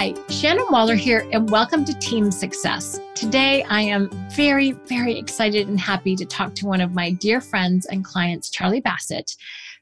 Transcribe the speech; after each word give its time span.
Hi, 0.00 0.14
Shannon 0.28 0.66
Waller 0.70 0.94
here, 0.94 1.28
and 1.32 1.50
welcome 1.50 1.84
to 1.84 1.92
Team 1.98 2.30
Success. 2.30 3.00
Today, 3.16 3.64
I 3.64 3.80
am 3.80 4.08
very, 4.30 4.70
very 4.70 5.18
excited 5.18 5.66
and 5.66 5.80
happy 5.80 6.14
to 6.14 6.24
talk 6.24 6.54
to 6.54 6.66
one 6.66 6.80
of 6.80 6.94
my 6.94 7.10
dear 7.10 7.40
friends 7.40 7.84
and 7.86 8.04
clients, 8.04 8.48
Charlie 8.48 8.80
Bassett. 8.80 9.28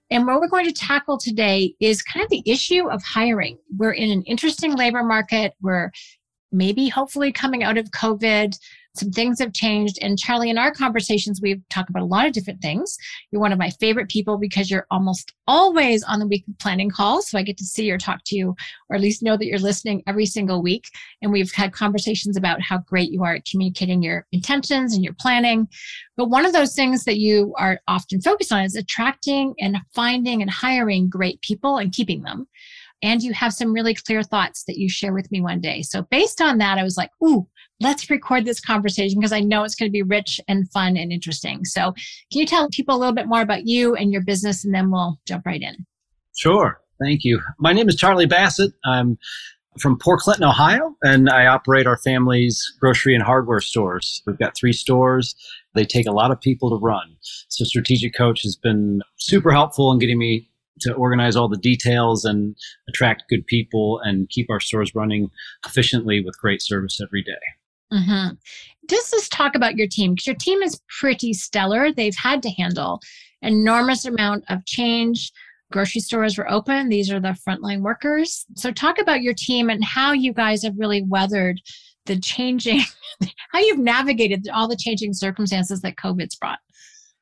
And 0.08 0.26
what 0.26 0.40
we're 0.40 0.48
going 0.48 0.64
to 0.64 0.72
tackle 0.72 1.18
today 1.18 1.74
is 1.80 2.00
kind 2.00 2.24
of 2.24 2.30
the 2.30 2.42
issue 2.46 2.88
of 2.88 3.02
hiring. 3.02 3.58
We're 3.76 3.92
in 3.92 4.10
an 4.10 4.22
interesting 4.22 4.74
labor 4.74 5.02
market. 5.02 5.52
We're 5.60 5.90
maybe 6.50 6.88
hopefully 6.88 7.30
coming 7.30 7.62
out 7.62 7.76
of 7.76 7.90
COVID 7.90 8.56
some 8.96 9.10
things 9.10 9.38
have 9.40 9.52
changed. 9.52 9.98
And 10.00 10.18
Charlie, 10.18 10.50
in 10.50 10.58
our 10.58 10.72
conversations, 10.72 11.40
we've 11.40 11.62
talked 11.68 11.90
about 11.90 12.02
a 12.02 12.06
lot 12.06 12.26
of 12.26 12.32
different 12.32 12.60
things. 12.60 12.96
You're 13.30 13.40
one 13.40 13.52
of 13.52 13.58
my 13.58 13.70
favorite 13.70 14.08
people 14.08 14.38
because 14.38 14.70
you're 14.70 14.86
almost 14.90 15.32
always 15.46 16.02
on 16.02 16.18
the 16.18 16.26
weekly 16.26 16.54
planning 16.58 16.90
call. 16.90 17.22
So 17.22 17.38
I 17.38 17.42
get 17.42 17.56
to 17.58 17.64
see 17.64 17.90
or 17.90 17.98
talk 17.98 18.20
to 18.26 18.36
you, 18.36 18.54
or 18.88 18.96
at 18.96 19.02
least 19.02 19.22
know 19.22 19.36
that 19.36 19.46
you're 19.46 19.58
listening 19.58 20.02
every 20.06 20.26
single 20.26 20.62
week. 20.62 20.86
And 21.22 21.32
we've 21.32 21.52
had 21.52 21.72
conversations 21.72 22.36
about 22.36 22.60
how 22.60 22.78
great 22.78 23.10
you 23.10 23.22
are 23.24 23.34
at 23.34 23.44
communicating 23.44 24.02
your 24.02 24.26
intentions 24.32 24.94
and 24.94 25.04
your 25.04 25.14
planning. 25.20 25.68
But 26.16 26.30
one 26.30 26.46
of 26.46 26.52
those 26.52 26.74
things 26.74 27.04
that 27.04 27.18
you 27.18 27.54
are 27.58 27.80
often 27.88 28.20
focused 28.20 28.52
on 28.52 28.64
is 28.64 28.76
attracting 28.76 29.54
and 29.60 29.78
finding 29.94 30.42
and 30.42 30.50
hiring 30.50 31.08
great 31.08 31.40
people 31.42 31.78
and 31.78 31.92
keeping 31.92 32.22
them 32.22 32.46
and 33.02 33.22
you 33.22 33.32
have 33.32 33.52
some 33.52 33.72
really 33.72 33.94
clear 33.94 34.22
thoughts 34.22 34.64
that 34.64 34.78
you 34.78 34.88
share 34.88 35.12
with 35.12 35.30
me 35.30 35.40
one 35.40 35.60
day. 35.60 35.82
So 35.82 36.02
based 36.10 36.40
on 36.40 36.58
that, 36.58 36.78
I 36.78 36.82
was 36.82 36.96
like, 36.96 37.10
ooh, 37.22 37.46
let's 37.80 38.08
record 38.10 38.44
this 38.44 38.60
conversation 38.60 39.18
because 39.18 39.32
I 39.32 39.40
know 39.40 39.64
it's 39.64 39.74
going 39.74 39.88
to 39.88 39.92
be 39.92 40.02
rich 40.02 40.40
and 40.48 40.70
fun 40.70 40.96
and 40.96 41.12
interesting. 41.12 41.64
So, 41.64 41.92
can 42.30 42.40
you 42.40 42.46
tell 42.46 42.68
people 42.70 42.96
a 42.96 42.98
little 42.98 43.14
bit 43.14 43.26
more 43.26 43.40
about 43.40 43.66
you 43.66 43.94
and 43.94 44.12
your 44.12 44.22
business, 44.22 44.64
and 44.64 44.74
then 44.74 44.90
we'll 44.90 45.18
jump 45.26 45.46
right 45.46 45.60
in? 45.60 45.86
Sure. 46.36 46.80
Thank 47.00 47.24
you. 47.24 47.40
My 47.58 47.72
name 47.72 47.88
is 47.88 47.96
Charlie 47.96 48.26
Bassett. 48.26 48.72
I'm 48.84 49.18
from 49.78 49.98
Port 49.98 50.20
Clinton, 50.20 50.44
Ohio, 50.44 50.96
and 51.02 51.28
I 51.28 51.46
operate 51.46 51.86
our 51.86 51.98
family's 51.98 52.74
grocery 52.80 53.14
and 53.14 53.22
hardware 53.22 53.60
stores. 53.60 54.22
We've 54.26 54.38
got 54.38 54.56
three 54.56 54.72
stores. 54.72 55.34
They 55.74 55.84
take 55.84 56.06
a 56.06 56.12
lot 56.12 56.30
of 56.30 56.40
people 56.40 56.70
to 56.70 56.82
run. 56.82 57.16
So, 57.20 57.64
Strategic 57.64 58.14
Coach 58.14 58.42
has 58.42 58.56
been 58.56 59.02
super 59.16 59.52
helpful 59.52 59.92
in 59.92 59.98
getting 59.98 60.18
me 60.18 60.48
to 60.80 60.92
organize 60.94 61.36
all 61.36 61.48
the 61.48 61.56
details 61.56 62.24
and 62.24 62.54
attract 62.88 63.28
good 63.28 63.46
people 63.46 64.00
and 64.04 64.28
keep 64.28 64.50
our 64.50 64.60
stores 64.60 64.94
running 64.94 65.30
efficiently 65.66 66.22
with 66.22 66.38
great 66.38 66.60
service 66.60 67.00
every 67.00 67.22
day. 67.22 67.32
Mm-hmm. 67.92 68.34
Just 68.88 69.12
let's 69.12 69.28
talk 69.28 69.54
about 69.54 69.76
your 69.76 69.86
team 69.88 70.12
because 70.12 70.26
your 70.26 70.36
team 70.36 70.62
is 70.62 70.80
pretty 71.00 71.32
stellar. 71.32 71.92
They've 71.92 72.16
had 72.16 72.42
to 72.42 72.50
handle 72.50 73.00
enormous 73.42 74.04
amount 74.04 74.44
of 74.48 74.64
change. 74.66 75.32
Grocery 75.72 76.00
stores 76.00 76.38
were 76.38 76.50
open. 76.50 76.88
These 76.88 77.10
are 77.10 77.20
the 77.20 77.36
frontline 77.46 77.80
workers. 77.80 78.46
So 78.54 78.70
talk 78.70 79.00
about 79.00 79.22
your 79.22 79.34
team 79.34 79.68
and 79.68 79.84
how 79.84 80.12
you 80.12 80.32
guys 80.32 80.62
have 80.62 80.78
really 80.78 81.02
weathered 81.02 81.60
the 82.06 82.18
changing, 82.18 82.82
how 83.52 83.58
you've 83.58 83.78
navigated 83.78 84.48
all 84.52 84.68
the 84.68 84.76
changing 84.76 85.12
circumstances 85.12 85.80
that 85.80 85.96
COVID's 85.96 86.36
brought. 86.36 86.60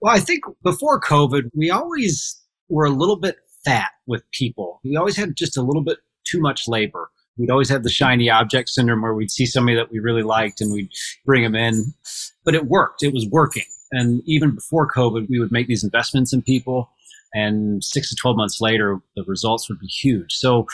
Well, 0.00 0.14
I 0.14 0.20
think 0.20 0.44
before 0.62 1.00
COVID, 1.00 1.44
we 1.54 1.70
always 1.70 2.38
were 2.68 2.84
a 2.84 2.90
little 2.90 3.16
bit 3.18 3.36
fat 3.64 3.90
with 4.06 4.22
people. 4.32 4.80
We 4.84 4.96
always 4.96 5.16
had 5.16 5.36
just 5.36 5.56
a 5.56 5.62
little 5.62 5.82
bit 5.82 5.98
too 6.24 6.40
much 6.40 6.68
labor. 6.68 7.10
We'd 7.36 7.50
always 7.50 7.68
have 7.68 7.82
the 7.82 7.90
shiny 7.90 8.30
object 8.30 8.68
syndrome 8.68 9.02
where 9.02 9.14
we'd 9.14 9.30
see 9.30 9.46
somebody 9.46 9.76
that 9.76 9.90
we 9.90 9.98
really 9.98 10.22
liked 10.22 10.60
and 10.60 10.72
we'd 10.72 10.90
bring 11.24 11.42
them 11.42 11.54
in. 11.54 11.92
But 12.44 12.54
it 12.54 12.66
worked. 12.66 13.02
It 13.02 13.12
was 13.12 13.26
working. 13.28 13.64
And 13.90 14.22
even 14.26 14.54
before 14.54 14.90
COVID, 14.90 15.28
we 15.28 15.40
would 15.40 15.52
make 15.52 15.66
these 15.66 15.84
investments 15.84 16.32
in 16.32 16.42
people. 16.42 16.90
And 17.34 17.82
six 17.82 18.10
to 18.10 18.16
12 18.16 18.36
months 18.36 18.60
later, 18.60 19.00
the 19.16 19.24
results 19.24 19.68
would 19.68 19.80
be 19.80 19.86
huge. 19.86 20.34
So 20.34 20.66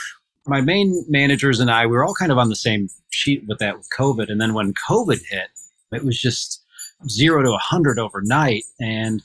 my 0.46 0.60
main 0.60 1.04
managers 1.08 1.60
and 1.60 1.70
I, 1.70 1.86
we 1.86 1.92
were 1.92 2.04
all 2.04 2.14
kind 2.14 2.32
of 2.32 2.38
on 2.38 2.48
the 2.48 2.56
same 2.56 2.88
sheet 3.10 3.44
with 3.46 3.58
that 3.58 3.76
with 3.76 3.88
COVID. 3.96 4.30
And 4.30 4.40
then 4.40 4.52
when 4.54 4.74
COVID 4.74 5.20
hit, 5.28 5.48
it 5.92 6.04
was 6.04 6.20
just 6.20 6.62
zero 7.08 7.42
to 7.42 7.50
100 7.50 7.98
overnight. 7.98 8.64
And 8.78 9.22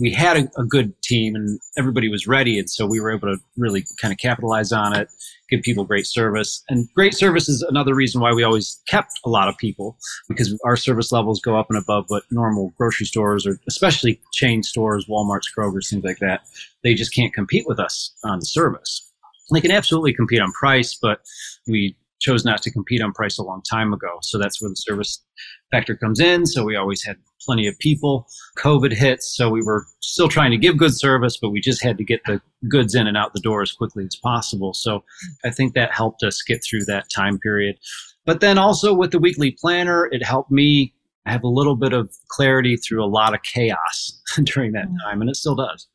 we 0.00 0.12
had 0.12 0.36
a, 0.36 0.60
a, 0.60 0.64
good 0.64 1.00
team 1.02 1.34
and 1.34 1.60
everybody 1.76 2.08
was 2.08 2.26
ready. 2.26 2.58
And 2.58 2.70
so 2.70 2.86
we 2.86 3.00
were 3.00 3.10
able 3.10 3.28
to 3.28 3.38
really 3.56 3.84
kind 4.00 4.12
of 4.12 4.18
capitalize 4.18 4.70
on 4.72 4.96
it, 4.96 5.08
give 5.48 5.62
people 5.62 5.84
great 5.84 6.06
service. 6.06 6.62
And 6.68 6.88
great 6.94 7.14
service 7.14 7.48
is 7.48 7.62
another 7.62 7.94
reason 7.94 8.20
why 8.20 8.32
we 8.32 8.44
always 8.44 8.80
kept 8.88 9.18
a 9.24 9.28
lot 9.28 9.48
of 9.48 9.56
people 9.58 9.98
because 10.28 10.58
our 10.64 10.76
service 10.76 11.10
levels 11.10 11.40
go 11.40 11.58
up 11.58 11.66
and 11.70 11.78
above 11.78 12.04
what 12.08 12.24
normal 12.30 12.72
grocery 12.78 13.06
stores 13.06 13.46
or 13.46 13.60
especially 13.68 14.20
chain 14.32 14.62
stores, 14.62 15.06
Walmart's, 15.06 15.50
Kroger's, 15.56 15.90
things 15.90 16.04
like 16.04 16.18
that, 16.18 16.42
they 16.84 16.94
just 16.94 17.14
can't 17.14 17.34
compete 17.34 17.66
with 17.66 17.80
us 17.80 18.14
on 18.24 18.40
service. 18.42 19.04
They 19.52 19.60
can 19.60 19.70
absolutely 19.70 20.12
compete 20.12 20.40
on 20.40 20.52
price, 20.52 20.96
but 21.00 21.22
we 21.66 21.96
chose 22.20 22.44
not 22.44 22.62
to 22.62 22.70
compete 22.70 23.00
on 23.00 23.12
price 23.12 23.38
a 23.38 23.42
long 23.42 23.62
time 23.62 23.92
ago. 23.92 24.18
So 24.22 24.38
that's 24.38 24.60
where 24.60 24.68
the 24.68 24.76
service 24.76 25.22
factor 25.70 25.96
comes 25.96 26.20
in. 26.20 26.46
So 26.46 26.64
we 26.64 26.76
always 26.76 27.04
had 27.04 27.16
plenty 27.40 27.66
of 27.66 27.78
people. 27.78 28.26
COVID 28.56 28.92
hits, 28.92 29.34
so 29.36 29.50
we 29.50 29.62
were 29.62 29.86
still 30.00 30.28
trying 30.28 30.50
to 30.50 30.56
give 30.56 30.76
good 30.76 30.94
service, 30.94 31.38
but 31.40 31.50
we 31.50 31.60
just 31.60 31.82
had 31.82 31.98
to 31.98 32.04
get 32.04 32.20
the 32.26 32.40
goods 32.68 32.94
in 32.94 33.06
and 33.06 33.16
out 33.16 33.32
the 33.32 33.40
door 33.40 33.62
as 33.62 33.72
quickly 33.72 34.04
as 34.04 34.16
possible. 34.16 34.74
So 34.74 35.04
I 35.44 35.50
think 35.50 35.74
that 35.74 35.92
helped 35.92 36.22
us 36.22 36.42
get 36.42 36.62
through 36.64 36.84
that 36.86 37.10
time 37.14 37.38
period. 37.38 37.78
But 38.26 38.40
then 38.40 38.58
also 38.58 38.92
with 38.92 39.12
the 39.12 39.18
weekly 39.18 39.52
planner, 39.52 40.08
it 40.12 40.24
helped 40.24 40.50
me 40.50 40.94
have 41.26 41.44
a 41.44 41.48
little 41.48 41.76
bit 41.76 41.92
of 41.92 42.10
clarity 42.28 42.76
through 42.76 43.04
a 43.04 43.06
lot 43.06 43.34
of 43.34 43.42
chaos 43.42 44.20
during 44.44 44.72
that 44.72 44.88
mm. 44.88 44.96
time, 45.04 45.20
and 45.20 45.30
it 45.30 45.36
still 45.36 45.54
does. 45.54 45.86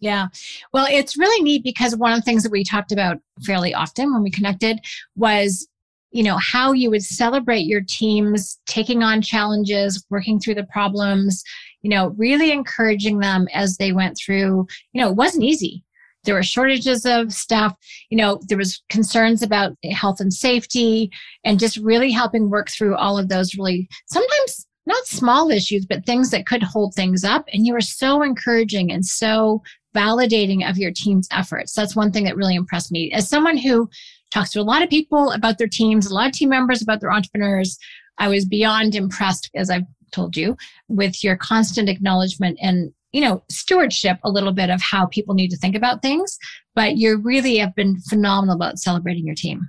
Yeah. 0.00 0.28
Well, 0.72 0.86
it's 0.90 1.16
really 1.16 1.42
neat 1.44 1.62
because 1.62 1.94
one 1.94 2.12
of 2.12 2.18
the 2.18 2.24
things 2.24 2.42
that 2.42 2.50
we 2.50 2.64
talked 2.64 2.90
about 2.90 3.18
fairly 3.46 3.72
often 3.72 4.12
when 4.12 4.24
we 4.24 4.32
connected 4.32 4.80
was 5.14 5.68
you 6.12 6.22
know 6.22 6.36
how 6.36 6.72
you 6.72 6.90
would 6.90 7.02
celebrate 7.02 7.66
your 7.66 7.82
teams 7.86 8.60
taking 8.66 9.02
on 9.02 9.22
challenges 9.22 10.04
working 10.10 10.38
through 10.38 10.54
the 10.54 10.64
problems 10.64 11.42
you 11.82 11.90
know 11.90 12.14
really 12.16 12.52
encouraging 12.52 13.18
them 13.18 13.48
as 13.52 13.76
they 13.76 13.92
went 13.92 14.16
through 14.16 14.66
you 14.92 15.00
know 15.00 15.10
it 15.10 15.16
wasn't 15.16 15.44
easy. 15.44 15.84
There 16.24 16.36
were 16.36 16.44
shortages 16.44 17.04
of 17.04 17.32
stuff 17.32 17.76
you 18.10 18.16
know 18.16 18.40
there 18.48 18.58
was 18.58 18.82
concerns 18.88 19.42
about 19.42 19.76
health 19.90 20.20
and 20.20 20.32
safety 20.32 21.10
and 21.44 21.58
just 21.58 21.76
really 21.78 22.12
helping 22.12 22.50
work 22.50 22.70
through 22.70 22.96
all 22.96 23.18
of 23.18 23.28
those 23.28 23.56
really 23.56 23.88
sometimes 24.06 24.66
not 24.86 25.06
small 25.06 25.50
issues 25.50 25.86
but 25.86 26.04
things 26.04 26.30
that 26.30 26.46
could 26.46 26.62
hold 26.62 26.94
things 26.94 27.24
up. 27.24 27.44
And 27.52 27.66
you 27.66 27.72
were 27.72 27.80
so 27.80 28.22
encouraging 28.22 28.90
and 28.90 29.04
so 29.04 29.62
validating 29.94 30.68
of 30.68 30.78
your 30.78 30.90
team's 30.90 31.28
efforts. 31.30 31.74
That's 31.74 31.96
one 31.96 32.12
thing 32.12 32.24
that 32.24 32.36
really 32.36 32.54
impressed 32.54 32.90
me. 32.90 33.12
As 33.12 33.28
someone 33.28 33.56
who 33.56 33.88
talks 34.32 34.50
to 34.50 34.60
a 34.60 34.62
lot 34.62 34.82
of 34.82 34.90
people 34.90 35.30
about 35.32 35.58
their 35.58 35.68
teams, 35.68 36.06
a 36.06 36.14
lot 36.14 36.26
of 36.26 36.32
team 36.32 36.48
members 36.48 36.82
about 36.82 37.00
their 37.00 37.12
entrepreneurs. 37.12 37.78
I 38.18 38.28
was 38.28 38.44
beyond 38.44 38.94
impressed, 38.94 39.50
as 39.54 39.70
I've 39.70 39.86
told 40.10 40.36
you, 40.36 40.56
with 40.88 41.22
your 41.22 41.36
constant 41.36 41.88
acknowledgement 41.88 42.58
and 42.60 42.92
you 43.12 43.20
know 43.20 43.42
stewardship 43.50 44.18
a 44.24 44.30
little 44.30 44.52
bit 44.52 44.70
of 44.70 44.80
how 44.80 45.06
people 45.06 45.34
need 45.34 45.50
to 45.50 45.56
think 45.56 45.76
about 45.76 46.02
things. 46.02 46.38
But 46.74 46.96
you 46.96 47.18
really 47.18 47.58
have 47.58 47.74
been 47.74 48.00
phenomenal 48.08 48.56
about 48.56 48.78
celebrating 48.78 49.26
your 49.26 49.34
team. 49.34 49.68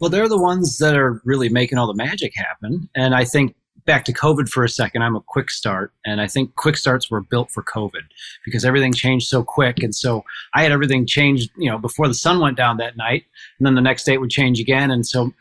Well 0.00 0.10
they're 0.10 0.28
the 0.28 0.40
ones 0.40 0.78
that 0.78 0.96
are 0.96 1.20
really 1.24 1.48
making 1.48 1.78
all 1.78 1.86
the 1.86 1.94
magic 1.94 2.32
happen. 2.34 2.88
And 2.94 3.14
i 3.14 3.24
think 3.24 3.54
back 3.88 4.04
to 4.04 4.12
COVID 4.12 4.50
for 4.50 4.62
a 4.62 4.68
second, 4.68 5.02
I'm 5.02 5.16
a 5.16 5.20
quick 5.20 5.50
start. 5.50 5.92
And 6.04 6.20
I 6.20 6.28
think 6.28 6.54
quick 6.56 6.76
starts 6.76 7.10
were 7.10 7.22
built 7.22 7.50
for 7.50 7.64
COVID 7.64 8.02
because 8.44 8.64
everything 8.64 8.92
changed 8.92 9.28
so 9.28 9.42
quick. 9.42 9.82
And 9.82 9.94
so 9.94 10.24
I 10.54 10.62
had 10.62 10.72
everything 10.72 11.06
changed, 11.06 11.50
you 11.56 11.70
know, 11.70 11.78
before 11.78 12.06
the 12.06 12.14
sun 12.14 12.38
went 12.38 12.58
down 12.58 12.76
that 12.76 12.98
night. 12.98 13.24
And 13.58 13.66
then 13.66 13.74
the 13.74 13.80
next 13.80 14.04
day 14.04 14.12
it 14.12 14.20
would 14.20 14.30
change 14.30 14.60
again. 14.60 14.90
And 14.90 15.06
so 15.06 15.32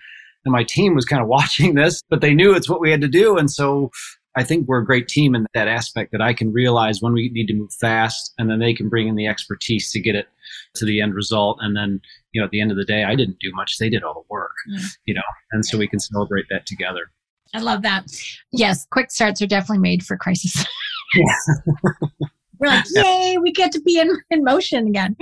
and 0.46 0.54
my 0.54 0.64
team 0.64 0.96
was 0.96 1.04
kind 1.04 1.22
of 1.22 1.28
watching 1.38 1.76
this, 1.76 2.02
but 2.10 2.22
they 2.22 2.34
knew 2.34 2.56
it's 2.56 2.70
what 2.70 2.80
we 2.80 2.90
had 2.90 3.02
to 3.02 3.10
do. 3.10 3.38
And 3.38 3.52
so 3.52 3.92
I 4.38 4.44
think 4.44 4.66
we're 4.66 4.80
a 4.80 4.86
great 4.86 5.10
team 5.10 5.36
in 5.36 5.46
that 5.54 5.68
aspect 5.68 6.14
that 6.14 6.22
I 6.22 6.32
can 6.32 6.54
realize 6.54 7.02
when 7.02 7.12
we 7.12 7.30
need 7.30 7.48
to 7.48 7.54
move 7.54 7.74
fast 7.74 8.34
and 8.38 8.50
then 8.50 8.60
they 8.60 8.74
can 8.74 8.88
bring 8.88 9.10
in 9.10 9.16
the 9.16 9.28
expertise 9.28 9.92
to 9.92 10.00
get 10.00 10.16
it 10.16 10.28
to 10.76 10.86
the 10.86 11.02
end 11.02 11.16
result. 11.16 11.58
And 11.60 11.76
then, 11.76 12.00
you 12.32 12.40
know, 12.40 12.46
at 12.46 12.52
the 12.52 12.62
end 12.62 12.72
of 12.72 12.78
the 12.78 12.86
day, 12.86 13.04
I 13.04 13.16
didn't 13.16 13.40
do 13.40 13.52
much. 13.54 13.78
They 13.78 13.90
did 13.90 14.04
all 14.04 14.14
the 14.14 14.28
work, 14.30 14.54
mm. 14.72 14.86
you 15.06 15.16
know, 15.16 15.28
and 15.52 15.66
so 15.66 15.78
we 15.78 15.88
can 15.88 16.00
celebrate 16.00 16.46
that 16.50 16.66
together. 16.66 17.12
I 17.54 17.60
love 17.60 17.82
that. 17.84 18.06
Yes, 18.52 18.86
quick 18.92 19.12
starts 19.12 19.42
are 19.42 19.48
definitely 19.48 19.82
made 19.82 20.04
for 20.04 20.18
crisis. 20.18 20.66
We're 22.60 22.68
like, 22.70 22.86
yay, 22.90 23.38
we 23.40 23.52
get 23.52 23.72
to 23.74 23.82
be 23.82 24.00
in, 24.00 24.10
in 24.30 24.44
motion 24.44 24.88
again, 24.88 25.16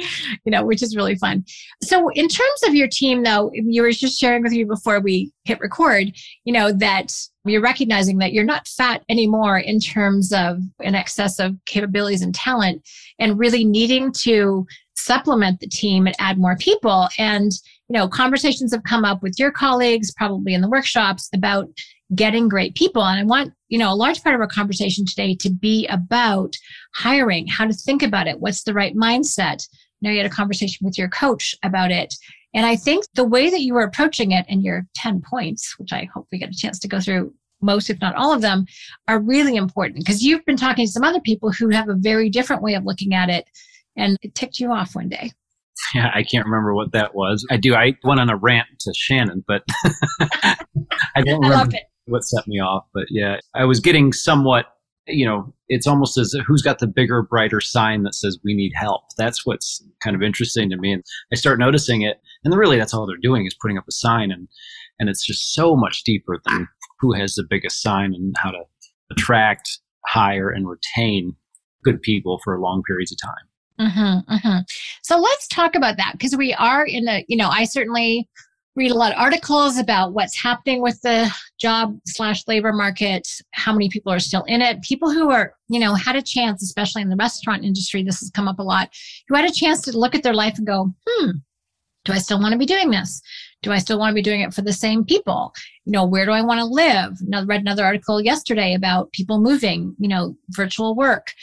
you 0.45 0.51
know, 0.51 0.63
which 0.63 0.81
is 0.81 0.95
really 0.95 1.15
fun. 1.15 1.43
So, 1.83 2.09
in 2.09 2.27
terms 2.27 2.63
of 2.65 2.73
your 2.73 2.87
team, 2.87 3.23
though, 3.23 3.51
you 3.53 3.81
were 3.81 3.91
just 3.91 4.19
sharing 4.19 4.43
with 4.43 4.53
you 4.53 4.65
before 4.65 5.01
we 5.01 5.31
hit 5.43 5.59
record, 5.59 6.13
you 6.45 6.53
know, 6.53 6.71
that 6.71 7.13
you're 7.45 7.61
recognizing 7.61 8.17
that 8.19 8.33
you're 8.33 8.45
not 8.45 8.67
fat 8.67 9.03
anymore 9.09 9.57
in 9.57 9.79
terms 9.79 10.31
of 10.31 10.59
an 10.81 10.95
excess 10.95 11.39
of 11.39 11.55
capabilities 11.65 12.21
and 12.21 12.33
talent, 12.33 12.87
and 13.19 13.37
really 13.37 13.65
needing 13.65 14.11
to 14.11 14.65
supplement 14.95 15.59
the 15.59 15.67
team 15.67 16.07
and 16.07 16.15
add 16.19 16.37
more 16.37 16.55
people. 16.57 17.09
And, 17.19 17.51
you 17.89 17.97
know, 17.97 18.07
conversations 18.07 18.73
have 18.73 18.83
come 18.83 19.03
up 19.03 19.21
with 19.21 19.37
your 19.37 19.51
colleagues, 19.51 20.13
probably 20.15 20.53
in 20.53 20.61
the 20.61 20.69
workshops, 20.69 21.29
about 21.33 21.67
getting 22.15 22.47
great 22.47 22.75
people. 22.75 23.03
And 23.03 23.19
I 23.19 23.23
want, 23.23 23.53
you 23.67 23.77
know, 23.77 23.91
a 23.91 23.95
large 23.95 24.23
part 24.23 24.35
of 24.35 24.41
our 24.41 24.47
conversation 24.47 25.05
today 25.05 25.35
to 25.35 25.49
be 25.49 25.85
about 25.87 26.55
hiring, 26.93 27.47
how 27.47 27.65
to 27.65 27.73
think 27.73 28.01
about 28.01 28.27
it, 28.27 28.39
what's 28.39 28.63
the 28.63 28.73
right 28.73 28.95
mindset. 28.95 29.67
You 29.99 30.09
know, 30.09 30.13
you 30.13 30.21
had 30.21 30.31
a 30.31 30.35
conversation 30.35 30.85
with 30.85 30.97
your 30.97 31.09
coach 31.09 31.55
about 31.63 31.91
it 31.91 32.13
And 32.53 32.65
I 32.65 32.75
think 32.75 33.05
the 33.15 33.25
way 33.25 33.49
that 33.49 33.61
you 33.61 33.73
were 33.73 33.83
approaching 33.83 34.31
it 34.31 34.45
in 34.47 34.61
your 34.61 34.87
10 34.95 35.21
points, 35.21 35.75
which 35.77 35.91
I 35.91 36.09
hope 36.13 36.27
we 36.31 36.39
get 36.39 36.49
a 36.49 36.57
chance 36.57 36.79
to 36.79 36.87
go 36.87 36.99
through 36.99 37.33
most, 37.61 37.89
if 37.89 37.99
not 37.99 38.15
all 38.15 38.33
of 38.33 38.41
them, 38.41 38.65
are 39.07 39.19
really 39.19 39.55
important 39.55 40.05
because 40.05 40.21
you've 40.21 40.45
been 40.45 40.57
talking 40.57 40.85
to 40.85 40.91
some 40.91 41.03
other 41.03 41.19
people 41.21 41.51
who 41.51 41.69
have 41.69 41.89
a 41.89 41.95
very 41.95 42.29
different 42.29 42.61
way 42.61 42.75
of 42.75 42.85
looking 42.85 43.13
at 43.13 43.29
it 43.29 43.45
and 43.97 44.17
it 44.21 44.35
ticked 44.35 44.59
you 44.59 44.71
off 44.71 44.95
one 44.95 45.09
day. 45.09 45.31
Yeah, 45.93 46.11
I 46.13 46.23
can't 46.23 46.45
remember 46.45 46.73
what 46.73 46.91
that 46.93 47.13
was. 47.13 47.45
I 47.49 47.57
do. 47.57 47.75
I 47.75 47.97
went 48.03 48.19
on 48.19 48.29
a 48.29 48.37
rant 48.37 48.67
to 48.81 48.93
Shannon, 48.95 49.43
but 49.47 49.63
I 50.21 51.21
don't 51.23 51.41
remember 51.41 51.75
I 51.75 51.79
what 52.05 52.23
set 52.23 52.47
me 52.47 52.59
off. 52.59 52.85
But 52.93 53.05
yeah, 53.09 53.37
I 53.53 53.65
was 53.65 53.79
getting 53.79 54.13
somewhat, 54.13 54.65
you 55.07 55.25
know, 55.25 55.53
it's 55.67 55.87
almost 55.87 56.17
as 56.17 56.35
who's 56.45 56.61
got 56.61 56.79
the 56.79 56.87
bigger, 56.87 57.21
brighter 57.21 57.61
sign 57.61 58.03
that 58.03 58.15
says 58.15 58.39
we 58.43 58.53
need 58.53 58.71
help. 58.75 59.03
That's 59.17 59.45
what's 59.45 59.83
kind 60.03 60.15
of 60.15 60.21
interesting 60.21 60.69
to 60.69 60.77
me. 60.77 60.93
And 60.93 61.03
I 61.31 61.35
start 61.35 61.59
noticing 61.59 62.01
it. 62.01 62.17
And 62.43 62.55
really, 62.55 62.77
that's 62.77 62.93
all 62.93 63.07
they're 63.07 63.17
doing 63.17 63.45
is 63.45 63.55
putting 63.59 63.77
up 63.77 63.87
a 63.87 63.91
sign. 63.91 64.31
And, 64.31 64.47
and 64.99 65.09
it's 65.09 65.25
just 65.25 65.53
so 65.53 65.75
much 65.75 66.03
deeper 66.03 66.39
than 66.45 66.67
who 66.99 67.13
has 67.13 67.35
the 67.35 67.45
biggest 67.47 67.81
sign 67.81 68.13
and 68.13 68.35
how 68.37 68.51
to 68.51 68.63
attract, 69.11 69.79
hire, 70.05 70.49
and 70.49 70.67
retain 70.67 71.35
good 71.83 72.01
people 72.01 72.39
for 72.43 72.59
long 72.59 72.81
periods 72.87 73.11
of 73.11 73.17
time. 73.21 73.89
Mm-hmm, 73.89 74.33
mm-hmm. 74.33 74.59
So 75.03 75.17
let's 75.17 75.47
talk 75.47 75.75
about 75.75 75.97
that 75.97 76.13
because 76.13 76.35
we 76.35 76.53
are 76.53 76.85
in 76.85 77.07
a, 77.07 77.25
you 77.27 77.35
know, 77.35 77.49
I 77.49 77.65
certainly 77.65 78.29
read 78.75 78.91
a 78.91 78.95
lot 78.95 79.13
of 79.13 79.17
articles 79.17 79.77
about 79.77 80.13
what's 80.13 80.41
happening 80.41 80.81
with 80.81 81.01
the 81.01 81.33
job 81.59 81.97
slash 82.05 82.45
labor 82.47 82.73
market, 82.73 83.27
how 83.51 83.71
many 83.71 83.89
people 83.89 84.11
are 84.11 84.19
still 84.19 84.43
in 84.43 84.61
it. 84.61 84.81
People 84.81 85.11
who 85.11 85.31
are, 85.31 85.53
you 85.69 85.79
know, 85.79 85.93
had 85.93 86.15
a 86.15 86.21
chance, 86.21 86.61
especially 86.61 87.01
in 87.01 87.09
the 87.09 87.15
restaurant 87.15 87.63
industry, 87.63 88.03
this 88.03 88.19
has 88.19 88.29
come 88.29 88.47
up 88.47 88.59
a 88.59 88.63
lot, 88.63 88.89
who 89.27 89.35
had 89.35 89.49
a 89.49 89.53
chance 89.53 89.81
to 89.81 89.97
look 89.97 90.13
at 90.13 90.23
their 90.23 90.33
life 90.33 90.57
and 90.57 90.67
go, 90.67 90.93
hmm, 91.07 91.31
do 92.03 92.13
I 92.13 92.17
still 92.17 92.39
want 92.39 92.51
to 92.51 92.59
be 92.59 92.65
doing 92.65 92.91
this? 92.91 93.21
Do 93.63 93.71
I 93.71 93.79
still 93.79 93.97
want 93.97 94.11
to 94.11 94.15
be 94.15 94.21
doing 94.21 94.41
it 94.41 94.53
for 94.53 94.61
the 94.61 94.73
same 94.73 95.03
people? 95.03 95.53
You 95.85 95.93
know, 95.93 96.05
where 96.05 96.25
do 96.25 96.31
I 96.31 96.41
want 96.41 96.59
to 96.59 96.65
live? 96.65 97.17
I 97.33 97.43
read 97.43 97.61
another 97.61 97.83
article 97.83 98.21
yesterday 98.21 98.75
about 98.75 99.11
people 99.11 99.39
moving, 99.39 99.95
you 99.97 100.07
know, 100.07 100.37
virtual 100.49 100.95
work 100.95 101.33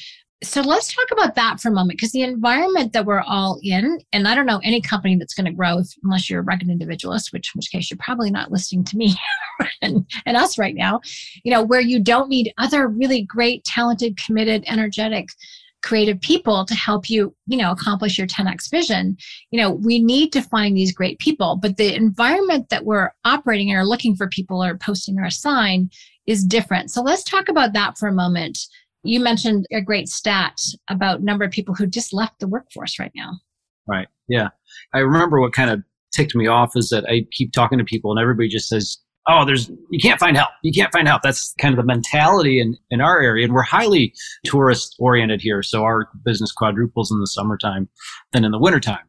so 0.42 0.60
let's 0.60 0.92
talk 0.92 1.06
about 1.12 1.34
that 1.34 1.60
for 1.60 1.68
a 1.68 1.72
moment 1.72 1.98
because 1.98 2.12
the 2.12 2.22
environment 2.22 2.92
that 2.92 3.04
we're 3.04 3.20
all 3.20 3.58
in 3.62 3.98
and 4.12 4.26
i 4.26 4.34
don't 4.34 4.46
know 4.46 4.60
any 4.62 4.80
company 4.80 5.16
that's 5.16 5.34
going 5.34 5.46
to 5.46 5.52
grow 5.52 5.78
if, 5.78 5.88
unless 6.02 6.28
you're 6.28 6.40
a 6.40 6.44
rugged 6.44 6.68
individualist 6.68 7.32
which 7.32 7.52
in 7.54 7.58
which 7.58 7.70
case 7.70 7.90
you're 7.90 7.98
probably 7.98 8.30
not 8.30 8.50
listening 8.50 8.84
to 8.84 8.96
me 8.96 9.14
and, 9.82 10.06
and 10.26 10.36
us 10.36 10.58
right 10.58 10.74
now 10.74 11.00
you 11.44 11.50
know 11.50 11.62
where 11.62 11.80
you 11.80 12.00
don't 12.00 12.28
need 12.28 12.52
other 12.58 12.88
really 12.88 13.22
great 13.22 13.64
talented 13.64 14.16
committed 14.16 14.64
energetic 14.66 15.28
creative 15.82 16.20
people 16.20 16.64
to 16.64 16.74
help 16.74 17.10
you 17.10 17.34
you 17.46 17.56
know 17.56 17.72
accomplish 17.72 18.16
your 18.16 18.26
10x 18.26 18.70
vision 18.70 19.16
you 19.50 19.60
know 19.60 19.70
we 19.70 19.98
need 19.98 20.32
to 20.32 20.40
find 20.40 20.76
these 20.76 20.92
great 20.92 21.18
people. 21.18 21.56
But 21.56 21.76
the 21.76 21.94
environment 21.94 22.68
that 22.70 22.84
we're 22.84 23.10
operating 23.24 23.68
in 23.68 23.76
or 23.76 23.84
looking 23.84 24.16
for 24.16 24.28
people 24.28 24.62
or 24.62 24.76
posting 24.76 25.18
our 25.18 25.30
sign 25.30 25.90
is 26.26 26.44
different. 26.44 26.90
So 26.90 27.02
let's 27.02 27.24
talk 27.24 27.48
about 27.48 27.72
that 27.72 27.98
for 27.98 28.08
a 28.08 28.14
moment 28.14 28.58
you 29.04 29.20
mentioned 29.20 29.66
a 29.72 29.80
great 29.80 30.08
stat 30.08 30.58
about 30.88 31.22
number 31.22 31.44
of 31.44 31.50
people 31.50 31.74
who 31.74 31.86
just 31.86 32.12
left 32.12 32.38
the 32.38 32.48
workforce 32.48 32.98
right 32.98 33.12
now. 33.14 33.32
Right. 33.86 34.08
Yeah. 34.28 34.48
I 34.94 35.00
remember 35.00 35.40
what 35.40 35.52
kind 35.52 35.70
of 35.70 35.82
ticked 36.14 36.34
me 36.34 36.46
off 36.46 36.72
is 36.76 36.90
that 36.90 37.04
I 37.08 37.26
keep 37.32 37.52
talking 37.52 37.78
to 37.78 37.84
people 37.84 38.10
and 38.10 38.20
everybody 38.20 38.48
just 38.48 38.68
says, 38.68 38.98
Oh, 39.28 39.44
there's, 39.44 39.70
you 39.90 40.00
can't 40.00 40.18
find 40.18 40.36
help. 40.36 40.50
You 40.64 40.72
can't 40.72 40.92
find 40.92 41.06
help. 41.06 41.22
That's 41.22 41.54
kind 41.60 41.72
of 41.72 41.76
the 41.76 41.86
mentality 41.86 42.60
in, 42.60 42.76
in 42.90 43.00
our 43.00 43.20
area. 43.20 43.44
And 43.44 43.54
we're 43.54 43.62
highly 43.62 44.12
tourist 44.44 44.96
oriented 44.98 45.40
here. 45.40 45.62
So 45.62 45.84
our 45.84 46.08
business 46.24 46.50
quadruples 46.50 47.12
in 47.12 47.20
the 47.20 47.28
summertime 47.28 47.88
than 48.32 48.44
in 48.44 48.50
the 48.50 48.58
wintertime. 48.58 49.04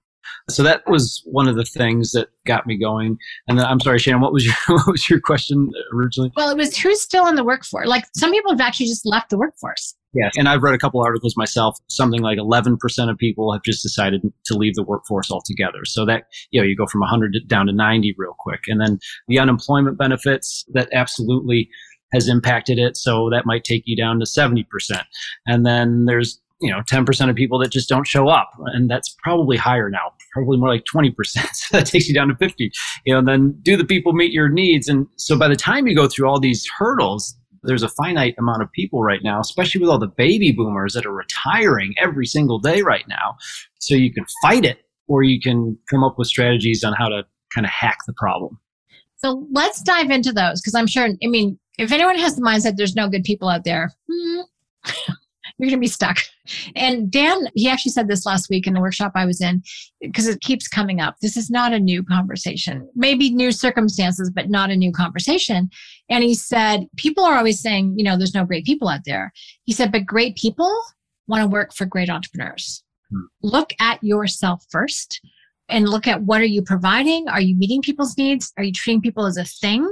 So 0.49 0.61
that 0.63 0.83
was 0.87 1.21
one 1.25 1.47
of 1.47 1.55
the 1.55 1.63
things 1.63 2.11
that 2.11 2.27
got 2.45 2.67
me 2.67 2.77
going. 2.77 3.17
And 3.47 3.57
then, 3.57 3.65
I'm 3.65 3.79
sorry, 3.79 3.97
Shannon, 3.97 4.21
what 4.21 4.33
was 4.33 4.45
your 4.45 4.55
what 4.67 4.87
was 4.87 5.09
your 5.09 5.19
question 5.19 5.71
originally? 5.93 6.31
Well, 6.35 6.49
it 6.49 6.57
was 6.57 6.77
who's 6.77 7.01
still 7.01 7.27
in 7.27 7.35
the 7.35 7.43
workforce. 7.43 7.87
Like 7.87 8.05
some 8.15 8.31
people 8.31 8.51
have 8.51 8.61
actually 8.61 8.87
just 8.87 9.05
left 9.05 9.29
the 9.29 9.37
workforce. 9.37 9.95
Yeah, 10.15 10.29
and 10.37 10.47
I've 10.47 10.61
read 10.61 10.75
a 10.75 10.77
couple 10.77 11.01
articles 11.01 11.35
myself. 11.35 11.75
Something 11.87 12.21
like 12.21 12.37
11% 12.37 12.77
of 13.09 13.17
people 13.17 13.51
have 13.51 13.63
just 13.63 13.81
decided 13.81 14.21
to 14.45 14.53
leave 14.53 14.75
the 14.75 14.83
workforce 14.83 15.31
altogether. 15.31 15.85
So 15.85 16.05
that 16.05 16.25
you 16.51 16.61
know, 16.61 16.67
you 16.67 16.75
go 16.75 16.85
from 16.85 17.01
100 17.01 17.35
down 17.47 17.65
to 17.65 17.73
90 17.73 18.13
real 18.17 18.35
quick. 18.37 18.61
And 18.67 18.79
then 18.79 18.99
the 19.27 19.39
unemployment 19.39 19.97
benefits 19.97 20.65
that 20.73 20.89
absolutely 20.93 21.69
has 22.13 22.27
impacted 22.27 22.77
it. 22.77 22.95
So 22.95 23.29
that 23.31 23.45
might 23.45 23.63
take 23.63 23.83
you 23.85 23.97
down 23.97 24.19
to 24.19 24.25
70%. 24.25 24.65
And 25.47 25.65
then 25.65 26.05
there's 26.05 26.39
you 26.63 26.71
know 26.71 26.81
10% 26.89 27.29
of 27.29 27.35
people 27.35 27.59
that 27.59 27.71
just 27.71 27.89
don't 27.89 28.07
show 28.07 28.27
up 28.27 28.51
and 28.73 28.89
that's 28.89 29.15
probably 29.21 29.57
higher 29.57 29.89
now 29.89 30.11
probably 30.31 30.57
more 30.57 30.69
like 30.69 30.83
20% 30.85 31.13
so 31.53 31.77
that 31.77 31.85
takes 31.85 32.07
you 32.07 32.13
down 32.13 32.27
to 32.29 32.35
50 32.35 32.71
you 33.05 33.13
know 33.13 33.21
then 33.21 33.51
do 33.61 33.77
the 33.77 33.85
people 33.85 34.13
meet 34.13 34.31
your 34.31 34.49
needs? 34.49 34.87
And 34.87 35.07
so 35.17 35.37
by 35.37 35.47
the 35.47 35.55
time 35.55 35.87
you 35.87 35.95
go 35.95 36.07
through 36.07 36.27
all 36.27 36.39
these 36.39 36.65
hurdles 36.77 37.35
there's 37.63 37.83
a 37.83 37.89
finite 37.89 38.35
amount 38.39 38.61
of 38.61 38.71
people 38.71 39.03
right 39.03 39.21
now 39.23 39.39
especially 39.39 39.81
with 39.81 39.89
all 39.89 39.99
the 39.99 40.07
baby 40.07 40.51
boomers 40.51 40.93
that 40.93 41.05
are 41.05 41.13
retiring 41.13 41.93
every 41.99 42.25
single 42.25 42.59
day 42.59 42.81
right 42.81 43.07
now. 43.07 43.35
So 43.79 43.95
you 43.95 44.13
can 44.13 44.25
fight 44.41 44.65
it 44.65 44.79
or 45.07 45.23
you 45.23 45.39
can 45.39 45.77
come 45.89 46.03
up 46.03 46.17
with 46.17 46.27
strategies 46.27 46.83
on 46.83 46.93
how 46.93 47.09
to 47.09 47.23
kind 47.53 47.65
of 47.65 47.71
hack 47.71 47.97
the 48.07 48.13
problem. 48.13 48.57
So 49.17 49.47
let's 49.51 49.81
dive 49.81 50.11
into 50.11 50.33
those 50.33 50.61
because 50.61 50.75
i'm 50.75 50.87
sure 50.87 51.05
i 51.05 51.27
mean 51.27 51.57
if 51.77 51.91
anyone 51.91 52.17
has 52.17 52.35
the 52.35 52.41
mindset 52.41 52.75
there's 52.75 52.95
no 52.95 53.07
good 53.07 53.23
people 53.23 53.47
out 53.47 53.63
there 53.63 53.89
hmm, 54.11 54.41
you're 55.63 55.71
going 55.71 55.79
to 55.79 55.85
be 55.85 55.87
stuck. 55.87 56.17
And 56.75 57.09
Dan, 57.09 57.47
he 57.55 57.69
actually 57.69 57.93
said 57.93 58.07
this 58.07 58.25
last 58.25 58.49
week 58.49 58.67
in 58.67 58.73
the 58.73 58.81
workshop 58.81 59.13
I 59.15 59.25
was 59.25 59.39
in, 59.39 59.63
because 60.01 60.27
it 60.27 60.41
keeps 60.41 60.67
coming 60.67 60.99
up. 60.99 61.15
This 61.21 61.37
is 61.37 61.49
not 61.49 61.71
a 61.71 61.79
new 61.79 62.03
conversation, 62.03 62.89
maybe 62.95 63.29
new 63.29 63.51
circumstances, 63.51 64.29
but 64.33 64.49
not 64.49 64.69
a 64.69 64.75
new 64.75 64.91
conversation. 64.91 65.69
And 66.09 66.23
he 66.23 66.35
said, 66.35 66.87
people 66.97 67.23
are 67.23 67.37
always 67.37 67.61
saying, 67.61 67.93
you 67.97 68.03
know, 68.03 68.17
there's 68.17 68.35
no 68.35 68.45
great 68.45 68.65
people 68.65 68.89
out 68.89 69.01
there. 69.05 69.31
He 69.63 69.71
said, 69.71 69.91
but 69.91 70.05
great 70.05 70.35
people 70.35 70.71
want 71.27 71.41
to 71.41 71.47
work 71.47 71.73
for 71.73 71.85
great 71.85 72.09
entrepreneurs. 72.09 72.83
Hmm. 73.09 73.21
Look 73.41 73.71
at 73.79 74.03
yourself 74.03 74.65
first 74.69 75.21
and 75.69 75.87
look 75.87 76.07
at 76.07 76.23
what 76.23 76.41
are 76.41 76.45
you 76.45 76.61
providing? 76.61 77.29
Are 77.29 77.41
you 77.41 77.55
meeting 77.55 77.81
people's 77.81 78.17
needs? 78.17 78.51
Are 78.57 78.63
you 78.63 78.73
treating 78.73 79.01
people 79.01 79.25
as 79.25 79.37
a 79.37 79.45
thing 79.45 79.89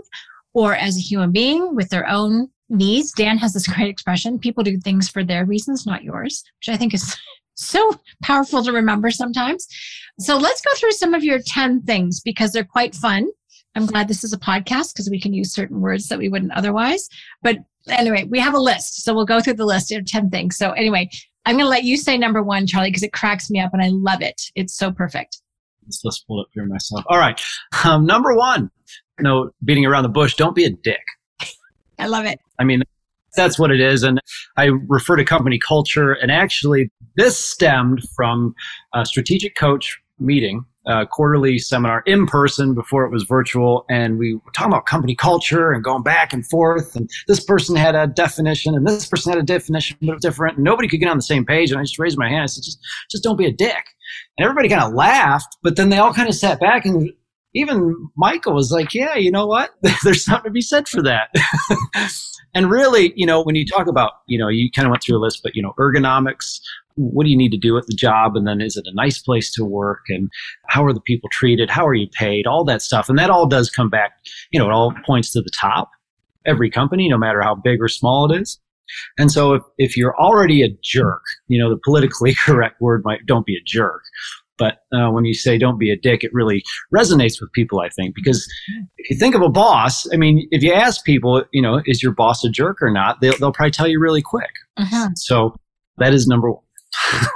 or 0.53 0.75
as 0.75 0.97
a 0.97 1.01
human 1.01 1.31
being 1.31 1.75
with 1.75 1.89
their 1.89 2.07
own 2.09 2.49
needs. 2.71 3.11
Dan 3.11 3.37
has 3.37 3.53
this 3.53 3.67
great 3.75 3.89
expression 3.89 4.39
people 4.39 4.63
do 4.63 4.79
things 4.79 5.09
for 5.09 5.23
their 5.23 5.45
reasons, 5.45 5.85
not 5.85 6.03
yours, 6.03 6.43
which 6.59 6.73
I 6.73 6.77
think 6.77 6.93
is 6.93 7.15
so 7.55 7.99
powerful 8.23 8.63
to 8.63 8.71
remember 8.71 9.11
sometimes. 9.11 9.67
So 10.19 10.37
let's 10.37 10.61
go 10.61 10.73
through 10.75 10.91
some 10.91 11.13
of 11.13 11.23
your 11.23 11.39
10 11.39 11.83
things 11.83 12.19
because 12.19 12.51
they're 12.51 12.63
quite 12.63 12.95
fun. 12.95 13.27
I'm 13.75 13.85
glad 13.85 14.07
this 14.07 14.23
is 14.23 14.33
a 14.33 14.39
podcast 14.39 14.93
because 14.93 15.09
we 15.09 15.21
can 15.21 15.33
use 15.33 15.53
certain 15.53 15.79
words 15.79 16.07
that 16.09 16.19
we 16.19 16.29
wouldn't 16.29 16.51
otherwise. 16.53 17.07
But 17.41 17.57
anyway, 17.87 18.25
we 18.25 18.39
have 18.39 18.53
a 18.53 18.59
list. 18.59 19.03
So 19.03 19.13
we'll 19.13 19.25
go 19.25 19.39
through 19.39 19.53
the 19.53 19.65
list 19.65 19.91
of 19.91 20.05
10 20.05 20.29
things. 20.29 20.57
So 20.57 20.71
anyway, 20.71 21.09
I'm 21.45 21.55
going 21.55 21.65
to 21.65 21.69
let 21.69 21.83
you 21.83 21.97
say 21.97 22.17
number 22.17 22.43
one, 22.43 22.67
Charlie, 22.67 22.89
because 22.89 23.03
it 23.03 23.13
cracks 23.13 23.49
me 23.49 23.59
up 23.59 23.73
and 23.73 23.81
I 23.81 23.89
love 23.89 24.21
it. 24.21 24.41
It's 24.55 24.75
so 24.75 24.91
perfect. 24.91 25.41
Let's, 26.03 26.19
pull 26.19 26.41
up 26.41 26.47
here 26.53 26.65
myself. 26.65 27.03
All 27.07 27.17
right. 27.17 27.41
Um, 27.83 28.05
number 28.05 28.35
one, 28.35 28.69
no 29.19 29.49
beating 29.63 29.85
around 29.85 30.03
the 30.03 30.09
bush. 30.09 30.35
Don't 30.35 30.55
be 30.55 30.65
a 30.65 30.69
dick. 30.69 31.01
I 32.01 32.07
love 32.07 32.25
it. 32.25 32.39
I 32.59 32.63
mean, 32.63 32.83
that's 33.35 33.57
what 33.57 33.71
it 33.71 33.79
is. 33.79 34.03
And 34.03 34.19
I 34.57 34.71
refer 34.87 35.15
to 35.15 35.23
company 35.23 35.59
culture. 35.59 36.13
And 36.13 36.31
actually, 36.31 36.91
this 37.15 37.37
stemmed 37.37 38.03
from 38.15 38.55
a 38.93 39.05
strategic 39.05 39.55
coach 39.55 39.99
meeting, 40.19 40.65
a 40.85 41.05
quarterly 41.05 41.59
seminar 41.59 42.01
in 42.05 42.25
person 42.25 42.73
before 42.73 43.05
it 43.05 43.11
was 43.11 43.23
virtual. 43.23 43.85
And 43.89 44.17
we 44.17 44.35
were 44.35 44.51
talking 44.53 44.73
about 44.73 44.85
company 44.85 45.15
culture 45.15 45.71
and 45.71 45.83
going 45.83 46.03
back 46.03 46.33
and 46.33 46.45
forth. 46.47 46.95
And 46.95 47.09
this 47.27 47.43
person 47.43 47.75
had 47.75 47.95
a 47.95 48.07
definition 48.07 48.75
and 48.75 48.87
this 48.87 49.07
person 49.07 49.31
had 49.31 49.39
a 49.39 49.45
definition, 49.45 49.97
but 50.01 50.21
different. 50.21 50.57
And 50.57 50.63
nobody 50.63 50.87
could 50.87 50.99
get 50.99 51.09
on 51.09 51.17
the 51.17 51.23
same 51.23 51.45
page. 51.45 51.71
And 51.71 51.79
I 51.79 51.83
just 51.83 51.99
raised 51.99 52.17
my 52.17 52.27
hand. 52.27 52.43
I 52.43 52.45
said, 52.47 52.63
just, 52.63 52.79
just 53.09 53.23
don't 53.23 53.37
be 53.37 53.45
a 53.45 53.51
dick. 53.51 53.85
And 54.37 54.43
everybody 54.43 54.69
kind 54.69 54.83
of 54.83 54.93
laughed, 54.93 55.57
but 55.61 55.75
then 55.75 55.89
they 55.89 55.99
all 55.99 56.13
kind 56.13 56.27
of 56.27 56.35
sat 56.35 56.59
back 56.59 56.85
and 56.85 57.11
even 57.53 58.09
Michael 58.15 58.53
was 58.53 58.71
like, 58.71 58.93
yeah, 58.93 59.15
you 59.15 59.31
know 59.31 59.45
what? 59.45 59.71
There's 60.03 60.25
something 60.25 60.49
to 60.49 60.53
be 60.53 60.61
said 60.61 60.87
for 60.87 61.01
that. 61.03 61.33
and 62.53 62.71
really, 62.71 63.13
you 63.15 63.25
know, 63.25 63.41
when 63.43 63.55
you 63.55 63.65
talk 63.65 63.87
about, 63.87 64.13
you 64.27 64.37
know, 64.37 64.47
you 64.47 64.71
kind 64.71 64.85
of 64.85 64.91
went 64.91 65.03
through 65.03 65.17
a 65.17 65.19
list, 65.23 65.41
but, 65.43 65.55
you 65.55 65.61
know, 65.61 65.73
ergonomics, 65.77 66.59
what 66.95 67.23
do 67.23 67.29
you 67.29 67.37
need 67.37 67.51
to 67.51 67.57
do 67.57 67.77
at 67.77 67.87
the 67.87 67.95
job? 67.95 68.35
And 68.35 68.47
then 68.47 68.61
is 68.61 68.77
it 68.77 68.85
a 68.87 68.93
nice 68.93 69.19
place 69.19 69.51
to 69.53 69.65
work? 69.65 70.01
And 70.09 70.29
how 70.67 70.85
are 70.85 70.93
the 70.93 71.01
people 71.01 71.29
treated? 71.31 71.69
How 71.69 71.85
are 71.85 71.93
you 71.93 72.07
paid? 72.07 72.47
All 72.47 72.63
that 72.65 72.81
stuff. 72.81 73.09
And 73.09 73.17
that 73.17 73.29
all 73.29 73.47
does 73.47 73.69
come 73.69 73.89
back, 73.89 74.11
you 74.51 74.59
know, 74.59 74.69
it 74.69 74.73
all 74.73 74.93
points 75.05 75.31
to 75.33 75.41
the 75.41 75.51
top. 75.59 75.91
Every 76.45 76.69
company, 76.69 77.07
no 77.07 77.17
matter 77.17 77.41
how 77.41 77.55
big 77.55 77.81
or 77.81 77.87
small 77.87 78.31
it 78.31 78.41
is. 78.41 78.59
And 79.17 79.31
so 79.31 79.53
if, 79.53 79.63
if 79.77 79.97
you're 79.97 80.17
already 80.17 80.63
a 80.63 80.69
jerk, 80.83 81.21
you 81.47 81.59
know, 81.59 81.69
the 81.69 81.79
politically 81.83 82.33
correct 82.45 82.81
word 82.81 83.03
might, 83.05 83.25
don't 83.25 83.45
be 83.45 83.55
a 83.55 83.63
jerk. 83.65 84.01
But 84.57 84.79
uh, 84.93 85.09
when 85.09 85.25
you 85.25 85.33
say 85.33 85.57
don't 85.57 85.79
be 85.79 85.91
a 85.91 85.97
dick, 85.97 86.23
it 86.23 86.31
really 86.33 86.63
resonates 86.93 87.41
with 87.41 87.51
people, 87.53 87.79
I 87.79 87.89
think, 87.89 88.13
because 88.13 88.47
if 88.97 89.09
you 89.09 89.17
think 89.17 89.33
of 89.33 89.41
a 89.41 89.49
boss, 89.49 90.05
I 90.13 90.17
mean, 90.17 90.47
if 90.51 90.61
you 90.61 90.71
ask 90.71 91.03
people, 91.03 91.43
you 91.51 91.61
know, 91.61 91.81
is 91.85 92.03
your 92.03 92.13
boss 92.13 92.43
a 92.43 92.49
jerk 92.49 92.81
or 92.81 92.91
not, 92.91 93.21
they'll, 93.21 93.35
they'll 93.37 93.51
probably 93.51 93.71
tell 93.71 93.87
you 93.87 93.99
really 93.99 94.21
quick. 94.21 94.51
Uh-huh. 94.77 95.09
So 95.15 95.55
that 95.97 96.13
is 96.13 96.27
number 96.27 96.51
one. 96.51 96.63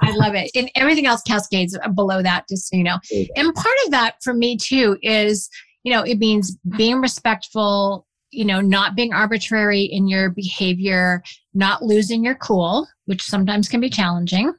I 0.02 0.14
love 0.16 0.36
it. 0.36 0.52
And 0.54 0.70
everything 0.76 1.06
else 1.06 1.22
cascades 1.22 1.78
below 1.96 2.22
that, 2.22 2.46
just 2.50 2.70
so 2.70 2.78
you 2.78 2.84
know. 2.84 3.00
And 3.36 3.54
part 3.56 3.76
of 3.86 3.92
that 3.92 4.16
for 4.22 4.34
me 4.34 4.58
too 4.58 4.98
is, 5.02 5.50
you 5.84 5.94
know, 5.94 6.04
it 6.04 6.18
means 6.18 6.58
being 6.78 7.00
respectful, 7.00 8.06
you 8.32 8.44
know, 8.46 8.60
not 8.60 8.96
being 8.96 9.14
arbitrary 9.14 9.84
in 9.84 10.08
your 10.08 10.30
behavior, 10.30 11.24
not 11.54 11.82
losing 11.82 12.24
your 12.24 12.36
cool, 12.36 12.88
which 13.06 13.24
sometimes 13.24 13.70
can 13.70 13.80
be 13.80 13.90
challenging. 13.90 14.54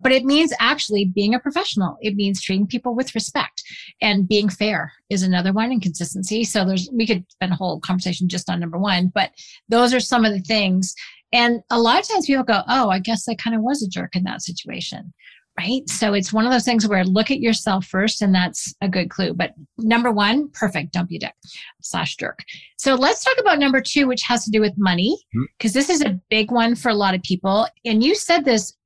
But 0.00 0.12
it 0.12 0.24
means 0.24 0.52
actually 0.60 1.06
being 1.06 1.34
a 1.34 1.38
professional. 1.38 1.96
It 2.00 2.14
means 2.14 2.42
treating 2.42 2.66
people 2.66 2.94
with 2.94 3.14
respect 3.14 3.62
and 4.02 4.28
being 4.28 4.48
fair 4.48 4.92
is 5.08 5.22
another 5.22 5.52
one 5.52 5.70
and 5.70 5.80
consistency. 5.80 6.44
So 6.44 6.64
there's, 6.64 6.90
we 6.92 7.06
could 7.06 7.24
spend 7.30 7.52
a 7.52 7.56
whole 7.56 7.80
conversation 7.80 8.28
just 8.28 8.50
on 8.50 8.60
number 8.60 8.78
one, 8.78 9.10
but 9.14 9.30
those 9.68 9.94
are 9.94 10.00
some 10.00 10.24
of 10.24 10.32
the 10.32 10.40
things. 10.40 10.94
And 11.32 11.62
a 11.70 11.80
lot 11.80 12.00
of 12.00 12.08
times 12.08 12.26
people 12.26 12.44
go, 12.44 12.62
Oh, 12.68 12.90
I 12.90 12.98
guess 12.98 13.28
I 13.28 13.34
kind 13.34 13.56
of 13.56 13.62
was 13.62 13.82
a 13.82 13.88
jerk 13.88 14.14
in 14.14 14.24
that 14.24 14.42
situation 14.42 15.12
right? 15.58 15.88
So 15.88 16.14
it's 16.14 16.32
one 16.32 16.46
of 16.46 16.52
those 16.52 16.64
things 16.64 16.86
where 16.86 17.04
look 17.04 17.30
at 17.30 17.40
yourself 17.40 17.86
first, 17.86 18.22
and 18.22 18.34
that's 18.34 18.74
a 18.80 18.88
good 18.88 19.10
clue. 19.10 19.34
But 19.34 19.54
number 19.78 20.10
one, 20.10 20.48
perfect, 20.50 20.92
don't 20.92 21.08
be 21.08 21.16
a 21.16 21.20
dick 21.20 21.34
slash 21.80 22.16
jerk. 22.16 22.40
So 22.76 22.94
let's 22.94 23.24
talk 23.24 23.36
about 23.38 23.58
number 23.58 23.80
two, 23.80 24.06
which 24.06 24.22
has 24.22 24.44
to 24.44 24.50
do 24.50 24.60
with 24.60 24.74
money, 24.76 25.16
because 25.58 25.70
mm-hmm. 25.70 25.78
this 25.78 25.90
is 25.90 26.02
a 26.02 26.20
big 26.28 26.50
one 26.50 26.74
for 26.74 26.88
a 26.88 26.94
lot 26.94 27.14
of 27.14 27.22
people. 27.22 27.68
And 27.84 28.02
you 28.02 28.14
said 28.14 28.44
this 28.44 28.76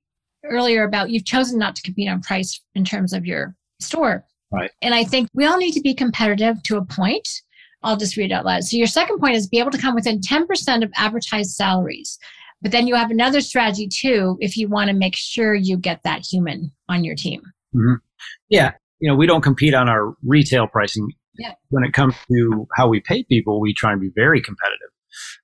earlier 0.45 0.85
about 0.85 1.11
you've 1.11 1.25
chosen 1.25 1.59
not 1.59 1.77
to 1.77 1.83
compete 1.83 2.09
on 2.09 2.21
price 2.21 2.61
in 2.75 2.85
terms 2.85 3.13
of 3.13 3.27
your 3.27 3.55
store. 3.81 4.25
Right. 4.51 4.71
And 4.83 4.95
I 4.95 5.05
think 5.05 5.29
we 5.35 5.45
all 5.45 5.59
need 5.59 5.73
to 5.73 5.81
be 5.81 5.95
competitive 5.95 6.63
to 6.65 6.77
a 6.77 6.85
point. 6.85 7.29
I'll 7.83 7.97
just 7.97 8.17
read 8.17 8.31
it 8.31 8.35
out 8.35 8.45
loud. 8.45 8.65
So 8.65 8.77
your 8.77 8.87
second 8.87 9.19
point 9.19 9.37
is 9.37 9.47
be 9.47 9.59
able 9.59 9.71
to 9.71 9.79
come 9.79 9.95
within 9.95 10.21
10% 10.21 10.83
of 10.83 10.91
advertised 10.97 11.51
salaries. 11.51 12.19
But 12.61 12.73
then 12.73 12.87
you 12.89 12.97
have 12.97 13.11
another 13.11 13.41
strategy 13.41 13.89
too 13.89 14.37
if 14.41 14.57
you 14.57 14.69
want 14.69 14.89
to 14.89 14.95
make 14.95 15.15
sure 15.15 15.55
you 15.55 15.77
get 15.77 16.03
that 16.03 16.27
human 16.29 16.73
on 16.89 17.05
your 17.05 17.15
team. 17.15 17.41
Mm-hmm. 17.75 17.95
Yeah. 18.49 18.73
You 19.01 19.11
know, 19.11 19.17
we 19.17 19.27
don't 19.27 19.43
compete 19.43 19.75
on 19.75 19.89
our 19.89 20.15
retail 20.25 20.67
pricing. 20.67 21.09
Yeah. 21.39 21.53
When 21.69 21.85
it 21.85 21.93
comes 21.93 22.15
to 22.33 22.67
how 22.75 22.89
we 22.89 23.01
pay 23.01 23.23
people, 23.23 23.61
we 23.61 23.73
try 23.73 23.93
and 23.93 24.01
be 24.01 24.11
very 24.17 24.41
competitive. 24.43 24.89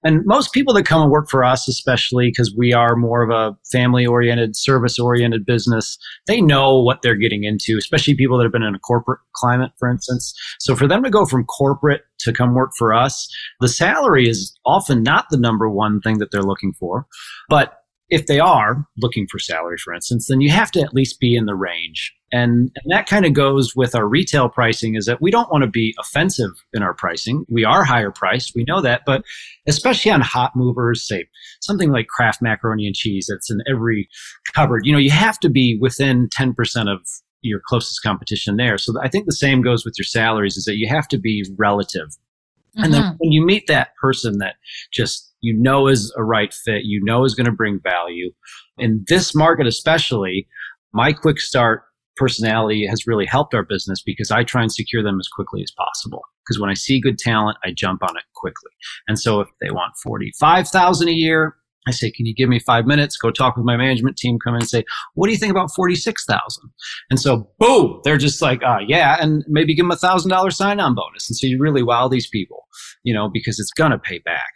And 0.03 0.25
most 0.25 0.53
people 0.53 0.75
that 0.75 0.85
come 0.85 1.03
and 1.03 1.11
work 1.11 1.29
for 1.31 1.45
us, 1.45 1.69
especially 1.69 2.29
because 2.29 2.55
we 2.57 2.73
are 2.73 2.97
more 2.97 3.23
of 3.23 3.31
a 3.31 3.57
family 3.71 4.07
oriented, 4.07 4.57
service 4.57 4.99
oriented 4.99 5.47
business, 5.47 5.99
they 6.27 6.41
know 6.41 6.79
what 6.81 7.03
they're 7.03 7.15
getting 7.15 7.45
into, 7.45 7.79
especially 7.79 8.15
people 8.15 8.37
that 8.37 8.45
have 8.45 8.53
been 8.53 8.63
in 8.63 8.75
a 8.75 8.79
corporate 8.81 9.21
climate, 9.35 9.73
for 9.79 9.89
instance. 9.91 10.35
So 10.61 10.77
for 10.77 10.87
them 10.87 11.03
to 11.03 11.11
go 11.11 11.25
from 11.25 11.45
corporate 11.45 12.03
to 12.21 12.33
come 12.33 12.55
work 12.55 12.73
for 12.77 12.93
us, 12.93 13.29
the 13.61 13.69
salary 13.69 14.29
is 14.29 14.59
often 14.67 15.03
not 15.03 15.27
the 15.31 15.39
number 15.39 15.69
one 15.69 16.01
thing 16.01 16.19
that 16.19 16.31
they're 16.31 16.43
looking 16.43 16.73
for. 16.73 17.07
But 17.49 17.84
if 18.11 18.27
they 18.27 18.39
are 18.39 18.87
looking 18.99 19.27
for 19.27 19.39
salary, 19.39 19.79
for 19.79 19.95
instance, 19.95 20.27
then 20.29 20.41
you 20.41 20.51
have 20.51 20.71
to 20.73 20.81
at 20.81 20.95
least 20.95 21.21
be 21.21 21.35
in 21.35 21.47
the 21.47 21.55
range. 21.55 22.15
And, 22.33 22.71
and 22.75 22.93
that 22.93 23.07
kind 23.07 23.25
of 23.25 23.33
goes 23.33 23.75
with 23.77 23.95
our 23.95 24.07
retail 24.07 24.49
pricing 24.49 24.95
is 24.95 25.07
that 25.07 25.23
we 25.23 25.31
don't 25.31 25.51
want 25.51 25.63
to 25.63 25.71
be 25.71 25.95
offensive 25.99 26.51
in 26.73 26.83
our 26.83 26.93
pricing. 26.93 27.47
We 27.49 27.65
are 27.65 27.85
higher 27.85 28.11
priced. 28.11 28.55
We 28.55 28.65
know 28.65 28.81
that, 28.83 29.03
but 29.07 29.23
especially 29.67 30.11
on 30.11 30.21
hot 30.21 30.57
movers, 30.57 31.07
say 31.07 31.27
something 31.61 31.91
like 31.91 32.09
Kraft 32.09 32.43
macaroni 32.43 32.87
and 32.87 32.95
cheese 32.95 33.27
that's 33.29 33.51
in 33.51 33.61
every 33.69 34.09
cupboard, 34.53 34.85
you 34.85 34.93
know, 34.93 34.99
you 34.99 35.11
have 35.11 35.39
to 35.41 35.49
be 35.49 35.79
within 35.81 36.29
10% 36.29 36.93
of 36.93 37.01
your 37.41 37.61
closest 37.65 38.03
competition 38.03 38.57
there. 38.57 38.79
So 38.79 38.95
I 39.01 39.09
think 39.09 39.27
the 39.27 39.33
same 39.33 39.63
goes 39.63 39.85
with 39.85 39.95
your 39.97 40.05
salaries 40.05 40.57
is 40.57 40.65
that 40.65 40.77
you 40.77 40.89
have 40.89 41.07
to 41.09 41.19
be 41.19 41.45
relative. 41.57 42.09
Mm-hmm. 42.09 42.85
And 42.85 42.95
then 42.95 43.03
mm-hmm. 43.03 43.17
when 43.19 43.33
you 43.33 43.45
meet 43.45 43.67
that 43.69 43.95
person 43.97 44.39
that 44.39 44.57
just 44.91 45.34
you 45.45 45.55
know 45.55 45.87
is 45.87 46.13
a 46.17 46.25
right 46.25 46.53
fit, 46.53 46.85
you 46.85 47.03
know 47.05 47.25
is 47.25 47.35
going 47.35 47.47
to 47.47 47.53
bring 47.53 47.81
value. 47.81 48.31
In 48.79 49.05
this 49.09 49.35
market 49.35 49.67
especially, 49.67 50.49
my 50.93 51.13
quick 51.13 51.41
start 51.41 51.83
personality 52.17 52.87
has 52.87 53.07
really 53.07 53.27
helped 53.27 53.55
our 53.55 53.65
business 53.65 54.03
because 54.03 54.31
I 54.31 54.45
try 54.45 54.63
and 54.63 54.73
secure 54.73 55.03
them 55.03 55.19
as 55.21 55.29
quickly 55.29 55.63
as 55.63 55.73
possible. 55.77 56.23
Because 56.45 56.61
when 56.61 56.71
I 56.71 56.75
see 56.75 57.01
good 57.01 57.19
talent, 57.19 57.59
I 57.65 57.73
jump 57.73 58.03
on 58.03 58.17
it 58.17 58.23
quickly. 58.35 58.71
And 59.09 59.19
so 59.19 59.41
if 59.41 59.49
they 59.61 59.71
want 59.71 59.95
45,000 60.03 61.09
a 61.09 61.13
year, 61.13 61.57
I 61.87 61.91
say, 61.91 62.11
can 62.11 62.25
you 62.25 62.35
give 62.35 62.49
me 62.49 62.59
five 62.59 62.87
minutes? 62.87 63.17
Go 63.17 63.31
talk 63.31 63.57
with 63.57 63.67
my 63.67 63.77
management 63.77 64.17
team, 64.17 64.39
come 64.39 64.55
in 64.55 64.63
and 64.63 64.69
say, 64.69 64.85
what 65.15 65.27
do 65.27 65.33
you 65.33 65.39
think 65.39 65.51
about 65.51 65.75
46,000? 65.75 66.71
And 67.11 67.21
so 67.21 67.51
boom, 67.59 68.01
they're 68.05 68.17
just 68.17 68.41
like, 68.41 68.63
uh, 68.63 68.79
yeah, 68.87 69.19
and 69.21 69.45
maybe 69.49 69.75
give 69.75 69.85
them 69.85 69.91
a 69.91 69.97
thousand 69.97 70.31
dollar 70.31 70.51
sign 70.51 70.81
on 70.81 70.95
bonus. 70.95 71.29
And 71.29 71.37
so 71.37 71.47
you 71.47 71.59
really 71.59 71.83
wow 71.83 72.09
these 72.09 72.29
people, 72.29 72.67
you 73.03 73.13
know, 73.13 73.29
because 73.29 73.59
it's 73.59 73.73
going 73.73 73.91
to 73.91 73.99
pay 73.99 74.19
back 74.21 74.53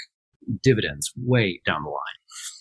dividends 0.63 1.13
way 1.17 1.61
down 1.67 1.83
the 1.83 1.91
line. 1.91 1.99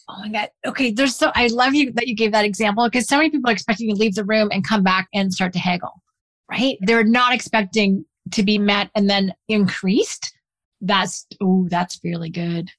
Oh 0.09 0.21
my 0.21 0.29
God. 0.29 0.49
Okay. 0.65 0.91
There's 0.91 1.15
so, 1.15 1.31
I 1.35 1.47
love 1.47 1.73
you 1.73 1.91
that 1.93 2.07
you 2.07 2.15
gave 2.15 2.31
that 2.31 2.45
example 2.45 2.85
because 2.85 3.07
so 3.07 3.17
many 3.17 3.29
people 3.29 3.49
are 3.49 3.53
expecting 3.53 3.89
you 3.89 3.95
to 3.95 3.99
leave 3.99 4.15
the 4.15 4.23
room 4.23 4.49
and 4.51 4.65
come 4.65 4.83
back 4.83 5.07
and 5.13 5.33
start 5.33 5.53
to 5.53 5.59
haggle, 5.59 6.01
right? 6.49 6.77
They're 6.81 7.03
not 7.03 7.33
expecting 7.33 8.05
to 8.31 8.43
be 8.43 8.57
met 8.57 8.89
and 8.95 9.09
then 9.09 9.33
increased. 9.49 10.33
That's, 10.79 11.25
oh, 11.41 11.67
that's 11.69 11.99
really 12.03 12.29
good. 12.29 12.69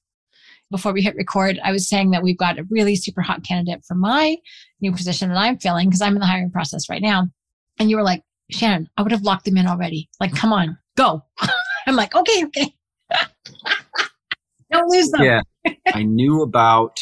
Before 0.71 0.93
we 0.93 1.03
hit 1.03 1.17
record, 1.17 1.59
I 1.65 1.73
was 1.73 1.89
saying 1.89 2.11
that 2.11 2.23
we've 2.23 2.39
got 2.39 2.59
a 2.59 2.65
really 2.71 2.97
super 2.97 3.23
hot 3.23 3.43
candidate 3.43 3.85
for 3.87 3.95
my 3.95 4.37
new 4.81 4.93
position 4.93 5.31
that 5.31 5.39
I'm 5.39 5.59
filling 5.59 5.89
because 5.89 6.03
I'm 6.03 6.15
in 6.15 6.21
the 6.21 6.27
hiring 6.27 6.51
process 6.51 6.89
right 6.89 7.03
now. 7.03 7.27
And 7.79 7.91
you 7.91 7.97
were 7.97 8.03
like, 8.03 8.23
Shannon, 8.51 8.89
I 8.97 9.03
would 9.03 9.13
have 9.13 9.23
locked 9.23 9.45
them 9.45 9.57
in 9.57 9.67
already. 9.67 10.09
Like, 10.21 10.35
come 10.35 10.53
on, 10.53 10.79
go. 10.97 11.25
I'm 11.87 11.97
like, 11.97 12.15
okay, 12.15 12.45
okay. 12.45 12.75
Don't 14.71 14.91
lose 14.91 15.11
them. 15.11 15.23
Yeah. 15.23 15.41
I 15.93 16.03
knew 16.03 16.43
about 16.43 16.99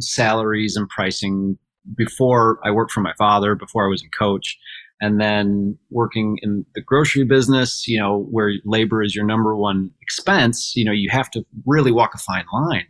salaries 0.00 0.76
and 0.76 0.88
pricing 0.88 1.58
before 1.96 2.60
I 2.64 2.70
worked 2.70 2.92
for 2.92 3.00
my 3.00 3.14
father, 3.18 3.54
before 3.54 3.84
I 3.84 3.88
was 3.88 4.02
a 4.02 4.16
coach. 4.16 4.58
And 5.00 5.20
then 5.20 5.78
working 5.90 6.38
in 6.42 6.64
the 6.74 6.80
grocery 6.80 7.24
business, 7.24 7.86
you 7.86 8.00
know, 8.00 8.26
where 8.30 8.52
labor 8.64 9.02
is 9.02 9.14
your 9.14 9.24
number 9.24 9.54
one 9.54 9.90
expense, 10.02 10.72
you 10.74 10.84
know, 10.84 10.92
you 10.92 11.08
have 11.10 11.30
to 11.30 11.44
really 11.66 11.92
walk 11.92 12.14
a 12.14 12.18
fine 12.18 12.46
line 12.52 12.86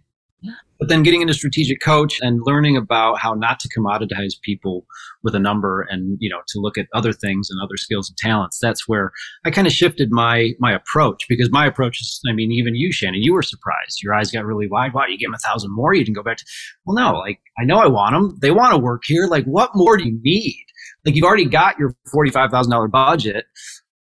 but 0.78 0.88
then 0.88 1.02
getting 1.02 1.22
into 1.22 1.34
strategic 1.34 1.80
coach 1.80 2.18
and 2.20 2.40
learning 2.44 2.76
about 2.76 3.18
how 3.18 3.34
not 3.34 3.58
to 3.60 3.68
commoditize 3.68 4.40
people 4.42 4.86
with 5.22 5.34
a 5.34 5.38
number 5.38 5.82
and, 5.82 6.16
you 6.20 6.28
know, 6.28 6.40
to 6.48 6.60
look 6.60 6.78
at 6.78 6.86
other 6.94 7.12
things 7.12 7.48
and 7.50 7.60
other 7.62 7.76
skills 7.76 8.08
and 8.08 8.16
talents. 8.16 8.58
That's 8.60 8.86
where 8.86 9.12
I 9.44 9.50
kind 9.50 9.66
of 9.66 9.72
shifted 9.72 10.10
my, 10.12 10.52
my 10.60 10.72
approach 10.72 11.26
because 11.28 11.50
my 11.50 11.66
approach 11.66 12.00
is, 12.00 12.20
I 12.28 12.32
mean, 12.32 12.52
even 12.52 12.76
you, 12.76 12.92
Shannon, 12.92 13.22
you 13.22 13.34
were 13.34 13.42
surprised. 13.42 14.02
Your 14.02 14.14
eyes 14.14 14.30
got 14.30 14.44
really 14.44 14.68
wide. 14.68 14.94
Why 14.94 15.08
you 15.08 15.18
give 15.18 15.28
them 15.28 15.34
a 15.34 15.48
thousand 15.48 15.74
more? 15.74 15.94
You 15.94 16.04
didn't 16.04 16.16
go 16.16 16.22
back 16.22 16.36
to, 16.38 16.44
well, 16.84 16.94
no, 16.94 17.18
like 17.18 17.40
I 17.58 17.64
know 17.64 17.78
I 17.78 17.88
want 17.88 18.12
them. 18.12 18.38
They 18.40 18.52
want 18.52 18.72
to 18.72 18.78
work 18.78 19.02
here. 19.04 19.26
Like 19.26 19.44
what 19.44 19.70
more 19.74 19.96
do 19.96 20.04
you 20.04 20.18
need? 20.22 20.64
Like 21.04 21.16
you've 21.16 21.24
already 21.24 21.46
got 21.46 21.78
your 21.78 21.96
$45,000 22.14 22.90
budget. 22.90 23.46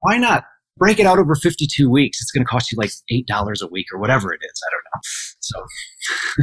Why 0.01 0.19
not 0.19 0.45
break 0.77 0.99
it 0.99 1.07
out 1.07 1.19
over 1.19 1.35
52 1.35 1.91
weeks. 1.91 2.21
It's 2.21 2.31
going 2.31 2.45
to 2.45 2.49
cost 2.49 2.71
you 2.71 2.79
like 2.79 2.91
$8 3.11 3.63
a 3.63 3.67
week 3.69 3.87
or 3.93 3.99
whatever 3.99 4.33
it 4.33 4.41
is. 4.43 4.63
I 4.67 4.71
don't 4.73 4.85
know. 4.85 5.01
So 5.41 5.65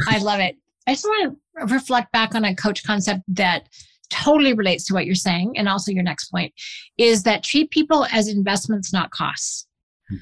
I 0.09 0.17
love 0.19 0.39
it. 0.39 0.55
I 0.87 0.93
just 0.93 1.05
want 1.05 1.37
to 1.57 1.73
reflect 1.73 2.11
back 2.11 2.35
on 2.35 2.43
a 2.43 2.55
coach 2.55 2.83
concept 2.83 3.21
that 3.29 3.69
totally 4.09 4.53
relates 4.53 4.85
to 4.85 4.93
what 4.93 5.05
you're 5.05 5.15
saying. 5.15 5.57
And 5.57 5.69
also 5.69 5.91
your 5.91 6.03
next 6.03 6.29
point 6.29 6.53
is 6.97 7.23
that 7.23 7.43
treat 7.43 7.71
people 7.71 8.05
as 8.11 8.27
investments, 8.27 8.93
not 8.93 9.11
costs. 9.11 9.67
Hmm. 10.09 10.17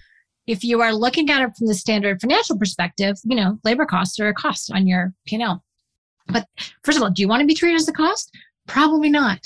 If 0.48 0.64
you 0.64 0.82
are 0.82 0.94
looking 0.94 1.30
at 1.30 1.42
it 1.42 1.52
from 1.58 1.68
the 1.68 1.74
standard 1.74 2.22
financial 2.22 2.58
perspective, 2.58 3.18
you 3.24 3.36
know, 3.36 3.60
labor 3.64 3.86
costs 3.86 4.20
are 4.20 4.30
a 4.30 4.34
cost 4.34 4.72
on 4.72 4.88
your 4.88 5.14
P&L. 5.26 5.64
But 6.28 6.48
first 6.84 6.98
of 6.98 7.04
all, 7.04 7.10
do 7.10 7.22
you 7.22 7.28
want 7.28 7.42
to 7.42 7.48
be 7.48 7.56
treated 7.56 7.78
as 7.78 7.88
a 7.88 7.94
cost? 7.94 8.32
Probably 8.68 9.10
not. 9.10 9.40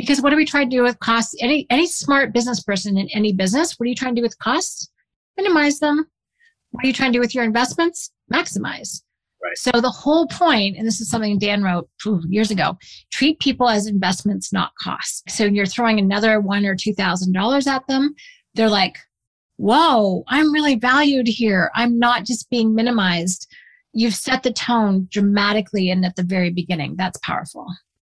Because 0.00 0.22
what 0.22 0.30
do 0.30 0.36
we 0.36 0.46
try 0.46 0.64
to 0.64 0.70
do 0.70 0.82
with 0.82 0.98
costs? 1.00 1.34
Any 1.40 1.66
any 1.68 1.86
smart 1.86 2.32
business 2.32 2.62
person 2.62 2.96
in 2.96 3.08
any 3.12 3.32
business, 3.32 3.78
what 3.78 3.84
are 3.84 3.88
you 3.88 3.94
trying 3.94 4.14
to 4.14 4.20
do 4.20 4.24
with 4.24 4.38
costs? 4.38 4.90
Minimize 5.36 5.78
them. 5.78 6.06
What 6.70 6.84
are 6.84 6.86
you 6.86 6.92
trying 6.92 7.12
to 7.12 7.16
do 7.16 7.20
with 7.20 7.34
your 7.34 7.44
investments? 7.44 8.10
Maximize. 8.32 9.02
Right. 9.42 9.56
So 9.56 9.70
the 9.72 9.90
whole 9.90 10.26
point, 10.26 10.76
and 10.76 10.86
this 10.86 11.00
is 11.00 11.10
something 11.10 11.38
Dan 11.38 11.62
wrote 11.62 11.88
years 12.28 12.50
ago, 12.50 12.78
treat 13.12 13.40
people 13.40 13.68
as 13.68 13.86
investments, 13.86 14.52
not 14.52 14.72
costs. 14.80 15.22
So 15.28 15.44
you're 15.44 15.66
throwing 15.66 15.98
another 15.98 16.40
one 16.40 16.64
or 16.64 16.76
two 16.76 16.94
thousand 16.94 17.32
dollars 17.32 17.66
at 17.66 17.86
them. 17.86 18.14
They're 18.54 18.70
like, 18.70 18.96
whoa, 19.56 20.24
I'm 20.28 20.52
really 20.52 20.76
valued 20.76 21.28
here. 21.28 21.70
I'm 21.74 21.98
not 21.98 22.24
just 22.24 22.48
being 22.48 22.74
minimized. 22.74 23.46
You've 23.92 24.14
set 24.14 24.42
the 24.42 24.52
tone 24.52 25.08
dramatically 25.10 25.90
and 25.90 26.04
at 26.04 26.16
the 26.16 26.22
very 26.22 26.50
beginning. 26.50 26.96
That's 26.96 27.18
powerful 27.22 27.66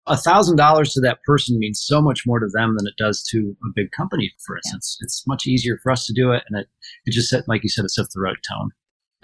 a 0.07 0.17
thousand 0.17 0.57
dollars 0.57 0.93
to 0.93 1.01
that 1.01 1.23
person 1.23 1.59
means 1.59 1.83
so 1.85 2.01
much 2.01 2.27
more 2.27 2.41
to 2.41 2.49
them 2.53 2.77
than 2.77 2.87
it 2.87 2.97
does 2.97 3.23
to 3.31 3.57
a 3.65 3.69
big 3.75 3.91
company, 3.93 4.33
for 4.45 4.57
instance. 4.57 4.99
Yeah. 5.01 5.05
It's 5.05 5.27
much 5.27 5.47
easier 5.47 5.79
for 5.83 5.93
us 5.93 6.07
to 6.07 6.13
do 6.13 6.33
it, 6.33 6.43
and 6.49 6.59
it 6.59 6.69
it 7.07 7.13
just 7.13 7.29
set, 7.29 7.49
like 7.49 7.63
you 7.63 7.69
said, 7.69 7.85
it 7.85 7.91
sets 7.91 8.15
the 8.15 8.21
right 8.21 8.37
tone. 8.49 8.71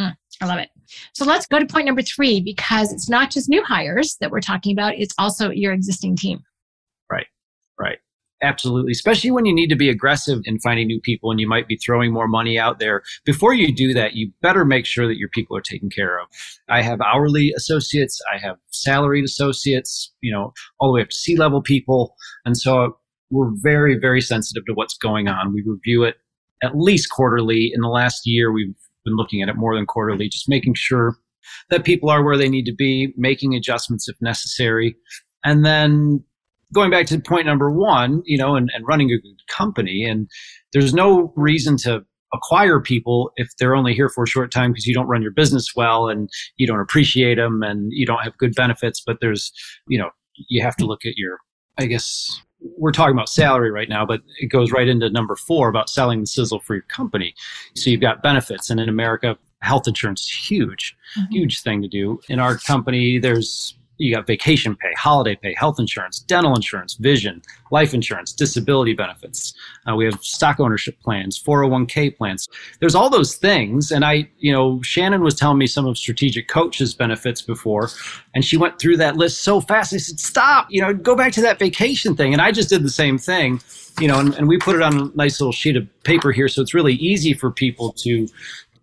Mm, 0.00 0.16
I 0.40 0.46
love 0.46 0.58
it. 0.58 0.70
So 1.14 1.24
let's 1.24 1.46
go 1.46 1.58
to 1.58 1.66
point 1.66 1.86
number 1.86 2.02
three 2.02 2.40
because 2.40 2.92
it's 2.92 3.08
not 3.08 3.30
just 3.30 3.48
new 3.48 3.62
hires 3.64 4.16
that 4.20 4.30
we're 4.30 4.40
talking 4.40 4.72
about; 4.72 4.94
it's 4.96 5.14
also 5.18 5.50
your 5.50 5.72
existing 5.72 6.16
team. 6.16 6.40
Right, 7.10 7.26
right. 7.78 7.98
Absolutely. 8.40 8.92
Especially 8.92 9.32
when 9.32 9.46
you 9.46 9.54
need 9.54 9.68
to 9.68 9.76
be 9.76 9.88
aggressive 9.88 10.40
in 10.44 10.60
finding 10.60 10.86
new 10.86 11.00
people 11.00 11.30
and 11.30 11.40
you 11.40 11.48
might 11.48 11.66
be 11.66 11.76
throwing 11.76 12.12
more 12.12 12.28
money 12.28 12.56
out 12.58 12.78
there. 12.78 13.02
Before 13.24 13.52
you 13.52 13.74
do 13.74 13.92
that, 13.94 14.14
you 14.14 14.30
better 14.42 14.64
make 14.64 14.86
sure 14.86 15.08
that 15.08 15.18
your 15.18 15.28
people 15.28 15.56
are 15.56 15.60
taken 15.60 15.90
care 15.90 16.20
of. 16.20 16.28
I 16.68 16.82
have 16.82 17.00
hourly 17.00 17.52
associates, 17.56 18.20
I 18.32 18.38
have 18.38 18.56
salaried 18.70 19.24
associates, 19.24 20.12
you 20.20 20.32
know, 20.32 20.52
all 20.78 20.88
the 20.88 20.94
way 20.94 21.02
up 21.02 21.08
to 21.08 21.16
C 21.16 21.36
level 21.36 21.60
people. 21.60 22.14
And 22.44 22.56
so 22.56 22.98
we're 23.30 23.50
very, 23.54 23.98
very 23.98 24.20
sensitive 24.20 24.64
to 24.66 24.72
what's 24.72 24.96
going 24.96 25.26
on. 25.26 25.52
We 25.52 25.62
review 25.66 26.04
it 26.04 26.16
at 26.62 26.78
least 26.78 27.10
quarterly. 27.10 27.72
In 27.74 27.80
the 27.80 27.88
last 27.88 28.24
year, 28.24 28.52
we've 28.52 28.74
been 29.04 29.16
looking 29.16 29.42
at 29.42 29.48
it 29.48 29.56
more 29.56 29.74
than 29.74 29.86
quarterly, 29.86 30.28
just 30.28 30.48
making 30.48 30.74
sure 30.74 31.16
that 31.70 31.84
people 31.84 32.08
are 32.08 32.22
where 32.22 32.36
they 32.36 32.48
need 32.48 32.66
to 32.66 32.74
be, 32.74 33.12
making 33.16 33.54
adjustments 33.54 34.08
if 34.08 34.16
necessary. 34.20 34.96
And 35.44 35.64
then 35.64 36.24
going 36.72 36.90
back 36.90 37.06
to 37.06 37.18
point 37.20 37.46
number 37.46 37.70
one, 37.70 38.22
you 38.24 38.38
know, 38.38 38.56
and, 38.56 38.70
and 38.74 38.86
running 38.86 39.10
a 39.10 39.18
good 39.18 39.40
company, 39.48 40.04
and 40.04 40.28
there's 40.72 40.94
no 40.94 41.32
reason 41.36 41.76
to 41.78 42.04
acquire 42.34 42.80
people 42.80 43.30
if 43.36 43.48
they're 43.58 43.74
only 43.74 43.94
here 43.94 44.10
for 44.10 44.24
a 44.24 44.28
short 44.28 44.52
time 44.52 44.70
because 44.70 44.86
you 44.86 44.92
don't 44.92 45.06
run 45.06 45.22
your 45.22 45.30
business 45.30 45.74
well 45.74 46.08
and 46.08 46.28
you 46.56 46.66
don't 46.66 46.80
appreciate 46.80 47.36
them 47.36 47.62
and 47.62 47.90
you 47.90 48.04
don't 48.04 48.22
have 48.22 48.36
good 48.36 48.54
benefits. 48.54 49.02
But 49.04 49.18
there's, 49.20 49.50
you 49.86 49.98
know, 49.98 50.10
you 50.48 50.62
have 50.62 50.76
to 50.76 50.84
look 50.84 51.06
at 51.06 51.16
your, 51.16 51.38
I 51.78 51.86
guess, 51.86 52.42
we're 52.76 52.92
talking 52.92 53.14
about 53.14 53.28
salary 53.28 53.70
right 53.70 53.88
now, 53.88 54.04
but 54.04 54.20
it 54.40 54.48
goes 54.48 54.72
right 54.72 54.88
into 54.88 55.08
number 55.10 55.36
four 55.36 55.68
about 55.68 55.88
selling 55.88 56.20
the 56.20 56.26
sizzle 56.26 56.60
for 56.60 56.74
your 56.74 56.84
company. 56.88 57.34
So 57.76 57.88
you've 57.88 58.00
got 58.00 58.22
benefits, 58.22 58.68
and 58.68 58.80
in 58.80 58.88
America, 58.88 59.38
health 59.60 59.86
insurance 59.86 60.22
is 60.22 60.50
huge, 60.50 60.96
mm-hmm. 61.16 61.32
huge 61.32 61.62
thing 61.62 61.82
to 61.82 61.88
do. 61.88 62.20
In 62.28 62.40
our 62.40 62.58
company, 62.58 63.18
there's 63.18 63.77
you 63.98 64.14
got 64.14 64.26
vacation 64.26 64.76
pay, 64.76 64.92
holiday 64.96 65.36
pay, 65.36 65.54
health 65.54 65.78
insurance, 65.78 66.20
dental 66.20 66.54
insurance, 66.54 66.94
vision, 66.94 67.42
life 67.70 67.92
insurance, 67.92 68.32
disability 68.32 68.94
benefits. 68.94 69.54
Uh, 69.88 69.94
we 69.94 70.04
have 70.04 70.22
stock 70.22 70.60
ownership 70.60 70.98
plans, 71.00 71.42
401k 71.42 72.16
plans. 72.16 72.48
There's 72.80 72.94
all 72.94 73.10
those 73.10 73.34
things. 73.36 73.90
And 73.90 74.04
I, 74.04 74.28
you 74.38 74.52
know, 74.52 74.80
Shannon 74.82 75.22
was 75.22 75.34
telling 75.34 75.58
me 75.58 75.66
some 75.66 75.86
of 75.86 75.98
Strategic 75.98 76.48
Coach's 76.48 76.94
benefits 76.94 77.42
before, 77.42 77.90
and 78.34 78.44
she 78.44 78.56
went 78.56 78.78
through 78.78 78.96
that 78.98 79.16
list 79.16 79.40
so 79.40 79.60
fast. 79.60 79.92
I 79.92 79.98
said, 79.98 80.20
stop, 80.20 80.68
you 80.70 80.80
know, 80.80 80.94
go 80.94 81.14
back 81.14 81.32
to 81.32 81.42
that 81.42 81.58
vacation 81.58 82.16
thing. 82.16 82.32
And 82.32 82.40
I 82.40 82.52
just 82.52 82.68
did 82.68 82.82
the 82.82 82.90
same 82.90 83.18
thing 83.18 83.60
you 84.00 84.06
know, 84.06 84.20
and, 84.20 84.34
and, 84.34 84.48
we 84.48 84.58
put 84.58 84.76
it 84.76 84.82
on 84.82 84.96
a 84.96 85.16
nice 85.16 85.40
little 85.40 85.52
sheet 85.52 85.76
of 85.76 85.86
paper 86.04 86.30
here, 86.30 86.46
so 86.48 86.62
it's 86.62 86.72
really 86.72 86.94
easy 86.94 87.34
for 87.34 87.50
people 87.50 87.92
to 87.92 88.28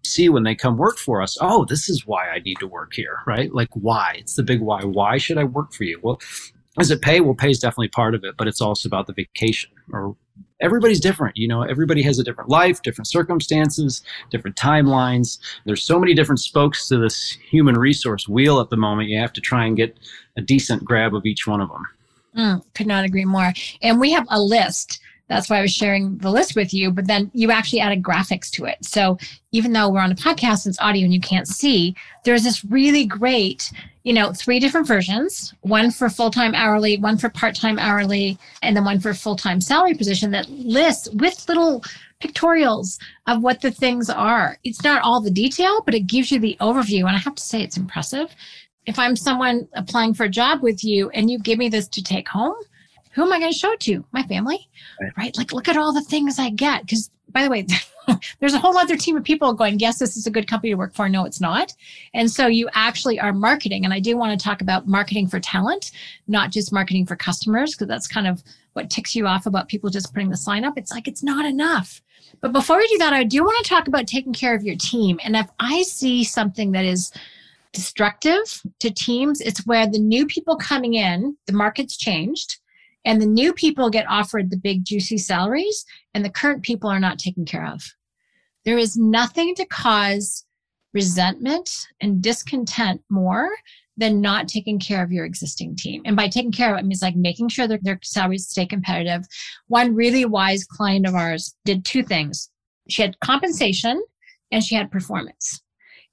see 0.06 0.30
when 0.30 0.44
they 0.44 0.56
come 0.56 0.78
work 0.78 0.98
for 0.98 1.22
us 1.22 1.38
oh 1.42 1.66
this 1.66 1.90
is 1.90 2.06
why 2.06 2.28
i 2.30 2.40
need 2.40 2.58
to 2.60 2.68
work 2.68 2.94
here 2.94 3.20
right? 3.26 3.54
Like 3.54 3.70
why? 3.74 4.16
It's 4.20 4.36
the 4.36 4.44
big 4.44 4.62
why. 4.62 4.84
Why 4.84 5.18
should 5.18 5.38
i 5.38 5.44
work 5.44 5.74
for 5.74 5.84
you? 5.84 6.00
Well 6.02 6.20
is 6.80 6.92
it 6.92 7.02
pay? 7.02 7.22
Well 7.22 7.36
pay 7.36 7.50
is 7.50 7.60
definitely 7.60 7.90
part 7.90 8.16
of 8.16 8.24
it 8.24 8.36
but 8.38 8.48
it's 8.48 8.62
also 8.62 8.88
about 8.88 9.08
the 9.08 9.14
vacation 9.14 9.72
or 9.92 10.16
everybody's 10.62 11.00
different 11.00 11.36
you 11.38 11.48
know? 11.48 11.64
Everybody 11.64 12.02
has 12.04 12.20
a 12.20 12.24
different 12.24 12.50
life 12.50 12.82
different 12.82 13.08
circumstances 13.08 14.02
different 14.30 14.56
timelines. 14.56 15.40
There's 15.66 15.84
so 15.84 16.00
many 16.00 16.14
different 16.14 16.40
spokes 16.40 16.88
to 16.90 16.98
this 16.98 17.32
human 17.50 17.78
resource 17.78 18.28
wheel 18.28 18.60
at 18.60 18.70
the 18.70 18.78
moment 18.78 19.10
you 19.10 19.20
have 19.20 19.34
to 19.34 19.42
try 19.42 19.66
and 19.66 19.76
get 19.76 19.98
a 20.38 20.42
decent 20.42 20.84
grab 20.84 21.16
of 21.16 21.26
each 21.26 21.48
one 21.48 21.62
of 21.62 21.70
them 21.70 21.86
mm, 22.36 22.62
could 22.74 22.88
not 22.88 23.06
agree 23.06 23.26
more. 23.26 23.54
And 23.82 24.00
we 24.00 24.12
have 24.12 24.28
a 24.30 24.40
list 24.40 25.00
that's 25.28 25.50
why 25.50 25.58
I 25.58 25.62
was 25.62 25.74
sharing 25.74 26.18
the 26.18 26.30
list 26.30 26.56
with 26.56 26.74
you. 26.74 26.92
But 26.92 27.08
then 27.08 27.32
you 27.34 27.52
actually 27.52 27.80
added 27.80 28.04
graphics 28.04 28.50
to 28.52 28.66
it. 28.66 28.84
So 28.86 29.18
even 29.52 29.74
though 29.74 29.90
we're 29.90 30.02
on 30.02 30.12
a 30.12 30.16
podcast 30.16 30.68
it's 30.68 30.80
audio 30.80 31.04
and 31.04 31.14
you 31.14 31.20
can't 31.20 31.48
see, 31.48 31.96
there's 32.24 32.44
this 32.44 32.64
really 32.66 33.06
great, 33.06 33.72
you 34.04 34.14
know, 34.14 34.34
three 34.34 34.60
different 34.60 34.88
versions 34.88 35.54
one 35.62 35.90
for 35.92 36.10
full 36.10 36.30
time 36.30 36.54
hourly, 36.54 36.98
one 36.98 37.18
for 37.18 37.30
part 37.30 37.56
time 37.56 37.80
hourly, 37.80 38.38
and 38.62 38.76
then 38.76 38.86
one 38.86 39.00
for 39.00 39.14
full 39.14 39.36
time 39.36 39.60
salary 39.60 39.94
position 39.96 40.32
that 40.32 40.50
lists 40.50 41.10
with 41.14 41.48
little 41.48 41.84
pictorials 42.22 43.00
of 43.28 43.42
what 43.42 43.62
the 43.62 43.72
things 43.72 44.10
are. 44.10 44.58
It's 44.64 44.84
not 44.84 45.02
all 45.02 45.22
the 45.22 45.32
detail, 45.32 45.82
but 45.84 45.96
it 45.96 46.08
gives 46.08 46.32
you 46.32 46.40
the 46.40 46.58
overview. 46.62 47.00
And 47.00 47.16
I 47.16 47.18
have 47.18 47.36
to 47.36 47.44
say, 47.44 47.62
it's 47.62 47.78
impressive. 47.78 48.34
If 48.86 49.00
I'm 49.00 49.16
someone 49.16 49.68
applying 49.74 50.14
for 50.14 50.26
a 50.26 50.30
job 50.30 50.62
with 50.62 50.84
you 50.84 51.10
and 51.10 51.30
you 51.30 51.40
give 51.40 51.58
me 51.58 51.70
this 51.70 51.88
to 51.90 52.04
take 52.04 52.28
home, 52.28 52.56
who 53.16 53.24
am 53.24 53.32
I 53.32 53.40
going 53.40 53.52
to 53.52 53.58
show 53.58 53.72
it 53.72 53.80
to? 53.82 54.06
My 54.12 54.24
family, 54.24 54.70
right? 55.02 55.14
right? 55.18 55.38
Like, 55.38 55.54
look 55.54 55.70
at 55.70 55.78
all 55.78 55.94
the 55.94 56.02
things 56.02 56.38
I 56.38 56.50
get. 56.50 56.82
Because, 56.82 57.10
by 57.30 57.44
the 57.44 57.50
way, 57.50 57.66
there's 58.40 58.54
a 58.54 58.60
whole 58.60 58.78
other 58.78 58.98
team 58.98 59.16
of 59.16 59.24
people 59.24 59.54
going, 59.54 59.80
yes, 59.80 60.00
this 60.00 60.18
is 60.18 60.28
a 60.28 60.32
good 60.32 60.50
company 60.50 60.72
to 60.72 60.78
work 60.78 60.94
for. 60.94 61.08
No, 61.08 61.24
it's 61.24 61.40
not. 61.40 61.74
And 62.14 62.30
so 62.30 62.48
you 62.48 62.68
actually 62.74 63.18
are 63.18 63.32
marketing. 63.32 63.86
And 63.86 63.94
I 63.94 64.02
do 64.02 64.18
want 64.18 64.38
to 64.38 64.44
talk 64.44 64.62
about 64.62 64.86
marketing 64.86 65.28
for 65.28 65.40
talent, 65.40 65.92
not 66.28 66.52
just 66.52 66.74
marketing 66.74 67.06
for 67.06 67.16
customers, 67.16 67.74
because 67.74 67.88
that's 67.88 68.06
kind 68.06 68.28
of 68.28 68.44
what 68.74 68.90
ticks 68.90 69.16
you 69.16 69.28
off 69.28 69.46
about 69.46 69.70
people 69.70 69.90
just 69.90 70.14
putting 70.14 70.30
the 70.30 70.36
sign 70.36 70.66
up. 70.66 70.78
It's 70.78 70.92
like, 70.92 71.08
it's 71.08 71.24
not 71.24 71.46
enough. 71.46 72.02
But 72.42 72.52
before 72.52 72.78
we 72.78 72.88
do 72.90 72.98
that, 72.98 73.14
I 73.14 73.24
do 73.24 73.46
want 73.46 73.64
to 73.64 73.70
talk 73.70 73.88
about 73.88 74.08
taking 74.08 74.34
care 74.34 74.54
of 74.54 74.64
your 74.64 74.76
team. 74.76 75.22
And 75.24 75.38
if 75.38 75.48
I 75.62 75.84
see 75.84 76.26
something 76.26 76.74
that 76.74 76.84
is 76.84 77.14
destructive 77.72 78.62
to 78.80 78.92
teams, 78.92 79.40
it's 79.40 79.66
where 79.66 79.88
the 79.88 80.00
new 80.00 80.26
people 80.26 80.58
coming 80.58 80.96
in, 80.96 81.38
the 81.46 81.54
market's 81.54 81.96
changed 81.96 82.60
and 83.06 83.22
the 83.22 83.26
new 83.26 83.54
people 83.54 83.90
get 83.90 84.10
offered 84.10 84.50
the 84.50 84.58
big 84.58 84.84
juicy 84.84 85.18
salaries 85.18 85.86
and 86.14 86.26
the 86.26 86.30
current 86.30 86.64
people 86.64 86.90
are 86.90 87.00
not 87.00 87.20
taken 87.20 87.46
care 87.46 87.66
of 87.66 87.84
there 88.66 88.78
is 88.80 88.98
nothing 88.98 89.56
to 89.56 89.66
cause 89.66 90.44
resentment 90.94 91.70
and 92.02 92.22
discontent 92.22 93.02
more 93.10 93.50
than 93.98 94.20
not 94.20 94.48
taking 94.48 94.80
care 94.80 95.04
of 95.04 95.12
your 95.12 95.26
existing 95.26 95.76
team. 95.76 96.02
And 96.04 96.16
by 96.16 96.28
taking 96.28 96.52
care 96.52 96.74
of 96.74 96.80
it, 96.80 96.86
means 96.86 97.02
like 97.02 97.16
making 97.16 97.50
sure 97.50 97.68
that 97.68 97.84
their 97.84 98.00
salaries 98.04 98.48
stay 98.48 98.66
competitive. 98.66 99.26
One 99.68 99.96
really 99.96 100.26
wise 100.26 100.66
client 100.66 101.08
of 101.08 101.16
ours 101.16 101.56
did 101.64 101.86
two 101.86 102.04
things. 102.04 102.50
She 102.90 103.02
had 103.02 103.20
compensation 103.22 104.04
and 104.52 104.64
she 104.64 104.76
had 104.76 104.92
performance. 104.92 105.62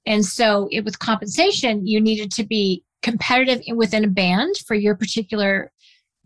And 0.05 0.25
so 0.25 0.69
it 0.71 0.85
with 0.85 0.99
compensation, 0.99 1.85
you 1.85 1.99
needed 1.99 2.31
to 2.33 2.45
be 2.45 2.83
competitive 3.01 3.61
within 3.75 4.05
a 4.05 4.09
band 4.09 4.55
for 4.65 4.75
your 4.75 4.95
particular 4.95 5.71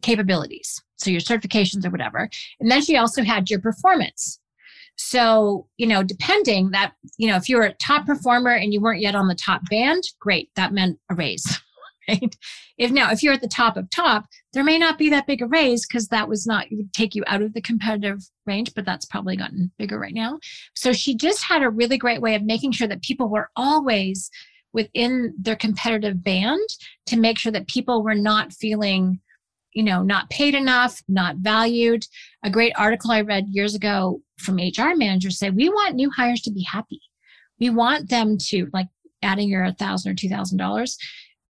capabilities. 0.01 0.81
So 0.97 1.10
your 1.10 1.21
certifications 1.21 1.86
or 1.86 1.89
whatever. 1.89 2.29
And 2.60 2.71
then 2.71 2.81
she 2.81 2.97
also 2.97 3.23
had 3.23 3.49
your 3.49 3.60
performance. 3.60 4.39
So, 4.97 5.67
you 5.77 5.86
know, 5.86 6.01
depending 6.01 6.71
that, 6.71 6.93
you 7.17 7.27
know, 7.27 7.36
if 7.36 7.47
you 7.47 7.57
were 7.57 7.63
a 7.63 7.73
top 7.73 8.05
performer 8.05 8.51
and 8.51 8.73
you 8.73 8.81
weren't 8.81 9.01
yet 9.01 9.15
on 9.15 9.27
the 9.27 9.36
top 9.36 9.62
band, 9.69 10.03
great, 10.19 10.49
that 10.55 10.73
meant 10.73 10.99
a 11.10 11.15
raise. 11.15 11.62
Right? 12.10 12.38
If 12.77 12.89
now, 12.89 13.12
if 13.12 13.21
you're 13.21 13.33
at 13.33 13.41
the 13.41 13.49
top 13.49 13.75
of 13.75 13.89
top, 13.89 14.27
there 14.53 14.63
may 14.63 14.77
not 14.77 14.97
be 14.97 15.10
that 15.10 15.27
big 15.27 15.41
a 15.41 15.45
raise 15.45 15.86
because 15.86 16.07
that 16.07 16.29
was 16.29 16.47
not, 16.47 16.71
it 16.71 16.77
would 16.77 16.93
take 16.93 17.15
you 17.15 17.23
out 17.27 17.41
of 17.41 17.53
the 17.53 17.60
competitive 17.60 18.21
range, 18.45 18.73
but 18.73 18.86
that's 18.86 19.03
probably 19.03 19.36
gotten 19.36 19.73
bigger 19.77 19.99
right 19.99 20.13
now. 20.13 20.39
So 20.73 20.93
she 20.93 21.17
just 21.17 21.43
had 21.43 21.63
a 21.63 21.69
really 21.69 21.97
great 21.97 22.21
way 22.21 22.33
of 22.33 22.43
making 22.43 22.71
sure 22.71 22.88
that 22.88 23.01
people 23.01 23.27
were 23.27 23.49
always 23.57 24.31
within 24.71 25.33
their 25.38 25.57
competitive 25.57 26.23
band 26.23 26.62
to 27.07 27.17
make 27.17 27.38
sure 27.38 27.51
that 27.51 27.67
people 27.67 28.01
were 28.03 28.15
not 28.15 28.53
feeling 28.53 29.19
you 29.73 29.84
know, 29.84 30.01
not 30.01 30.30
paid 30.30 30.56
enough, 30.56 31.01
not 31.08 31.38
valued. 31.38 32.06
A 32.43 32.49
great 32.49 32.73
article 32.77 33.12
I 33.12 33.21
read 33.21 33.47
years 33.49 33.75
ago 33.75 34.21
from 34.38 34.58
HR 34.58 34.95
managers 34.95 35.38
say, 35.38 35.49
we 35.49 35.69
want 35.69 35.95
new 35.95 36.10
hires 36.10 36.41
to 36.41 36.51
be 36.51 36.63
happy. 36.63 37.01
We 37.60 37.69
want 37.69 38.10
them 38.10 38.38
to 38.49 38.69
like 38.73 38.88
adding 39.21 39.49
your 39.49 39.71
thousand 39.73 40.12
or 40.12 40.15
two 40.15 40.30
thousand 40.30 40.58
dollars. 40.58 40.97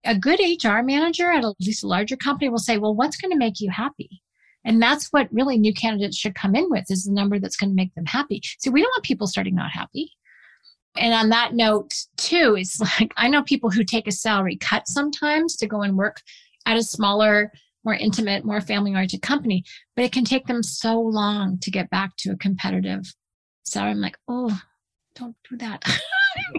A 0.06 0.18
good 0.18 0.40
HR 0.40 0.82
manager 0.84 1.32
at, 1.32 1.44
at 1.44 1.56
least 1.60 1.84
a 1.84 1.88
larger 1.88 2.16
company 2.16 2.50
will 2.50 2.60
say, 2.60 2.78
well, 2.78 2.96
what's 2.96 3.18
going 3.18 3.32
to 3.32 3.38
make 3.38 3.60
you 3.60 3.70
happy? 3.70 4.22
And 4.64 4.82
that's 4.82 5.08
what 5.08 5.32
really 5.32 5.58
new 5.58 5.74
candidates 5.74 6.18
should 6.18 6.36
come 6.36 6.56
in 6.56 6.70
with 6.70 6.90
is 6.90 7.06
the 7.06 7.14
number 7.14 7.40
that's 7.40 7.56
going 7.56 7.70
to 7.70 7.76
make 7.76 7.94
them 7.96 8.06
happy. 8.06 8.42
So 8.60 8.70
we 8.70 8.82
don't 8.82 8.92
want 8.96 9.04
people 9.04 9.28
starting 9.28 9.56
not 9.56 9.72
happy. 9.72 10.12
And 10.98 11.14
on 11.14 11.30
that 11.30 11.54
note, 11.54 11.94
too, 12.18 12.56
it's 12.58 12.80
like 13.00 13.14
I 13.18 13.28
know 13.28 13.44
people 13.44 13.70
who 13.70 13.84
take 13.84 14.08
a 14.08 14.12
salary 14.12 14.58
cut 14.58 14.88
sometimes 14.88 15.56
to 15.58 15.68
go 15.68 15.82
and 15.82 15.98
work 15.98 16.22
at 16.66 16.78
a 16.78 16.84
smaller 16.84 17.52
more 17.88 17.96
intimate, 17.96 18.44
more 18.44 18.60
family 18.60 18.92
oriented 18.92 19.22
company, 19.22 19.64
but 19.96 20.04
it 20.04 20.12
can 20.12 20.26
take 20.26 20.46
them 20.46 20.62
so 20.62 21.00
long 21.00 21.58
to 21.60 21.72
get 21.72 21.90
back 21.90 22.12
to 22.18 22.32
a 22.32 22.36
competitive 22.36 23.06
salary. 23.64 23.92
I'm 23.92 24.02
like, 24.02 24.18
oh, 24.28 24.60
don't 25.16 25.38
do 25.50 25.56
that. 25.56 25.82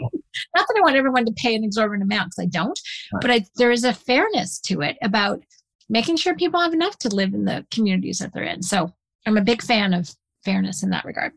Not 0.57 0.67
that 0.67 0.75
I 0.75 0.81
want 0.81 0.97
everyone 0.97 1.27
to 1.27 1.33
pay 1.33 1.55
an 1.55 1.65
exorbitant 1.65 2.11
amount 2.11 2.31
because 2.31 2.47
I 2.47 2.49
don't, 2.49 2.81
but 3.21 3.31
I, 3.31 3.45
there 3.57 3.71
is 3.71 3.85
a 3.85 3.93
fairness 3.93 4.59
to 4.61 4.81
it 4.81 4.97
about 5.03 5.43
making 5.91 6.17
sure 6.17 6.35
people 6.35 6.61
have 6.61 6.73
enough 6.73 6.97
to 7.01 7.15
live 7.15 7.35
in 7.35 7.45
the 7.45 7.67
communities 7.71 8.21
that 8.21 8.33
they're 8.33 8.45
in. 8.45 8.63
So 8.63 8.91
I'm 9.27 9.37
a 9.37 9.45
big 9.45 9.61
fan 9.61 9.93
of 9.93 10.11
fairness 10.47 10.83
in 10.83 10.89
that 10.91 11.05
regard. 11.05 11.33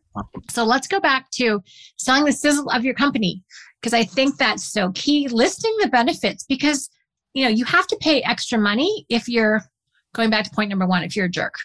So 0.50 0.64
let's 0.64 0.88
go 0.88 1.02
back 1.02 1.30
to 1.32 1.62
selling 1.98 2.24
the 2.24 2.32
sizzle 2.32 2.70
of 2.70 2.86
your 2.86 2.94
company 2.94 3.44
because 3.82 3.94
I 3.94 4.06
think 4.06 4.38
that's 4.38 4.64
so 4.64 4.94
key. 4.94 5.28
Listing 5.28 5.76
the 5.82 5.90
benefits 5.90 6.46
because 6.46 6.90
you 7.34 7.44
know 7.44 7.50
you 7.50 7.66
have 7.66 7.88
to 7.88 7.98
pay 8.00 8.22
extra 8.22 8.58
money 8.58 9.06
if 9.10 9.28
you're 9.28 9.62
going 10.14 10.30
back 10.30 10.46
to 10.46 10.52
point 10.52 10.70
number 10.70 10.88
one, 10.88 11.04
if 11.04 11.16
you're 11.16 11.26
a 11.26 11.30
jerk, 11.30 11.56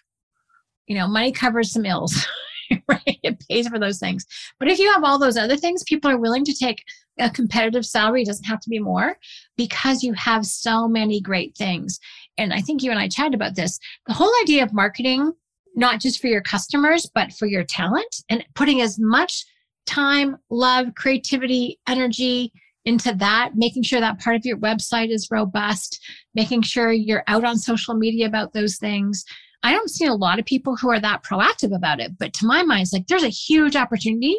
you 0.87 0.97
know, 0.97 1.09
money 1.09 1.33
covers 1.33 1.73
some 1.73 1.85
ills, 1.85 2.27
right? 2.89 3.19
It 3.23 3.45
pays 3.49 3.69
for 3.69 3.79
those 3.79 3.99
things. 3.99 4.25
But 4.59 4.69
if 4.69 4.79
you 4.79 4.93
have 4.93 5.05
all 5.05 5.19
those 5.19 5.37
other 5.37 5.57
things, 5.57 5.83
people 5.85 6.11
are 6.11 6.19
willing 6.19 6.45
to 6.45 6.55
take 6.55 6.83
a 7.19 7.31
competitive 7.31 7.87
salary. 7.87 8.23
It 8.23 8.27
doesn't 8.27 8.45
have 8.45 8.61
to 8.61 8.71
be 8.71 8.79
more 8.79 9.17
because 9.57 10.03
you 10.03 10.13
have 10.15 10.47
so 10.47 10.87
many 10.87 11.21
great 11.21 11.57
things. 11.57 11.99
And 12.39 12.53
I 12.53 12.61
think 12.61 12.83
you 12.83 12.91
and 12.91 13.01
I 13.01 13.09
chatted 13.09 13.35
about 13.35 13.57
this. 13.57 13.79
The 14.07 14.15
whole 14.15 14.33
idea 14.43 14.63
of 14.63 14.73
marketing 14.73 15.33
not 15.77 16.01
just 16.01 16.21
for 16.21 16.27
your 16.27 16.41
customers, 16.41 17.09
but 17.15 17.33
for 17.35 17.47
your 17.47 17.63
talent 17.63 18.23
and 18.29 18.45
putting 18.55 18.81
as 18.81 18.99
much 18.99 19.45
time, 19.85 20.39
love, 20.51 20.95
creativity, 20.97 21.79
energy 21.87 22.53
into 22.87 23.13
that, 23.15 23.51
making 23.55 23.83
sure 23.83 24.01
that 24.01 24.21
part 24.21 24.37
of 24.37 24.47
your 24.47 24.57
website 24.57 25.11
is 25.11 25.29
robust, 25.31 26.03
making 26.35 26.63
sure 26.63 26.93
you're 26.93 27.25
out 27.27 27.45
on 27.45 27.59
social 27.59 27.95
media 27.95 28.27
about 28.27 28.53
those 28.53 28.77
things. 28.79 29.25
I 29.63 29.73
don't 29.73 29.91
see 29.91 30.07
a 30.07 30.15
lot 30.15 30.39
of 30.39 30.47
people 30.47 30.77
who 30.77 30.91
are 30.91 31.01
that 31.01 31.25
proactive 31.25 31.75
about 31.75 32.01
it, 32.01 32.17
but 32.19 32.33
to 32.35 32.47
my 32.47 32.63
mind, 32.63 32.83
it's 32.83 32.93
like 32.93 33.09
there's 33.09 33.25
a 33.25 33.29
huge 33.29 33.75
opportunity 33.75 34.37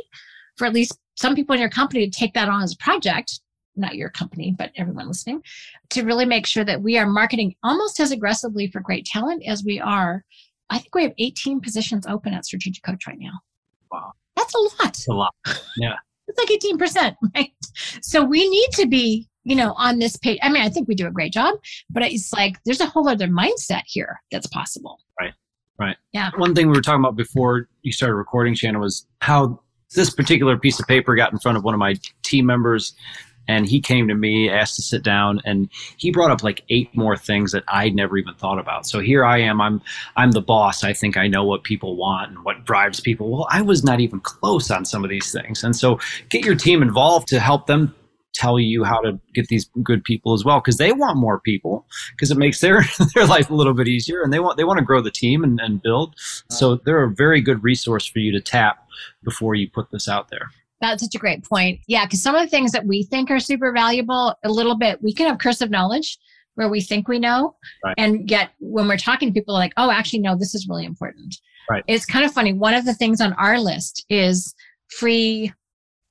for 0.56 0.66
at 0.66 0.74
least 0.74 0.98
some 1.16 1.36
people 1.36 1.54
in 1.54 1.60
your 1.60 1.70
company 1.70 2.10
to 2.10 2.20
take 2.20 2.34
that 2.34 2.48
on 2.48 2.64
as 2.64 2.74
a 2.74 2.78
project, 2.78 3.42
not 3.76 3.96
your 3.96 4.10
company, 4.10 4.56
but 4.58 4.72
everyone 4.78 5.08
listening, 5.08 5.42
to 5.90 6.04
really 6.04 6.26
make 6.26 6.48
sure 6.48 6.64
that 6.64 6.82
we 6.82 6.98
are 6.98 7.06
marketing 7.06 7.56
almost 7.64 8.00
as 8.00 8.12
aggressively 8.12 8.68
for 8.72 8.80
great 8.80 9.06
talent 9.06 9.44
as 9.46 9.64
we 9.66 9.80
are. 9.80 10.24
I 10.70 10.78
think 10.78 10.96
we 10.96 11.04
have 11.04 11.14
18 11.18 11.60
positions 11.60 12.08
open 12.08 12.34
at 12.34 12.46
Strategic 12.46 12.84
Coach 12.84 13.08
right 13.08 13.20
now. 13.20 13.40
Wow. 13.92 14.14
That's 14.36 14.54
a 14.54 14.60
lot. 14.60 14.78
That's 14.80 15.08
a 15.08 15.14
lot. 15.14 15.36
Yeah. 15.78 15.96
it's 16.28 16.38
like 16.38 16.50
18%, 16.50 17.16
right? 17.36 17.52
So 18.18 18.24
we 18.24 18.50
need 18.50 18.70
to 18.72 18.88
be, 18.88 19.28
you 19.44 19.56
know, 19.56 19.74
on 19.78 20.00
this 20.00 20.16
page. 20.16 20.40
I 20.42 20.50
mean, 20.50 20.64
I 20.64 20.70
think 20.70 20.88
we 20.88 20.96
do 20.96 21.06
a 21.06 21.12
great 21.12 21.32
job, 21.32 21.54
but 21.88 22.02
it's 22.02 22.34
like 22.34 22.56
there's 22.66 22.82
a 22.82 22.88
whole 22.88 23.08
other 23.08 23.28
mindset 23.28 23.84
here 23.86 24.20
that's 24.32 24.48
possible. 24.48 25.00
Right. 25.22 25.34
Right. 25.80 25.98
Yeah. 26.14 26.32
One 26.36 26.56
thing 26.56 26.68
we 26.68 26.76
were 26.76 26.82
talking 26.82 27.02
about 27.02 27.16
before 27.16 27.70
you 27.84 27.92
started 27.92 28.16
recording, 28.16 28.56
Shannon, 28.56 28.82
was 28.82 29.06
how 29.22 29.62
this 29.94 30.10
particular 30.10 30.58
piece 30.58 30.80
of 30.80 30.88
paper 30.88 31.16
got 31.16 31.32
in 31.32 31.38
front 31.38 31.60
of 31.60 31.64
one 31.64 31.76
of 31.76 31.80
my 31.80 31.94
team 32.24 32.48
members 32.48 32.96
and 33.48 33.66
he 33.66 33.80
came 33.80 34.08
to 34.08 34.16
me 34.16 34.50
asked 34.50 34.76
to 34.76 34.82
sit 34.82 35.04
down 35.04 35.42
and 35.46 35.70
he 35.98 36.12
brought 36.12 36.32
up 36.32 36.44
like 36.44 36.64
eight 36.70 36.96
more 36.96 37.16
things 37.16 37.52
that 37.52 37.64
i'd 37.70 37.96
never 37.96 38.18
even 38.18 38.34
thought 38.36 38.60
about 38.60 38.86
so 38.86 39.00
here 39.00 39.24
i 39.24 39.38
am 39.40 39.62
i'm 39.62 39.82
i'm 40.16 40.32
the 40.32 40.42
boss 40.42 40.84
i 40.84 40.94
think 40.94 41.18
i 41.18 41.28
know 41.28 41.44
what 41.44 41.64
people 41.64 41.96
want 41.96 42.30
and 42.32 42.44
what 42.44 42.66
drives 42.66 43.00
people 43.00 43.30
well 43.30 43.48
i 43.50 43.62
was 43.62 43.84
not 43.84 44.00
even 44.00 44.20
close 44.20 44.70
on 44.70 44.84
some 44.84 45.04
of 45.04 45.10
these 45.10 45.32
things 45.32 45.64
and 45.64 45.76
so 45.76 46.00
get 46.30 46.44
your 46.44 46.56
team 46.56 46.82
involved 46.82 47.28
to 47.28 47.40
help 47.40 47.68
them 47.68 47.94
tell 48.38 48.60
you 48.60 48.84
how 48.84 49.00
to 49.02 49.20
get 49.34 49.48
these 49.48 49.70
good 49.84 50.04
people 50.04 50.34
as 50.34 50.46
well 50.46 50.60
because 50.60 50.78
they 50.78 50.92
want 50.92 51.18
more 51.18 51.40
people 51.40 51.86
because 52.12 52.32
it 52.32 52.38
makes 52.38 52.62
their 52.62 52.84
their 53.16 53.26
life 53.26 53.50
a 53.50 53.54
little 53.54 53.74
bit 53.74 53.88
easier 53.88 54.22
and 54.22 54.32
they 54.32 54.40
want 54.40 54.58
they 54.58 54.64
want 54.64 54.78
to 54.78 54.86
grow 54.86 55.02
the 55.02 55.12
team 55.12 55.44
and, 55.44 55.60
and 55.60 55.82
build 55.82 56.16
so 56.50 56.76
they're 56.76 57.04
a 57.04 57.10
very 57.10 57.42
good 57.42 57.64
resource 57.64 58.06
for 58.06 58.20
you 58.20 58.32
to 58.32 58.42
tap 58.42 58.88
before 59.24 59.56
you 59.56 59.70
put 59.70 59.90
this 59.92 60.08
out 60.08 60.30
there 60.30 60.50
that's 60.80 61.02
such 61.02 61.16
a 61.16 61.18
great 61.18 61.44
point. 61.44 61.80
Yeah, 61.88 62.06
because 62.06 62.22
some 62.22 62.36
of 62.36 62.42
the 62.42 62.50
things 62.50 62.72
that 62.72 62.86
we 62.86 63.04
think 63.04 63.32
are 63.32 63.40
super 63.40 63.72
valuable, 63.72 64.36
a 64.44 64.50
little 64.50 64.78
bit, 64.78 65.02
we 65.02 65.14
can 65.14 65.28
have 65.28 65.40
curse 65.40 65.62
of 65.62 65.72
knowledge 65.72 66.20
where 66.56 66.70
we 66.70 66.82
think 66.82 67.08
we 67.08 67.20
know. 67.20 67.56
Right. 67.84 67.96
And 67.98 68.30
yet 68.30 68.52
when 68.60 68.88
we're 68.88 68.98
talking 68.98 69.30
to 69.30 69.34
people 69.34 69.54
like, 69.54 69.74
oh, 69.78 69.92
actually, 69.92 70.20
no, 70.20 70.36
this 70.36 70.56
is 70.56 70.68
really 70.68 70.86
important. 70.86 71.36
Right. 71.70 71.84
It's 71.88 72.06
kind 72.06 72.26
of 72.26 72.32
funny. 72.32 72.54
One 72.54 72.74
of 72.74 72.86
the 72.86 72.94
things 72.94 73.22
on 73.22 73.34
our 73.34 73.60
list 73.60 74.06
is 74.10 74.56
free, 74.90 75.54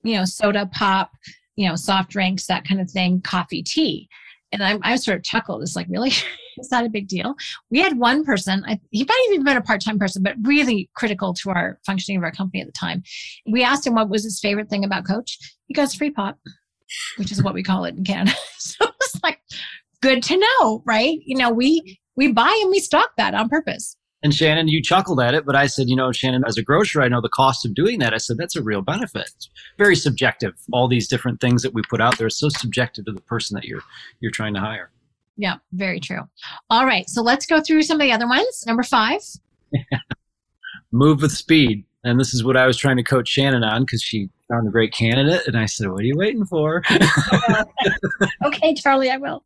you 0.02 0.14
know, 0.16 0.24
soda 0.24 0.66
pop, 0.72 1.12
you 1.56 1.68
know, 1.68 1.76
soft 1.76 2.10
drinks, 2.10 2.46
that 2.46 2.66
kind 2.66 2.80
of 2.80 2.90
thing, 2.90 3.20
coffee, 3.20 3.62
tea. 3.62 4.08
And 4.52 4.62
I, 4.62 4.78
I 4.82 4.96
sort 4.96 5.18
of 5.18 5.24
chuckled. 5.24 5.62
It's 5.62 5.76
like, 5.76 5.88
really? 5.90 6.12
it's 6.56 6.70
not 6.70 6.86
a 6.86 6.90
big 6.90 7.08
deal. 7.08 7.34
We 7.70 7.80
had 7.80 7.98
one 7.98 8.24
person, 8.24 8.64
I, 8.66 8.78
he 8.90 9.04
might 9.04 9.26
have 9.26 9.34
even 9.34 9.44
been 9.44 9.56
a 9.56 9.62
part 9.62 9.80
time 9.80 9.98
person, 9.98 10.22
but 10.22 10.36
really 10.42 10.88
critical 10.94 11.34
to 11.34 11.50
our 11.50 11.78
functioning 11.84 12.18
of 12.18 12.24
our 12.24 12.30
company 12.30 12.60
at 12.60 12.66
the 12.66 12.72
time. 12.72 13.02
We 13.46 13.62
asked 13.62 13.86
him 13.86 13.94
what 13.94 14.08
was 14.08 14.24
his 14.24 14.40
favorite 14.40 14.70
thing 14.70 14.84
about 14.84 15.06
Coach. 15.06 15.38
He 15.66 15.74
goes, 15.74 15.94
free 15.94 16.10
pop, 16.10 16.38
which 17.16 17.32
is 17.32 17.42
what 17.42 17.54
we 17.54 17.62
call 17.62 17.84
it 17.84 17.96
in 17.96 18.04
Canada. 18.04 18.36
so 18.58 18.86
it's 19.00 19.20
like, 19.22 19.40
good 20.02 20.22
to 20.22 20.36
know, 20.38 20.82
right? 20.86 21.18
You 21.24 21.36
know, 21.36 21.50
we 21.50 21.98
we 22.16 22.32
buy 22.32 22.58
and 22.62 22.70
we 22.70 22.80
stock 22.80 23.10
that 23.16 23.34
on 23.34 23.48
purpose. 23.48 23.96
And 24.22 24.34
Shannon, 24.34 24.68
you 24.68 24.82
chuckled 24.82 25.20
at 25.20 25.34
it, 25.34 25.44
but 25.44 25.54
I 25.54 25.66
said, 25.66 25.88
you 25.88 25.96
know, 25.96 26.10
Shannon, 26.10 26.42
as 26.46 26.56
a 26.56 26.62
grocer, 26.62 27.02
I 27.02 27.08
know 27.08 27.20
the 27.20 27.28
cost 27.28 27.66
of 27.66 27.74
doing 27.74 27.98
that. 27.98 28.14
I 28.14 28.16
said, 28.16 28.38
that's 28.38 28.56
a 28.56 28.62
real 28.62 28.80
benefit. 28.80 29.30
It's 29.36 29.50
very 29.78 29.94
subjective. 29.94 30.54
All 30.72 30.88
these 30.88 31.06
different 31.06 31.40
things 31.40 31.62
that 31.62 31.74
we 31.74 31.82
put 31.82 32.00
out 32.00 32.16
there 32.16 32.26
are 32.26 32.30
so 32.30 32.48
subjective 32.48 33.04
to 33.04 33.12
the 33.12 33.20
person 33.22 33.54
that 33.54 33.64
you're 33.64 33.82
you're 34.20 34.32
trying 34.32 34.54
to 34.54 34.60
hire. 34.60 34.90
Yeah, 35.36 35.56
very 35.72 36.00
true. 36.00 36.22
All 36.70 36.86
right, 36.86 37.08
so 37.08 37.22
let's 37.22 37.46
go 37.46 37.60
through 37.60 37.82
some 37.82 38.00
of 38.00 38.04
the 38.04 38.12
other 38.12 38.26
ones. 38.26 38.64
Number 38.66 38.82
five. 38.82 39.20
Move 40.92 41.20
with 41.20 41.32
speed. 41.32 41.84
And 42.04 42.18
this 42.18 42.32
is 42.32 42.42
what 42.42 42.56
I 42.56 42.66
was 42.66 42.76
trying 42.76 42.96
to 42.96 43.02
coach 43.02 43.28
Shannon 43.28 43.64
on 43.64 43.82
because 43.82 44.00
she 44.02 44.30
found 44.48 44.68
a 44.68 44.70
great 44.70 44.92
candidate. 44.92 45.46
And 45.46 45.56
I 45.56 45.66
said, 45.66 45.88
What 45.88 46.00
are 46.00 46.04
you 46.04 46.16
waiting 46.16 46.44
for? 46.44 46.82
okay, 48.44 48.74
Charlie, 48.74 49.10
I 49.10 49.16
will. 49.16 49.44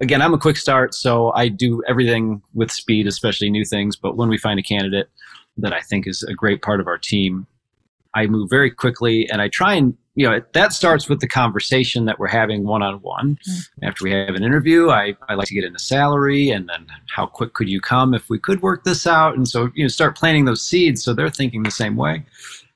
Again, 0.00 0.20
I'm 0.20 0.34
a 0.34 0.38
quick 0.38 0.56
start, 0.56 0.94
so 0.94 1.32
I 1.32 1.48
do 1.48 1.82
everything 1.88 2.42
with 2.54 2.70
speed, 2.70 3.06
especially 3.06 3.50
new 3.50 3.64
things. 3.64 3.96
But 3.96 4.16
when 4.16 4.28
we 4.28 4.38
find 4.38 4.60
a 4.60 4.62
candidate 4.62 5.08
that 5.58 5.72
I 5.72 5.80
think 5.80 6.06
is 6.06 6.22
a 6.22 6.34
great 6.34 6.62
part 6.62 6.80
of 6.80 6.86
our 6.86 6.98
team, 6.98 7.46
I 8.16 8.26
move 8.26 8.48
very 8.48 8.70
quickly 8.70 9.28
and 9.30 9.42
I 9.42 9.48
try 9.48 9.74
and 9.74 9.94
you 10.14 10.26
know 10.26 10.40
that 10.54 10.72
starts 10.72 11.06
with 11.06 11.20
the 11.20 11.28
conversation 11.28 12.06
that 12.06 12.18
we're 12.18 12.28
having 12.28 12.64
one 12.64 12.82
on 12.82 13.02
one 13.02 13.38
after 13.82 14.04
we 14.04 14.10
have 14.12 14.34
an 14.34 14.42
interview 14.42 14.88
I, 14.88 15.14
I 15.28 15.34
like 15.34 15.48
to 15.48 15.54
get 15.54 15.64
into 15.64 15.78
salary 15.78 16.48
and 16.48 16.66
then 16.66 16.86
how 17.14 17.26
quick 17.26 17.52
could 17.52 17.68
you 17.68 17.78
come 17.78 18.14
if 18.14 18.30
we 18.30 18.38
could 18.38 18.62
work 18.62 18.84
this 18.84 19.06
out 19.06 19.36
and 19.36 19.46
so 19.46 19.70
you 19.74 19.84
know 19.84 19.88
start 19.88 20.16
planting 20.16 20.46
those 20.46 20.62
seeds 20.62 21.04
so 21.04 21.12
they're 21.12 21.28
thinking 21.28 21.62
the 21.62 21.70
same 21.70 21.96
way 21.96 22.24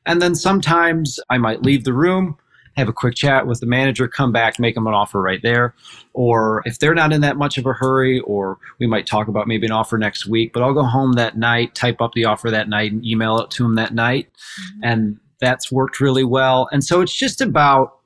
and 0.06 0.20
then 0.20 0.34
sometimes 0.34 1.18
i 1.30 1.38
might 1.38 1.62
leave 1.62 1.84
the 1.84 1.92
room 1.92 2.36
have 2.76 2.88
a 2.88 2.92
quick 2.92 3.14
chat 3.14 3.46
with 3.46 3.60
the 3.60 3.66
manager 3.66 4.06
come 4.08 4.32
back 4.32 4.58
make 4.58 4.74
them 4.74 4.86
an 4.86 4.94
offer 4.94 5.20
right 5.20 5.42
there 5.42 5.74
or 6.14 6.62
if 6.64 6.78
they're 6.78 6.94
not 6.94 7.12
in 7.12 7.20
that 7.20 7.36
much 7.36 7.58
of 7.58 7.66
a 7.66 7.72
hurry 7.72 8.20
or 8.20 8.58
we 8.78 8.86
might 8.86 9.06
talk 9.06 9.28
about 9.28 9.46
maybe 9.46 9.66
an 9.66 9.72
offer 9.72 9.98
next 9.98 10.26
week 10.26 10.52
but 10.52 10.62
i'll 10.62 10.72
go 10.72 10.84
home 10.84 11.12
that 11.12 11.36
night 11.36 11.74
type 11.74 12.00
up 12.00 12.12
the 12.12 12.24
offer 12.24 12.50
that 12.50 12.68
night 12.68 12.92
and 12.92 13.04
email 13.04 13.38
it 13.38 13.50
to 13.50 13.62
them 13.62 13.74
that 13.74 13.92
night 13.92 14.28
mm-hmm. 14.32 14.80
and 14.84 15.20
that's 15.40 15.72
worked 15.72 16.00
really 16.00 16.24
well. 16.24 16.68
And 16.70 16.84
so 16.84 17.00
it's 17.00 17.14
just 17.14 17.40
about 17.40 17.96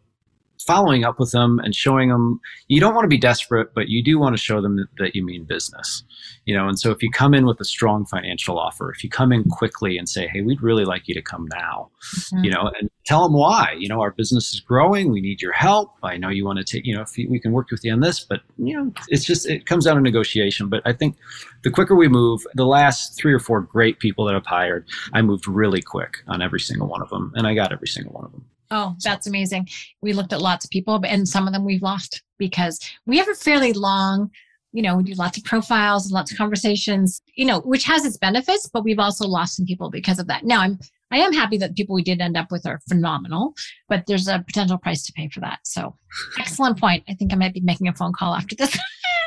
following 0.67 1.05
up 1.05 1.19
with 1.19 1.33
them 1.33 1.59
and 1.63 1.75
showing 1.75 2.09
them 2.09 2.41
you 2.69 2.81
don't 2.81 2.95
want 2.95 3.05
to 3.05 3.09
be 3.09 3.19
desperate 3.19 3.69
but 3.75 3.89
you 3.89 4.03
do 4.03 4.19
want 4.19 4.37
to 4.37 4.43
show 4.43 4.61
them 4.61 4.77
that, 4.77 4.87
that, 4.99 5.15
you 5.15 5.25
mean 5.25 5.45
business 5.45 6.03
you 6.45 6.55
know? 6.55 6.69
And 6.69 6.79
so 6.79 6.91
if 6.91 7.03
you 7.03 7.11
come 7.11 7.35
in 7.35 7.47
with 7.47 7.61
a 7.61 7.65
strong 7.65 8.05
financial 8.07 8.59
offer 8.59 8.91
if 8.91 9.05
you 9.05 9.11
come 9.11 9.33
in 9.33 9.45
quickly 9.45 9.97
and 9.99 10.09
say 10.09 10.29
hey 10.29 10.41
we'd 10.41 10.63
really 10.63 10.85
like 10.85 11.07
you 11.07 11.15
to 11.15 11.23
come 11.23 11.47
now 11.55 11.91
mm-hmm. 12.15 12.45
you 12.45 12.51
know 12.51 12.71
and 12.81 12.91
tell 13.05 13.23
them 13.23 13.35
why 13.35 13.75
you 13.79 13.89
know 13.89 14.01
our 14.01 14.11
business 14.11 14.53
is 14.55 14.61
growing 14.61 15.11
we 15.11 15.21
need 15.21 15.41
your 15.41 15.53
help 15.53 15.93
i 16.03 16.17
know 16.17 16.29
you 16.29 16.45
want 16.45 16.59
to 16.59 16.65
take 16.65 16.85
you 16.87 16.95
know 16.95 17.03
if 17.03 17.17
you, 17.19 17.29
we 17.31 17.39
can 17.39 17.53
work 17.53 17.71
with 17.71 17.85
you 17.85 17.93
on 17.93 18.01
this 18.01 18.21
but 18.21 18.41
you 18.57 18.77
know 18.77 18.93
it's 19.09 19.25
just 19.25 19.49
it 19.49 19.67
comes 19.67 19.85
down 19.85 19.97
to 19.97 20.03
negotiation. 20.03 20.69
But 20.69 20.83
i 20.85 20.93
think 20.93 21.17
the 21.63 21.71
quicker 21.71 21.95
we 21.95 22.09
move 22.09 22.47
the 22.55 22.67
last 22.67 23.17
three 23.17 23.33
or 23.33 23.39
four 23.39 23.61
great 23.61 23.99
people 23.99 24.25
that 24.27 24.35
i've 24.35 24.47
hired 24.47 24.87
i 25.13 25.23
moved 25.23 25.47
really 25.47 25.83
quick 25.83 26.19
on 26.29 26.43
every 26.43 26.61
single 26.61 26.89
one 26.89 27.03
of 27.03 27.11
them 27.11 27.33
and 27.35 27.47
i 27.47 27.55
got 27.55 27.73
every 27.73 27.89
single 27.89 28.13
one 28.13 28.25
of 28.25 28.33
them 28.33 28.45
Oh, 28.71 28.97
that's 29.03 29.27
amazing. 29.27 29.69
We 30.01 30.13
looked 30.13 30.33
at 30.33 30.41
lots 30.41 30.65
of 30.65 30.71
people, 30.71 31.01
and 31.05 31.29
some 31.29 31.47
of 31.47 31.53
them 31.53 31.65
we've 31.65 31.83
lost 31.83 32.23
because 32.39 32.81
we 33.07 33.19
have 33.19 33.29
a 33.29 33.35
fairly 33.35 33.73
long, 33.73 34.31
you 34.73 34.83
know, 34.83 34.97
we 34.97 35.05
do 35.05 35.15
lots 35.15 35.39
of 35.39 35.45
profiles 35.45 36.07
and 36.07 36.13
lots 36.13 36.33
of 36.33 36.39
conversations, 36.39 37.23
you 37.37 37.45
know, 37.45 37.61
which 37.61 37.85
has 37.85 38.05
its 38.05 38.17
benefits, 38.17 38.69
but 38.73 38.83
we've 38.83 38.99
also 38.99 39.27
lost 39.27 39.57
some 39.57 39.67
people 39.67 39.89
because 39.89 40.19
of 40.19 40.27
that. 40.27 40.45
Now 40.45 40.61
I'm 40.61 40.79
I 41.11 41.19
am 41.19 41.33
happy 41.33 41.57
that 41.59 41.69
the 41.69 41.75
people 41.75 41.95
we 41.95 42.03
did 42.03 42.21
end 42.21 42.37
up 42.37 42.51
with 42.51 42.67
are 42.67 42.81
phenomenal, 42.89 43.55
but 43.89 44.05
there's 44.07 44.27
a 44.27 44.43
potential 44.45 44.79
price 44.79 45.05
to 45.05 45.13
pay 45.13 45.29
for 45.29 45.39
that. 45.41 45.61
So 45.63 45.97
excellent 46.41 46.81
point. 46.81 47.05
I 47.09 47.15
think 47.15 47.33
I 47.33 47.37
might 47.37 47.55
be 47.55 47.61
making 47.61 47.87
a 47.87 47.95
phone 47.95 48.13
call 48.13 48.35
after 48.35 48.57
this. 48.57 48.77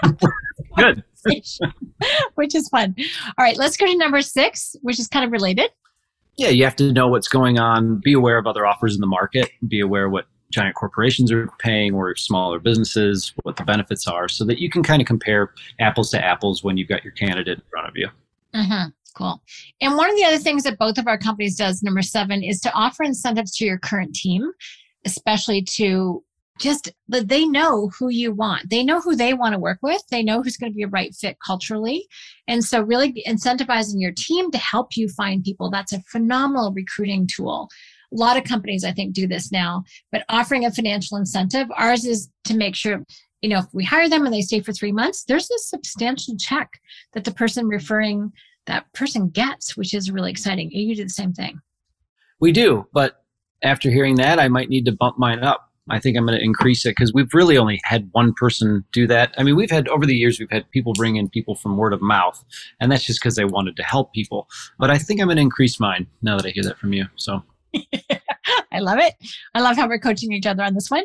Good. 0.78 1.04
which 2.36 2.56
is 2.56 2.67
fun. 2.69 2.95
All 3.38 3.45
right, 3.45 3.58
let's 3.58 3.78
go 3.78 3.86
to 3.86 3.97
number 3.97 4.21
six, 4.21 4.76
which 4.82 5.00
is 5.00 5.08
kind 5.08 5.26
of 5.26 5.32
related 5.32 5.69
yeah, 6.38 6.50
you 6.50 6.63
have 6.63 6.76
to 6.78 6.91
know 6.91 7.08
what's 7.08 7.28
going 7.28 7.60
on, 7.60 8.00
be 8.04 8.13
aware 8.13 8.38
of 8.38 8.47
other 8.47 8.65
offers 8.65 8.95
in 8.95 9.02
the 9.02 9.08
market, 9.08 9.50
be 9.67 9.80
aware 9.80 10.10
what 10.10 10.26
giant 10.52 10.76
corporations 10.76 11.32
are 11.32 11.50
paying 11.60 11.93
or 11.93 12.15
smaller 12.15 12.60
businesses, 12.60 13.34
what 13.43 13.58
the 13.58 13.63
benefits 13.63 14.08
are, 14.08 14.30
so 14.30 14.45
that 14.45 14.60
you 14.60 14.69
can 14.69 14.84
kind 14.84 15.02
of 15.02 15.08
compare 15.08 15.54
apples 15.80 16.12
to 16.12 16.23
apples 16.23 16.63
when 16.63 16.78
you've 16.78 16.88
got 16.88 17.04
your 17.04 17.13
candidate 17.13 17.58
in 17.58 17.63
front 17.69 17.88
of 17.88 17.97
you. 17.97 18.08
Mm-hmm. 18.56 18.89
Cool. 19.15 19.41
And 19.82 19.97
one 19.97 20.10
of 20.12 20.15
the 20.15 20.26
other 20.26 20.38
things 20.38 20.63
that 20.63 20.78
both 20.78 21.00
of 21.00 21.08
our 21.08 21.17
companies 21.17 21.56
does, 21.56 21.82
number 21.82 22.04
seven, 22.04 22.43
is 22.43 22.60
to 22.62 22.73
offer 22.73 23.04
incentives 23.04 23.58
to 23.58 23.65
your 23.65 23.80
current 23.80 24.13
team, 24.13 24.52
especially 25.06 25.63
to 25.63 26.23
just 26.60 26.91
that 27.08 27.28
they 27.28 27.46
know 27.46 27.89
who 27.98 28.10
you 28.10 28.32
want. 28.32 28.70
They 28.70 28.84
know 28.84 29.02
who 29.02 29.15
they 29.15 29.34
want 29.34 29.54
to 29.54 29.60
work 29.60 29.80
with. 29.82 30.02
They 30.10 30.24
know 30.24 30.41
who's 30.41 30.58
going 30.58 30.72
to 30.72 30.76
be 30.76 30.84
a 30.84 30.88
right 30.88 31.13
fit 31.13 31.38
culturally. 31.46 32.08
And 32.48 32.63
so 32.63 32.82
really 32.82 33.24
incentivizing 33.28 34.02
your 34.02 34.13
team 34.15 34.52
to 34.52 34.58
help 34.58 34.96
you 34.96 35.10
find 35.10 35.43
people, 35.43 35.70
that's 35.70 35.93
a 35.93 36.02
phenomenal 36.12 36.72
recruiting 36.74 37.28
tool. 37.28 37.70
A 38.13 38.15
lot 38.15 38.38
of 38.38 38.46
companies 38.46 38.84
I 38.84 38.91
think 38.91 39.13
do 39.13 39.28
this 39.28 39.52
now, 39.52 39.84
but 40.12 40.24
offering 40.30 40.65
a 40.65 40.72
financial 40.72 41.17
incentive, 41.17 41.67
ours 41.76 42.06
is 42.06 42.30
to 42.46 42.56
make 42.56 42.76
sure 42.76 43.04
you 43.41 43.50
know 43.50 43.60
if 43.60 43.65
we 43.74 43.84
hire 43.84 44.10
them 44.10 44.26
and 44.26 44.34
they 44.34 44.41
stay 44.41 44.62
for 44.62 44.72
3 44.72 44.91
months, 44.93 45.26
there's 45.26 45.52
a 45.52 45.60
substantial 45.60 46.38
check 46.38 46.70
that 47.13 47.24
the 47.26 47.34
person 47.34 47.67
referring 47.67 48.32
that 48.65 48.91
person 48.93 49.30
gets, 49.30 49.76
which 49.76 49.93
is 49.93 50.10
really 50.10 50.32
exciting. 50.32 50.72
You 50.72 50.96
do 50.96 51.04
the 51.04 51.10
same 51.10 51.34
thing. 51.34 51.60
We 52.39 52.52
do, 52.52 52.88
but 52.93 53.24
after 53.63 53.89
hearing 53.89 54.15
that, 54.15 54.39
I 54.39 54.48
might 54.48 54.70
need 54.70 54.86
to 54.86 54.91
bump 54.91 55.17
mine 55.17 55.43
up 55.43 55.66
I 55.89 56.00
think 56.00 56.17
I'm 56.17 56.26
going 56.26 56.38
to 56.38 56.43
increase 56.43 56.86
it 56.86 56.89
because 56.89 57.13
we've 57.13 57.34
really 57.34 57.58
only 57.58 57.80
had 57.84 58.10
one 58.12 58.34
person 58.34 58.84
do 58.91 59.08
that. 59.08 59.34
I 59.38 59.43
mean, 59.43 59.56
we've 59.56 59.71
had 59.71 59.88
over 59.88 60.06
the 60.06 60.15
years, 60.15 60.39
we've 60.39 60.52
had 60.52 60.69
people 60.71 60.93
bring 60.93 61.15
in 61.15 61.30
people 61.30 61.56
from 61.56 61.78
word 61.78 61.93
of 61.93 62.02
mouth, 62.02 62.43
and 62.80 62.91
that's 62.91 63.06
just 63.06 63.21
because 63.21 63.36
they 63.36 63.45
wanted 63.45 63.76
to 63.78 63.84
help 63.84 64.13
people. 64.13 64.47
But 64.80 64.89
I 64.89 64.97
think 64.97 65.21
I'm 65.21 65.28
going 65.28 65.38
to 65.38 65.41
increase 65.41 65.80
mine 65.80 66.08
now 66.21 66.38
that 66.38 66.45
I 66.45 66.50
hear 66.50 66.63
that 66.63 66.78
from 66.78 66.93
you. 66.93 67.06
So. 67.15 67.43
I 68.71 68.80
love 68.80 69.00
it. 69.00 69.13
I 69.54 69.62
love 69.62 69.76
how 69.76 69.88
we're 69.88 70.00
coaching 70.00 70.32
each 70.32 70.45
other 70.45 70.63
on 70.63 70.73
this 70.73 70.89
one. 70.89 71.04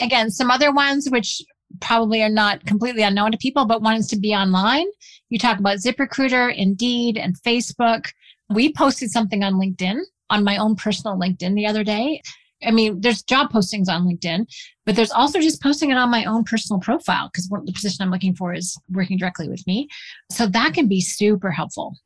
Again, 0.00 0.30
some 0.30 0.50
other 0.50 0.72
ones 0.72 1.08
which 1.10 1.42
probably 1.80 2.22
are 2.22 2.28
not 2.28 2.64
completely 2.66 3.02
unknown 3.02 3.32
to 3.32 3.38
people, 3.38 3.66
but 3.66 3.82
one 3.82 3.96
is 3.96 4.08
to 4.08 4.18
be 4.18 4.34
online. 4.34 4.86
You 5.30 5.38
talk 5.38 5.58
about 5.58 5.78
ZipRecruiter, 5.78 6.54
Indeed, 6.54 7.16
and 7.16 7.36
Facebook. 7.40 8.06
We 8.50 8.72
posted 8.72 9.10
something 9.10 9.42
on 9.42 9.54
LinkedIn, 9.54 10.00
on 10.30 10.44
my 10.44 10.56
own 10.56 10.76
personal 10.76 11.18
LinkedIn 11.18 11.54
the 11.54 11.66
other 11.66 11.84
day. 11.84 12.22
I 12.66 12.70
mean, 12.70 13.00
there's 13.00 13.22
job 13.22 13.50
postings 13.50 13.88
on 13.88 14.06
LinkedIn, 14.06 14.46
but 14.84 14.96
there's 14.96 15.10
also 15.10 15.40
just 15.40 15.62
posting 15.62 15.90
it 15.90 15.96
on 15.96 16.10
my 16.10 16.24
own 16.24 16.44
personal 16.44 16.80
profile 16.80 17.30
because 17.32 17.48
the 17.48 17.72
position 17.72 18.02
I'm 18.02 18.10
looking 18.10 18.34
for 18.34 18.54
is 18.54 18.76
working 18.90 19.18
directly 19.18 19.48
with 19.48 19.66
me. 19.66 19.88
So 20.30 20.46
that 20.46 20.74
can 20.74 20.88
be 20.88 21.00
super 21.00 21.50
helpful. 21.50 21.96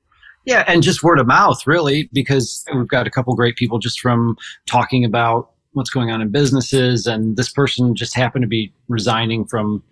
Yeah, 0.44 0.64
and 0.66 0.82
just 0.82 1.02
word 1.02 1.18
of 1.18 1.26
mouth, 1.26 1.66
really, 1.66 2.08
because 2.12 2.64
we've 2.74 2.88
got 2.88 3.06
a 3.06 3.10
couple 3.10 3.34
great 3.34 3.56
people 3.56 3.78
just 3.78 4.00
from 4.00 4.36
talking 4.66 5.04
about 5.04 5.50
what's 5.72 5.90
going 5.90 6.10
on 6.10 6.22
in 6.22 6.30
businesses. 6.30 7.06
And 7.06 7.36
this 7.36 7.50
person 7.50 7.94
just 7.94 8.14
happened 8.14 8.42
to 8.42 8.48
be 8.48 8.72
resigning 8.88 9.44
from 9.44 9.82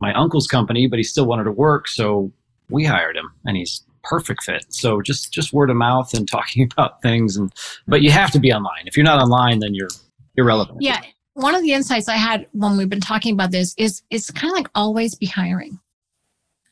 my 0.00 0.14
uncle's 0.14 0.46
company, 0.46 0.86
but 0.86 0.98
he 0.98 1.02
still 1.02 1.26
wanted 1.26 1.44
to 1.44 1.52
work. 1.52 1.88
So 1.88 2.32
we 2.70 2.84
hired 2.84 3.16
him 3.16 3.30
and 3.44 3.56
he's 3.56 3.82
perfect 4.02 4.44
fit. 4.44 4.64
So 4.68 5.02
just 5.02 5.32
just 5.32 5.52
word 5.52 5.70
of 5.70 5.76
mouth 5.76 6.14
and 6.14 6.28
talking 6.30 6.68
about 6.72 7.02
things 7.02 7.36
and 7.36 7.52
but 7.86 8.02
you 8.02 8.10
have 8.10 8.30
to 8.32 8.38
be 8.38 8.52
online. 8.52 8.86
If 8.86 8.96
you're 8.96 9.04
not 9.04 9.20
online, 9.20 9.58
then 9.58 9.74
you're 9.74 9.88
irrelevant. 10.36 10.78
Yeah. 10.80 11.02
One 11.34 11.54
of 11.54 11.62
the 11.62 11.72
insights 11.72 12.08
I 12.08 12.16
had 12.16 12.46
when 12.52 12.76
we've 12.76 12.88
been 12.88 13.00
talking 13.00 13.34
about 13.34 13.50
this 13.50 13.74
is 13.76 14.02
it's 14.10 14.30
kind 14.30 14.50
of 14.50 14.56
like 14.56 14.68
always 14.74 15.14
be 15.14 15.26
hiring. 15.26 15.78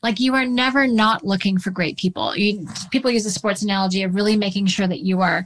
Like 0.01 0.19
you 0.19 0.35
are 0.35 0.45
never 0.45 0.87
not 0.87 1.25
looking 1.25 1.57
for 1.57 1.71
great 1.71 1.97
people. 1.97 2.35
You, 2.35 2.67
people 2.91 3.09
use 3.11 3.23
the 3.23 3.29
sports 3.29 3.61
analogy 3.63 4.03
of 4.03 4.15
really 4.15 4.35
making 4.35 4.67
sure 4.67 4.87
that 4.87 4.99
you 4.99 5.21
are 5.21 5.45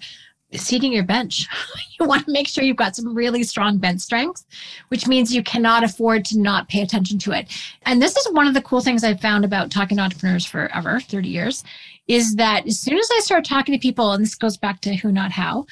seating 0.54 0.94
your 0.94 1.04
bench. 1.04 1.48
you 2.00 2.06
want 2.06 2.26
to 2.26 2.32
make 2.32 2.48
sure 2.48 2.64
you've 2.64 2.78
got 2.78 2.96
some 2.96 3.14
really 3.14 3.44
strong 3.44 3.78
bench 3.78 4.02
strength, 4.02 4.46
which 4.88 5.08
means 5.08 5.34
you 5.34 5.44
cannot 5.44 5.84
afford 5.84 6.26
to 6.26 6.40
not 6.40 6.70
pay 6.70 6.82
attention 6.82 7.20
to 7.20 7.32
it. 7.32 7.52
And 7.84 8.02
this 8.02 8.16
is 8.16 8.34
one 8.34 8.48
of 8.48 8.54
the 8.54 8.62
cool 8.62 8.82
things 8.82 9.04
I've 9.04 9.22
found 9.22 9.46
about 9.46 9.72
talking 9.72 9.98
to 9.98 10.04
entrepreneurs 10.04 10.46
forever, 10.46 11.00
30 11.00 11.30
years, 11.30 11.64
is 12.08 12.36
that 12.36 12.66
as 12.66 12.80
soon 12.80 12.98
as 12.98 13.10
I 13.16 13.20
start 13.20 13.46
talking 13.46 13.74
to 13.74 13.80
people, 13.80 14.12
and 14.14 14.24
this 14.24 14.36
goes 14.36 14.58
back 14.58 14.82
to 14.82 14.96
who, 14.96 15.12
not 15.12 15.32
how, 15.32 15.66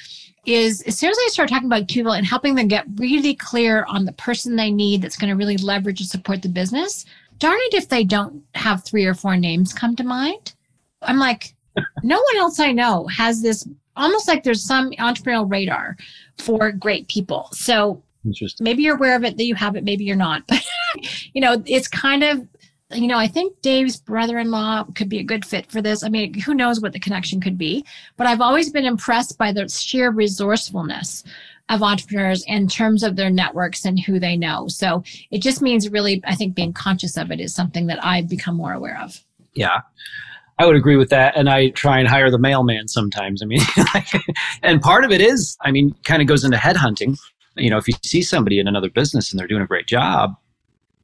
is 0.46 0.82
as 0.82 0.98
soon 0.98 1.10
as 1.10 1.18
I 1.18 1.28
start 1.30 1.48
talking 1.48 1.66
about 1.66 1.88
people 1.88 2.12
and 2.12 2.24
helping 2.24 2.54
them 2.54 2.68
get 2.68 2.86
really 2.96 3.34
clear 3.34 3.84
on 3.84 4.04
the 4.04 4.12
person 4.12 4.56
they 4.56 4.70
need 4.70 5.02
that's 5.02 5.16
going 5.16 5.30
to 5.30 5.36
really 5.36 5.58
leverage 5.58 6.00
and 6.00 6.08
support 6.08 6.40
the 6.42 6.48
business, 6.48 7.04
darn 7.38 7.58
it 7.58 7.74
if 7.74 7.88
they 7.88 8.04
don't 8.04 8.42
have 8.54 8.84
three 8.84 9.04
or 9.04 9.14
four 9.14 9.36
names 9.36 9.72
come 9.72 9.96
to 9.96 10.04
mind. 10.04 10.54
I'm 11.02 11.18
like, 11.18 11.54
no 12.02 12.16
one 12.16 12.36
else 12.36 12.60
I 12.60 12.72
know 12.72 13.06
has 13.08 13.42
this 13.42 13.68
almost 13.98 14.28
like 14.28 14.42
there's 14.42 14.64
some 14.64 14.90
entrepreneurial 14.92 15.50
radar 15.50 15.96
for 16.38 16.72
great 16.72 17.08
people. 17.08 17.48
So 17.52 18.02
maybe 18.60 18.82
you're 18.82 18.96
aware 18.96 19.16
of 19.16 19.24
it 19.24 19.36
that 19.36 19.44
you 19.44 19.54
have 19.54 19.76
it, 19.76 19.84
maybe 19.84 20.04
you're 20.04 20.16
not. 20.16 20.42
But 20.48 20.64
you 21.34 21.42
know, 21.42 21.62
it's 21.66 21.86
kind 21.86 22.24
of 22.24 22.48
you 22.94 23.06
know, 23.06 23.18
I 23.18 23.28
think 23.28 23.60
Dave's 23.60 23.98
brother-in-law 23.98 24.84
could 24.94 25.10
be 25.10 25.18
a 25.18 25.22
good 25.22 25.44
fit 25.44 25.70
for 25.70 25.82
this. 25.82 26.02
I 26.02 26.08
mean, 26.08 26.32
who 26.32 26.54
knows 26.54 26.80
what 26.80 26.94
the 26.94 27.00
connection 27.00 27.40
could 27.40 27.58
be, 27.58 27.84
but 28.16 28.26
I've 28.26 28.40
always 28.40 28.70
been 28.70 28.86
impressed 28.86 29.36
by 29.36 29.52
the 29.52 29.68
sheer 29.68 30.10
resourcefulness 30.10 31.24
of 31.68 31.82
entrepreneurs 31.82 32.42
in 32.46 32.66
terms 32.66 33.02
of 33.02 33.16
their 33.16 33.28
networks 33.28 33.84
and 33.84 34.00
who 34.00 34.18
they 34.18 34.36
know. 34.36 34.68
So 34.68 35.02
it 35.30 35.42
just 35.42 35.60
means 35.60 35.90
really, 35.90 36.22
I 36.26 36.34
think 36.34 36.54
being 36.54 36.72
conscious 36.72 37.18
of 37.18 37.30
it 37.30 37.40
is 37.40 37.54
something 37.54 37.86
that 37.88 38.02
I've 38.02 38.28
become 38.28 38.56
more 38.56 38.72
aware 38.72 38.98
of. 39.02 39.22
Yeah. 39.52 39.82
I 40.58 40.66
would 40.66 40.76
agree 40.76 40.96
with 40.96 41.10
that. 41.10 41.36
And 41.36 41.48
I 41.48 41.70
try 41.70 41.98
and 41.98 42.08
hire 42.08 42.30
the 42.30 42.38
mailman 42.38 42.88
sometimes. 42.88 43.42
I 43.42 43.46
mean, 43.46 43.60
and 44.62 44.80
part 44.82 45.04
of 45.04 45.12
it 45.12 45.20
is, 45.20 45.56
I 45.62 45.70
mean, 45.70 45.94
kind 46.04 46.20
of 46.20 46.28
goes 46.28 46.44
into 46.44 46.56
headhunting. 46.56 47.18
You 47.56 47.70
know, 47.70 47.78
if 47.78 47.86
you 47.88 47.94
see 48.04 48.22
somebody 48.22 48.58
in 48.58 48.66
another 48.66 48.90
business 48.90 49.30
and 49.30 49.38
they're 49.38 49.46
doing 49.46 49.62
a 49.62 49.66
great 49.66 49.86
job, 49.86 50.34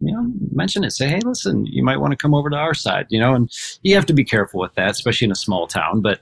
you 0.00 0.12
know, 0.12 0.30
mention 0.52 0.84
it. 0.84 0.90
Say, 0.90 1.08
hey, 1.08 1.20
listen, 1.24 1.66
you 1.66 1.82
might 1.82 1.98
want 1.98 2.10
to 2.12 2.16
come 2.16 2.34
over 2.34 2.50
to 2.50 2.56
our 2.56 2.74
side, 2.74 3.06
you 3.10 3.18
know, 3.18 3.34
and 3.34 3.50
you 3.82 3.94
have 3.94 4.06
to 4.06 4.12
be 4.12 4.24
careful 4.24 4.60
with 4.60 4.74
that, 4.74 4.90
especially 4.90 5.26
in 5.26 5.32
a 5.32 5.36
small 5.36 5.66
town. 5.66 6.00
But 6.00 6.20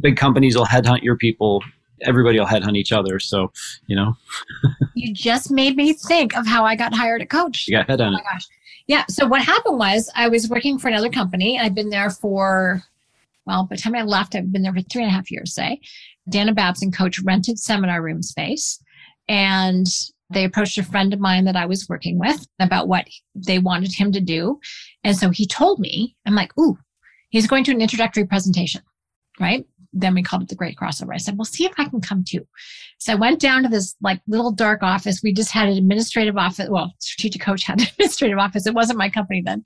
big 0.00 0.16
companies 0.16 0.56
will 0.56 0.66
headhunt 0.66 1.02
your 1.02 1.16
people. 1.16 1.62
Everybody 2.02 2.38
will 2.38 2.46
headhunt 2.46 2.76
each 2.76 2.92
other. 2.92 3.18
So, 3.18 3.52
you 3.86 3.96
know. 3.96 4.16
you 4.94 5.14
just 5.14 5.50
made 5.50 5.76
me 5.76 5.92
think 5.92 6.36
of 6.36 6.46
how 6.46 6.64
I 6.64 6.76
got 6.76 6.94
hired 6.94 7.22
at 7.22 7.30
Coach. 7.30 7.66
You 7.68 7.76
got 7.76 7.88
headhunted. 7.88 8.08
Oh 8.08 8.12
my 8.12 8.22
gosh. 8.22 8.46
Yeah. 8.86 9.04
So 9.08 9.26
what 9.26 9.42
happened 9.42 9.78
was 9.78 10.10
I 10.14 10.28
was 10.28 10.48
working 10.48 10.78
for 10.78 10.88
another 10.88 11.08
company. 11.08 11.58
I'd 11.58 11.74
been 11.74 11.90
there 11.90 12.10
for, 12.10 12.82
well, 13.46 13.64
by 13.64 13.76
the 13.76 13.82
time 13.82 13.94
I 13.94 14.02
left, 14.02 14.34
I've 14.34 14.52
been 14.52 14.62
there 14.62 14.74
for 14.74 14.82
three 14.82 15.02
and 15.02 15.10
a 15.10 15.14
half 15.14 15.30
years, 15.30 15.54
say. 15.54 15.80
Dana 16.28 16.52
Babson 16.52 16.90
coach 16.90 17.18
rented 17.20 17.58
seminar 17.58 18.02
room 18.02 18.22
space 18.22 18.82
and 19.28 19.86
they 20.30 20.44
approached 20.44 20.78
a 20.78 20.82
friend 20.82 21.12
of 21.12 21.20
mine 21.20 21.44
that 21.44 21.56
I 21.56 21.66
was 21.66 21.88
working 21.88 22.18
with 22.18 22.46
about 22.58 22.88
what 22.88 23.06
they 23.34 23.58
wanted 23.58 23.92
him 23.92 24.12
to 24.12 24.20
do. 24.20 24.58
And 25.02 25.16
so 25.16 25.30
he 25.30 25.46
told 25.46 25.80
me, 25.80 26.16
I'm 26.26 26.34
like, 26.34 26.56
ooh, 26.58 26.78
he's 27.30 27.46
going 27.46 27.64
to 27.64 27.70
an 27.72 27.80
introductory 27.80 28.26
presentation, 28.26 28.82
right? 29.38 29.66
Then 29.94 30.14
we 30.14 30.22
called 30.22 30.42
it 30.42 30.48
the 30.48 30.54
great 30.56 30.76
crossover. 30.76 31.14
I 31.14 31.18
said, 31.18 31.38
well, 31.38 31.44
see 31.44 31.64
if 31.64 31.72
I 31.78 31.88
can 31.88 32.00
come 32.00 32.24
too. 32.26 32.46
So 32.98 33.12
I 33.12 33.16
went 33.16 33.40
down 33.40 33.62
to 33.62 33.68
this 33.68 33.94
like 34.02 34.20
little 34.26 34.50
dark 34.50 34.82
office. 34.82 35.20
We 35.22 35.32
just 35.32 35.52
had 35.52 35.68
an 35.68 35.78
administrative 35.78 36.36
office. 36.36 36.68
Well, 36.68 36.92
strategic 36.98 37.40
coach 37.40 37.62
had 37.62 37.80
an 37.80 37.86
administrative 37.86 38.38
office. 38.38 38.66
It 38.66 38.74
wasn't 38.74 38.98
my 38.98 39.08
company 39.08 39.42
then. 39.44 39.62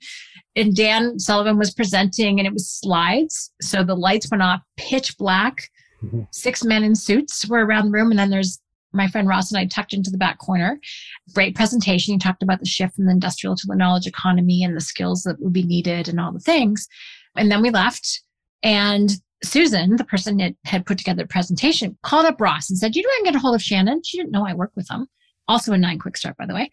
And 0.55 0.75
Dan 0.75 1.19
Sullivan 1.19 1.57
was 1.57 1.73
presenting 1.73 2.39
and 2.39 2.47
it 2.47 2.53
was 2.53 2.69
slides. 2.69 3.51
So 3.61 3.83
the 3.83 3.95
lights 3.95 4.29
went 4.29 4.43
off 4.43 4.61
pitch 4.77 5.17
black. 5.17 5.69
Mm-hmm. 6.03 6.21
Six 6.31 6.63
men 6.63 6.83
in 6.83 6.95
suits 6.95 7.47
were 7.47 7.65
around 7.65 7.85
the 7.85 7.91
room. 7.91 8.11
And 8.11 8.19
then 8.19 8.29
there's 8.29 8.59
my 8.93 9.07
friend 9.07 9.27
Ross 9.27 9.51
and 9.51 9.59
I 9.59 9.65
tucked 9.65 9.93
into 9.93 10.11
the 10.11 10.17
back 10.17 10.39
corner. 10.39 10.79
Great 11.33 11.55
presentation. 11.55 12.13
He 12.13 12.17
talked 12.19 12.43
about 12.43 12.59
the 12.59 12.65
shift 12.65 12.95
from 12.95 13.05
the 13.05 13.11
industrial 13.11 13.55
to 13.55 13.67
the 13.67 13.75
knowledge 13.75 14.07
economy 14.07 14.63
and 14.63 14.75
the 14.75 14.81
skills 14.81 15.23
that 15.23 15.39
would 15.39 15.53
be 15.53 15.63
needed 15.63 16.07
and 16.07 16.19
all 16.19 16.31
the 16.31 16.39
things. 16.39 16.87
And 17.35 17.51
then 17.51 17.61
we 17.61 17.69
left. 17.69 18.21
And 18.63 19.11
Susan, 19.43 19.95
the 19.95 20.03
person 20.03 20.37
that 20.37 20.53
had 20.65 20.85
put 20.85 20.97
together 20.97 21.23
the 21.23 21.27
presentation, 21.27 21.97
called 22.03 22.25
up 22.25 22.41
Ross 22.41 22.69
and 22.69 22.77
said, 22.77 22.95
You 22.95 23.03
know, 23.03 23.09
I 23.09 23.17
can 23.17 23.33
get 23.33 23.35
a 23.35 23.39
hold 23.39 23.55
of 23.55 23.61
Shannon. 23.61 24.01
She 24.03 24.17
didn't 24.17 24.31
know 24.31 24.45
I 24.45 24.53
work 24.53 24.71
with 24.75 24.87
them. 24.87 25.07
Also 25.47 25.73
a 25.73 25.77
nine 25.77 25.99
quick 25.99 26.17
start, 26.17 26.37
by 26.37 26.45
the 26.45 26.53
way. 26.53 26.69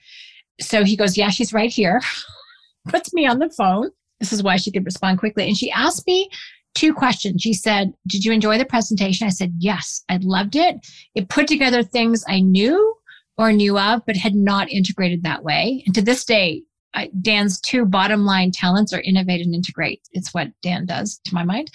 So 0.60 0.84
he 0.84 0.96
goes, 0.96 1.16
Yeah, 1.16 1.30
she's 1.30 1.52
right 1.52 1.70
here. 1.70 2.00
Puts 2.88 3.12
me 3.14 3.26
on 3.26 3.38
the 3.38 3.50
phone. 3.50 3.90
This 4.20 4.32
is 4.32 4.42
why 4.42 4.56
she 4.56 4.70
could 4.70 4.84
respond 4.84 5.18
quickly. 5.18 5.46
And 5.46 5.56
she 5.56 5.70
asked 5.70 6.06
me 6.06 6.28
two 6.74 6.92
questions. 6.92 7.42
She 7.42 7.52
said, 7.52 7.92
Did 8.06 8.24
you 8.24 8.32
enjoy 8.32 8.58
the 8.58 8.64
presentation? 8.64 9.26
I 9.26 9.30
said, 9.30 9.54
Yes, 9.58 10.04
I 10.08 10.18
loved 10.22 10.56
it. 10.56 10.76
It 11.14 11.28
put 11.28 11.46
together 11.46 11.82
things 11.82 12.24
I 12.28 12.40
knew 12.40 12.94
or 13.38 13.52
knew 13.52 13.78
of, 13.78 14.02
but 14.06 14.16
had 14.16 14.34
not 14.34 14.70
integrated 14.70 15.22
that 15.22 15.44
way. 15.44 15.82
And 15.86 15.94
to 15.94 16.02
this 16.02 16.24
day, 16.24 16.62
Dan's 17.20 17.60
two 17.60 17.84
bottom 17.84 18.24
line 18.24 18.50
talents 18.50 18.92
are 18.92 19.00
innovate 19.00 19.44
and 19.44 19.54
integrate. 19.54 20.02
It's 20.12 20.32
what 20.32 20.48
Dan 20.62 20.86
does 20.86 21.20
to 21.24 21.34
my 21.34 21.44
mind. 21.44 21.70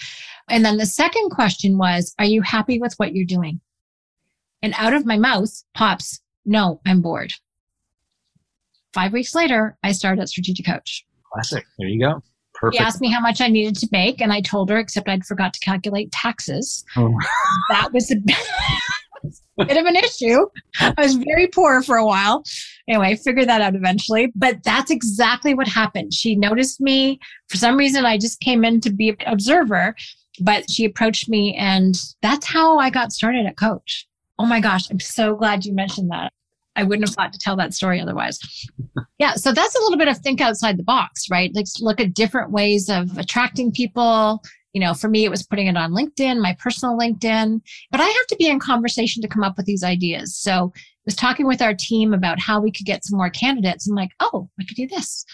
And 0.48 0.64
then 0.64 0.76
the 0.76 0.86
second 0.86 1.30
question 1.30 1.78
was, 1.78 2.14
Are 2.18 2.24
you 2.24 2.42
happy 2.42 2.78
with 2.78 2.94
what 2.96 3.14
you're 3.14 3.24
doing? 3.24 3.60
And 4.62 4.74
out 4.76 4.94
of 4.94 5.06
my 5.06 5.16
mouth 5.16 5.50
pops, 5.74 6.20
No, 6.44 6.80
I'm 6.86 7.00
bored. 7.00 7.32
Five 8.92 9.12
weeks 9.12 9.34
later, 9.34 9.76
I 9.82 9.92
started 9.92 10.20
at 10.20 10.28
Strategic 10.28 10.66
Coach. 10.66 11.06
Classic. 11.32 11.64
There 11.78 11.88
you 11.88 12.00
go. 12.00 12.22
Perfect. 12.54 12.78
She 12.78 12.84
asked 12.84 13.00
me 13.00 13.10
how 13.10 13.20
much 13.20 13.40
I 13.40 13.48
needed 13.48 13.74
to 13.76 13.88
make, 13.90 14.20
and 14.20 14.32
I 14.32 14.40
told 14.40 14.68
her, 14.70 14.78
except 14.78 15.08
I'd 15.08 15.24
forgot 15.24 15.54
to 15.54 15.60
calculate 15.60 16.12
taxes. 16.12 16.84
Oh. 16.96 17.12
That 17.70 17.92
was 17.92 18.10
a 18.10 18.16
bit 19.64 19.76
of 19.76 19.86
an 19.86 19.96
issue. 19.96 20.46
I 20.80 20.94
was 20.98 21.14
very 21.14 21.46
poor 21.48 21.82
for 21.82 21.96
a 21.96 22.06
while. 22.06 22.44
Anyway, 22.88 23.08
I 23.08 23.14
figured 23.16 23.48
that 23.48 23.60
out 23.60 23.74
eventually. 23.74 24.32
But 24.34 24.62
that's 24.64 24.90
exactly 24.90 25.54
what 25.54 25.68
happened. 25.68 26.14
She 26.14 26.34
noticed 26.36 26.80
me. 26.80 27.20
For 27.48 27.56
some 27.56 27.76
reason, 27.76 28.04
I 28.04 28.18
just 28.18 28.40
came 28.40 28.64
in 28.64 28.80
to 28.80 28.90
be 28.90 29.10
an 29.10 29.16
observer, 29.26 29.94
but 30.40 30.70
she 30.70 30.84
approached 30.84 31.28
me, 31.28 31.54
and 31.54 31.94
that's 32.22 32.46
how 32.46 32.78
I 32.78 32.90
got 32.90 33.12
started 33.12 33.46
at 33.46 33.56
Coach. 33.56 34.06
Oh 34.38 34.46
my 34.46 34.60
gosh, 34.60 34.90
I'm 34.90 35.00
so 35.00 35.36
glad 35.36 35.64
you 35.64 35.72
mentioned 35.72 36.10
that. 36.10 36.32
I 36.74 36.84
wouldn't 36.84 37.06
have 37.06 37.14
thought 37.14 37.32
to 37.34 37.38
tell 37.38 37.56
that 37.56 37.74
story 37.74 38.00
otherwise. 38.00 38.38
yeah, 39.18 39.34
so 39.34 39.52
that's 39.52 39.74
a 39.74 39.80
little 39.80 39.98
bit 39.98 40.08
of 40.08 40.18
think 40.18 40.40
outside 40.40 40.78
the 40.78 40.82
box, 40.82 41.28
right? 41.30 41.54
Like 41.54 41.66
look 41.80 42.00
at 42.00 42.14
different 42.14 42.50
ways 42.50 42.88
of 42.88 43.18
attracting 43.18 43.72
people, 43.72 44.42
you 44.72 44.80
know, 44.80 44.94
for 44.94 45.08
me, 45.08 45.24
it 45.24 45.30
was 45.30 45.42
putting 45.42 45.66
it 45.66 45.76
on 45.76 45.92
LinkedIn, 45.92 46.40
my 46.40 46.56
personal 46.58 46.96
LinkedIn, 46.96 47.60
but 47.90 48.00
I 48.00 48.06
have 48.06 48.26
to 48.28 48.36
be 48.36 48.48
in 48.48 48.58
conversation 48.58 49.20
to 49.22 49.28
come 49.28 49.44
up 49.44 49.56
with 49.56 49.66
these 49.66 49.84
ideas. 49.84 50.34
So 50.34 50.72
was 51.04 51.16
talking 51.16 51.46
with 51.46 51.62
our 51.62 51.74
team 51.74 52.12
about 52.14 52.38
how 52.38 52.60
we 52.60 52.70
could 52.70 52.86
get 52.86 53.04
some 53.04 53.16
more 53.16 53.30
candidates. 53.30 53.88
I'm 53.88 53.96
like, 53.96 54.10
oh, 54.20 54.48
I 54.60 54.64
could 54.64 54.76
do 54.76 54.86
this. 54.86 55.24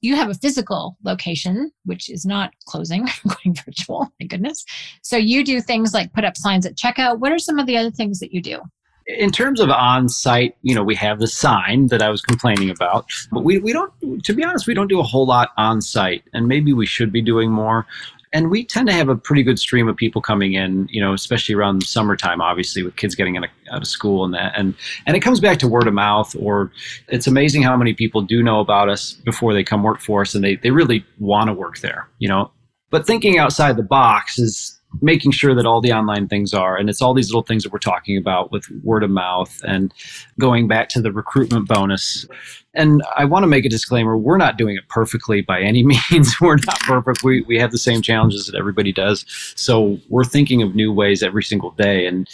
You 0.00 0.16
have 0.16 0.30
a 0.30 0.34
physical 0.34 0.96
location, 1.04 1.72
which 1.84 2.08
is 2.08 2.24
not 2.24 2.52
closing, 2.66 3.06
going 3.26 3.54
virtual, 3.54 4.12
my 4.20 4.26
goodness. 4.26 4.64
So 5.02 5.16
you 5.16 5.44
do 5.44 5.60
things 5.60 5.92
like 5.92 6.12
put 6.12 6.24
up 6.24 6.36
signs 6.36 6.66
at 6.66 6.76
checkout. 6.76 7.18
What 7.18 7.32
are 7.32 7.38
some 7.38 7.58
of 7.58 7.66
the 7.66 7.76
other 7.76 7.90
things 7.90 8.20
that 8.20 8.32
you 8.32 8.40
do? 8.40 8.60
in 9.08 9.30
terms 9.30 9.58
of 9.58 9.70
on 9.70 10.08
site, 10.08 10.54
you 10.62 10.74
know, 10.74 10.84
we 10.84 10.94
have 10.94 11.18
the 11.18 11.26
sign 11.26 11.86
that 11.86 12.02
I 12.02 12.10
was 12.10 12.20
complaining 12.20 12.68
about, 12.68 13.06
but 13.32 13.42
we, 13.42 13.58
we 13.58 13.72
don't, 13.72 13.90
to 14.22 14.34
be 14.34 14.44
honest, 14.44 14.66
we 14.66 14.74
don't 14.74 14.88
do 14.88 15.00
a 15.00 15.02
whole 15.02 15.24
lot 15.26 15.50
on 15.56 15.80
site, 15.80 16.22
and 16.34 16.46
maybe 16.46 16.74
we 16.74 16.84
should 16.84 17.10
be 17.10 17.22
doing 17.22 17.50
more. 17.50 17.86
And 18.32 18.50
we 18.50 18.64
tend 18.64 18.88
to 18.88 18.92
have 18.92 19.08
a 19.08 19.16
pretty 19.16 19.42
good 19.42 19.58
stream 19.58 19.88
of 19.88 19.96
people 19.96 20.20
coming 20.20 20.54
in, 20.54 20.86
you 20.90 21.00
know, 21.00 21.12
especially 21.14 21.54
around 21.54 21.82
summertime, 21.82 22.40
obviously, 22.40 22.82
with 22.82 22.96
kids 22.96 23.14
getting 23.14 23.36
out 23.36 23.48
of 23.70 23.86
school 23.86 24.24
and 24.24 24.34
that. 24.34 24.52
And, 24.56 24.74
and 25.06 25.16
it 25.16 25.20
comes 25.20 25.40
back 25.40 25.58
to 25.58 25.68
word 25.68 25.86
of 25.86 25.94
mouth, 25.94 26.34
or 26.38 26.70
it's 27.08 27.26
amazing 27.26 27.62
how 27.62 27.76
many 27.76 27.94
people 27.94 28.22
do 28.22 28.42
know 28.42 28.60
about 28.60 28.88
us 28.88 29.12
before 29.12 29.54
they 29.54 29.64
come 29.64 29.82
work 29.82 30.00
for 30.00 30.22
us 30.22 30.34
and 30.34 30.44
they, 30.44 30.56
they 30.56 30.70
really 30.70 31.04
want 31.18 31.48
to 31.48 31.54
work 31.54 31.78
there, 31.78 32.08
you 32.18 32.28
know. 32.28 32.50
But 32.90 33.06
thinking 33.06 33.38
outside 33.38 33.76
the 33.76 33.82
box 33.82 34.38
is 34.38 34.77
making 35.00 35.30
sure 35.30 35.54
that 35.54 35.66
all 35.66 35.80
the 35.80 35.92
online 35.92 36.26
things 36.28 36.54
are 36.54 36.76
and 36.76 36.88
it's 36.88 37.02
all 37.02 37.14
these 37.14 37.28
little 37.28 37.42
things 37.42 37.62
that 37.62 37.72
we're 37.72 37.78
talking 37.78 38.16
about 38.16 38.50
with 38.50 38.68
word 38.82 39.02
of 39.02 39.10
mouth 39.10 39.60
and 39.66 39.92
going 40.40 40.66
back 40.66 40.88
to 40.88 41.00
the 41.00 41.12
recruitment 41.12 41.68
bonus. 41.68 42.26
And 42.74 43.02
i 43.16 43.24
want 43.24 43.42
to 43.42 43.46
make 43.46 43.64
a 43.64 43.68
disclaimer 43.68 44.16
we're 44.16 44.36
not 44.36 44.56
doing 44.56 44.76
it 44.76 44.88
perfectly 44.88 45.40
by 45.40 45.60
any 45.60 45.82
means. 46.10 46.40
We're 46.40 46.56
not 46.56 46.80
perfect. 46.80 47.22
We, 47.22 47.42
we 47.42 47.58
have 47.58 47.70
the 47.70 47.78
same 47.78 48.02
challenges 48.02 48.46
that 48.46 48.56
everybody 48.56 48.92
does. 48.92 49.24
So 49.56 49.98
we're 50.08 50.24
thinking 50.24 50.62
of 50.62 50.74
new 50.74 50.92
ways 50.92 51.22
every 51.22 51.42
single 51.42 51.70
day 51.72 52.06
and 52.06 52.28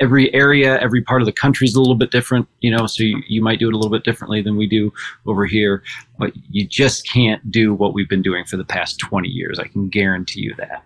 every 0.00 0.32
area 0.34 0.78
every 0.80 1.02
part 1.02 1.22
of 1.22 1.26
the 1.26 1.32
country 1.32 1.66
is 1.66 1.74
a 1.74 1.80
little 1.80 1.94
bit 1.94 2.10
different 2.10 2.46
you 2.60 2.70
know 2.70 2.86
so 2.86 3.02
you, 3.02 3.22
you 3.28 3.40
might 3.40 3.58
do 3.58 3.66
it 3.66 3.72
a 3.72 3.76
little 3.78 3.90
bit 3.90 4.04
differently 4.04 4.42
than 4.42 4.56
we 4.56 4.66
do 4.66 4.92
over 5.26 5.46
here. 5.46 5.82
But 6.18 6.32
you 6.50 6.66
just 6.66 7.08
can't 7.08 7.50
do 7.50 7.74
what 7.74 7.94
we've 7.94 8.08
been 8.08 8.22
doing 8.22 8.44
for 8.44 8.56
the 8.56 8.64
past 8.64 8.98
20 8.98 9.28
years. 9.28 9.58
I 9.58 9.66
can 9.66 9.88
guarantee 9.88 10.40
you 10.40 10.54
that 10.56 10.82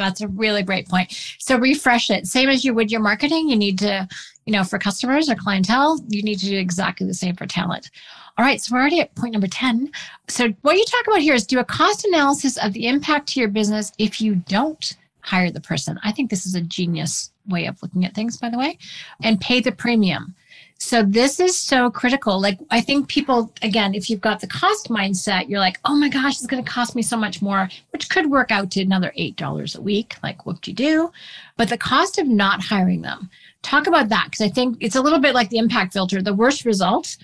that's 0.00 0.20
a 0.20 0.28
really 0.28 0.62
great 0.62 0.88
point. 0.88 1.12
So 1.38 1.56
refresh 1.58 2.10
it. 2.10 2.26
Same 2.26 2.48
as 2.48 2.64
you 2.64 2.74
would 2.74 2.90
your 2.90 3.00
marketing, 3.00 3.48
you 3.48 3.56
need 3.56 3.78
to, 3.78 4.08
you 4.46 4.52
know, 4.52 4.64
for 4.64 4.78
customers 4.78 5.28
or 5.28 5.34
clientele, 5.34 6.00
you 6.08 6.22
need 6.22 6.38
to 6.40 6.46
do 6.46 6.58
exactly 6.58 7.06
the 7.06 7.14
same 7.14 7.36
for 7.36 7.46
talent. 7.46 7.90
All 8.38 8.44
right, 8.44 8.60
so 8.60 8.74
we're 8.74 8.80
already 8.80 9.00
at 9.00 9.14
point 9.14 9.32
number 9.32 9.48
10. 9.48 9.90
So 10.28 10.48
what 10.62 10.76
you 10.76 10.84
talk 10.86 11.06
about 11.06 11.20
here 11.20 11.34
is 11.34 11.46
do 11.46 11.58
a 11.58 11.64
cost 11.64 12.06
analysis 12.06 12.56
of 12.56 12.72
the 12.72 12.86
impact 12.86 13.28
to 13.30 13.40
your 13.40 13.48
business 13.48 13.92
if 13.98 14.20
you 14.20 14.36
don't 14.36 14.96
hire 15.20 15.50
the 15.50 15.60
person. 15.60 16.00
I 16.02 16.12
think 16.12 16.30
this 16.30 16.46
is 16.46 16.54
a 16.54 16.60
genius 16.60 17.30
way 17.48 17.66
of 17.66 17.82
looking 17.82 18.04
at 18.04 18.14
things, 18.14 18.36
by 18.36 18.48
the 18.48 18.58
way, 18.58 18.78
and 19.22 19.40
pay 19.40 19.60
the 19.60 19.72
premium. 19.72 20.34
So 20.82 21.02
this 21.02 21.40
is 21.40 21.58
so 21.58 21.90
critical. 21.90 22.40
Like 22.40 22.58
I 22.70 22.80
think 22.80 23.06
people 23.06 23.52
again, 23.60 23.94
if 23.94 24.08
you've 24.08 24.22
got 24.22 24.40
the 24.40 24.46
cost 24.46 24.88
mindset, 24.88 25.48
you're 25.48 25.60
like, 25.60 25.78
oh 25.84 25.94
my 25.94 26.08
gosh, 26.08 26.38
it's 26.38 26.46
going 26.46 26.64
to 26.64 26.68
cost 26.68 26.96
me 26.96 27.02
so 27.02 27.18
much 27.18 27.42
more, 27.42 27.68
which 27.90 28.08
could 28.08 28.30
work 28.30 28.50
out 28.50 28.70
to 28.72 28.80
another 28.80 29.12
eight 29.16 29.36
dollars 29.36 29.76
a 29.76 29.80
week. 29.82 30.16
Like 30.22 30.46
what 30.46 30.62
do 30.62 30.70
you 30.70 30.74
do? 30.74 31.12
But 31.58 31.68
the 31.68 31.76
cost 31.76 32.18
of 32.18 32.26
not 32.26 32.62
hiring 32.62 33.02
them. 33.02 33.28
Talk 33.62 33.86
about 33.86 34.08
that 34.08 34.24
because 34.30 34.40
I 34.40 34.48
think 34.48 34.78
it's 34.80 34.96
a 34.96 35.02
little 35.02 35.18
bit 35.20 35.34
like 35.34 35.50
the 35.50 35.58
impact 35.58 35.92
filter. 35.92 36.22
The 36.22 36.34
worst 36.34 36.64
result 36.64 37.18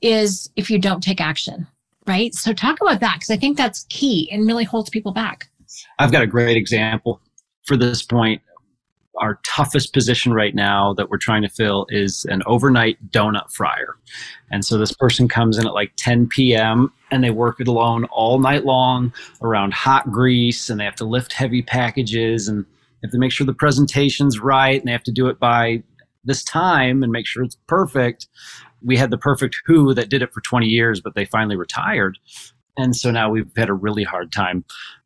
is 0.00 0.50
if 0.56 0.70
you 0.70 0.78
don't 0.78 1.02
take 1.02 1.20
action, 1.20 1.66
right? 2.06 2.34
So 2.34 2.54
talk 2.54 2.80
about 2.80 3.00
that 3.00 3.16
because 3.16 3.30
I 3.30 3.36
think 3.36 3.58
that's 3.58 3.84
key 3.90 4.30
and 4.32 4.46
really 4.46 4.64
holds 4.64 4.88
people 4.88 5.12
back. 5.12 5.50
I've 5.98 6.12
got 6.12 6.22
a 6.22 6.26
great 6.26 6.56
example 6.56 7.20
for 7.64 7.76
this 7.76 8.02
point 8.02 8.40
our 9.18 9.38
toughest 9.44 9.92
position 9.92 10.32
right 10.32 10.54
now 10.54 10.94
that 10.94 11.10
we're 11.10 11.18
trying 11.18 11.42
to 11.42 11.48
fill 11.48 11.86
is 11.90 12.24
an 12.26 12.42
overnight 12.46 13.10
donut 13.10 13.50
fryer. 13.52 13.96
And 14.50 14.64
so 14.64 14.78
this 14.78 14.92
person 14.92 15.28
comes 15.28 15.58
in 15.58 15.66
at 15.66 15.74
like 15.74 15.92
10 15.96 16.28
p.m. 16.28 16.92
and 17.10 17.22
they 17.22 17.30
work 17.30 17.60
it 17.60 17.68
alone 17.68 18.04
all 18.06 18.38
night 18.38 18.64
long 18.64 19.12
around 19.42 19.74
hot 19.74 20.10
grease 20.10 20.70
and 20.70 20.80
they 20.80 20.84
have 20.84 20.96
to 20.96 21.04
lift 21.04 21.32
heavy 21.32 21.62
packages 21.62 22.48
and 22.48 22.64
have 23.02 23.12
to 23.12 23.18
make 23.18 23.32
sure 23.32 23.46
the 23.46 23.52
presentation's 23.52 24.38
right 24.38 24.78
and 24.78 24.88
they 24.88 24.92
have 24.92 25.02
to 25.02 25.12
do 25.12 25.26
it 25.26 25.38
by 25.38 25.82
this 26.24 26.42
time 26.44 27.02
and 27.02 27.12
make 27.12 27.26
sure 27.26 27.42
it's 27.42 27.58
perfect. 27.66 28.28
We 28.82 28.96
had 28.96 29.10
the 29.10 29.18
perfect 29.18 29.60
who 29.66 29.94
that 29.94 30.08
did 30.08 30.22
it 30.22 30.32
for 30.32 30.40
20 30.40 30.66
years, 30.66 31.00
but 31.00 31.14
they 31.14 31.24
finally 31.24 31.56
retired. 31.56 32.18
And 32.76 32.96
so 32.96 33.10
now 33.10 33.30
we've 33.30 33.50
had 33.56 33.68
a 33.68 33.74
really 33.74 34.04
hard 34.04 34.32
time 34.32 34.64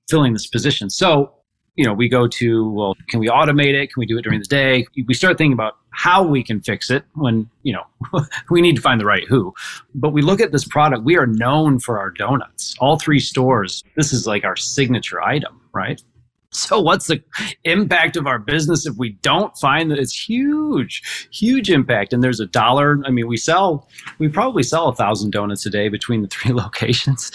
filling 0.08 0.32
this 0.32 0.46
position. 0.46 0.90
So 0.90 1.32
you 1.76 1.84
know, 1.84 1.92
we 1.92 2.08
go 2.08 2.26
to, 2.26 2.70
well, 2.70 2.94
can 3.08 3.20
we 3.20 3.28
automate 3.28 3.74
it? 3.74 3.92
Can 3.92 4.00
we 4.00 4.06
do 4.06 4.18
it 4.18 4.22
during 4.22 4.40
the 4.40 4.46
day? 4.46 4.86
We 5.06 5.14
start 5.14 5.38
thinking 5.38 5.52
about 5.52 5.76
how 5.90 6.22
we 6.24 6.42
can 6.42 6.60
fix 6.60 6.90
it 6.90 7.04
when, 7.14 7.48
you 7.62 7.74
know, 7.74 8.22
we 8.50 8.60
need 8.62 8.76
to 8.76 8.82
find 8.82 9.00
the 9.00 9.04
right 9.04 9.24
who. 9.28 9.54
But 9.94 10.10
we 10.10 10.22
look 10.22 10.40
at 10.40 10.52
this 10.52 10.64
product, 10.64 11.04
we 11.04 11.16
are 11.16 11.26
known 11.26 11.78
for 11.78 11.98
our 11.98 12.10
donuts. 12.10 12.74
All 12.80 12.98
three 12.98 13.20
stores, 13.20 13.84
this 13.94 14.12
is 14.12 14.26
like 14.26 14.44
our 14.44 14.56
signature 14.56 15.22
item, 15.22 15.60
right? 15.72 16.02
So 16.56 16.80
what's 16.80 17.06
the 17.06 17.22
impact 17.64 18.16
of 18.16 18.26
our 18.26 18.38
business 18.38 18.86
if 18.86 18.96
we 18.96 19.10
don't 19.22 19.56
find 19.58 19.90
that 19.90 19.98
it's 19.98 20.28
huge, 20.28 21.28
huge 21.30 21.70
impact? 21.70 22.12
And 22.12 22.22
there's 22.22 22.40
a 22.40 22.46
dollar. 22.46 22.98
I 23.04 23.10
mean, 23.10 23.26
we 23.26 23.36
sell, 23.36 23.88
we 24.18 24.28
probably 24.28 24.62
sell 24.62 24.88
a 24.88 24.94
thousand 24.94 25.32
donuts 25.32 25.66
a 25.66 25.70
day 25.70 25.88
between 25.88 26.22
the 26.22 26.28
three 26.32 26.52
locations. 26.52 27.30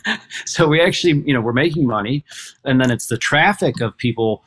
so 0.44 0.68
we 0.68 0.80
actually, 0.80 1.22
you 1.26 1.32
know, 1.32 1.40
we're 1.40 1.52
making 1.52 1.86
money. 1.86 2.24
And 2.64 2.80
then 2.80 2.90
it's 2.90 3.06
the 3.06 3.16
traffic 3.16 3.80
of 3.80 3.96
people 3.96 4.44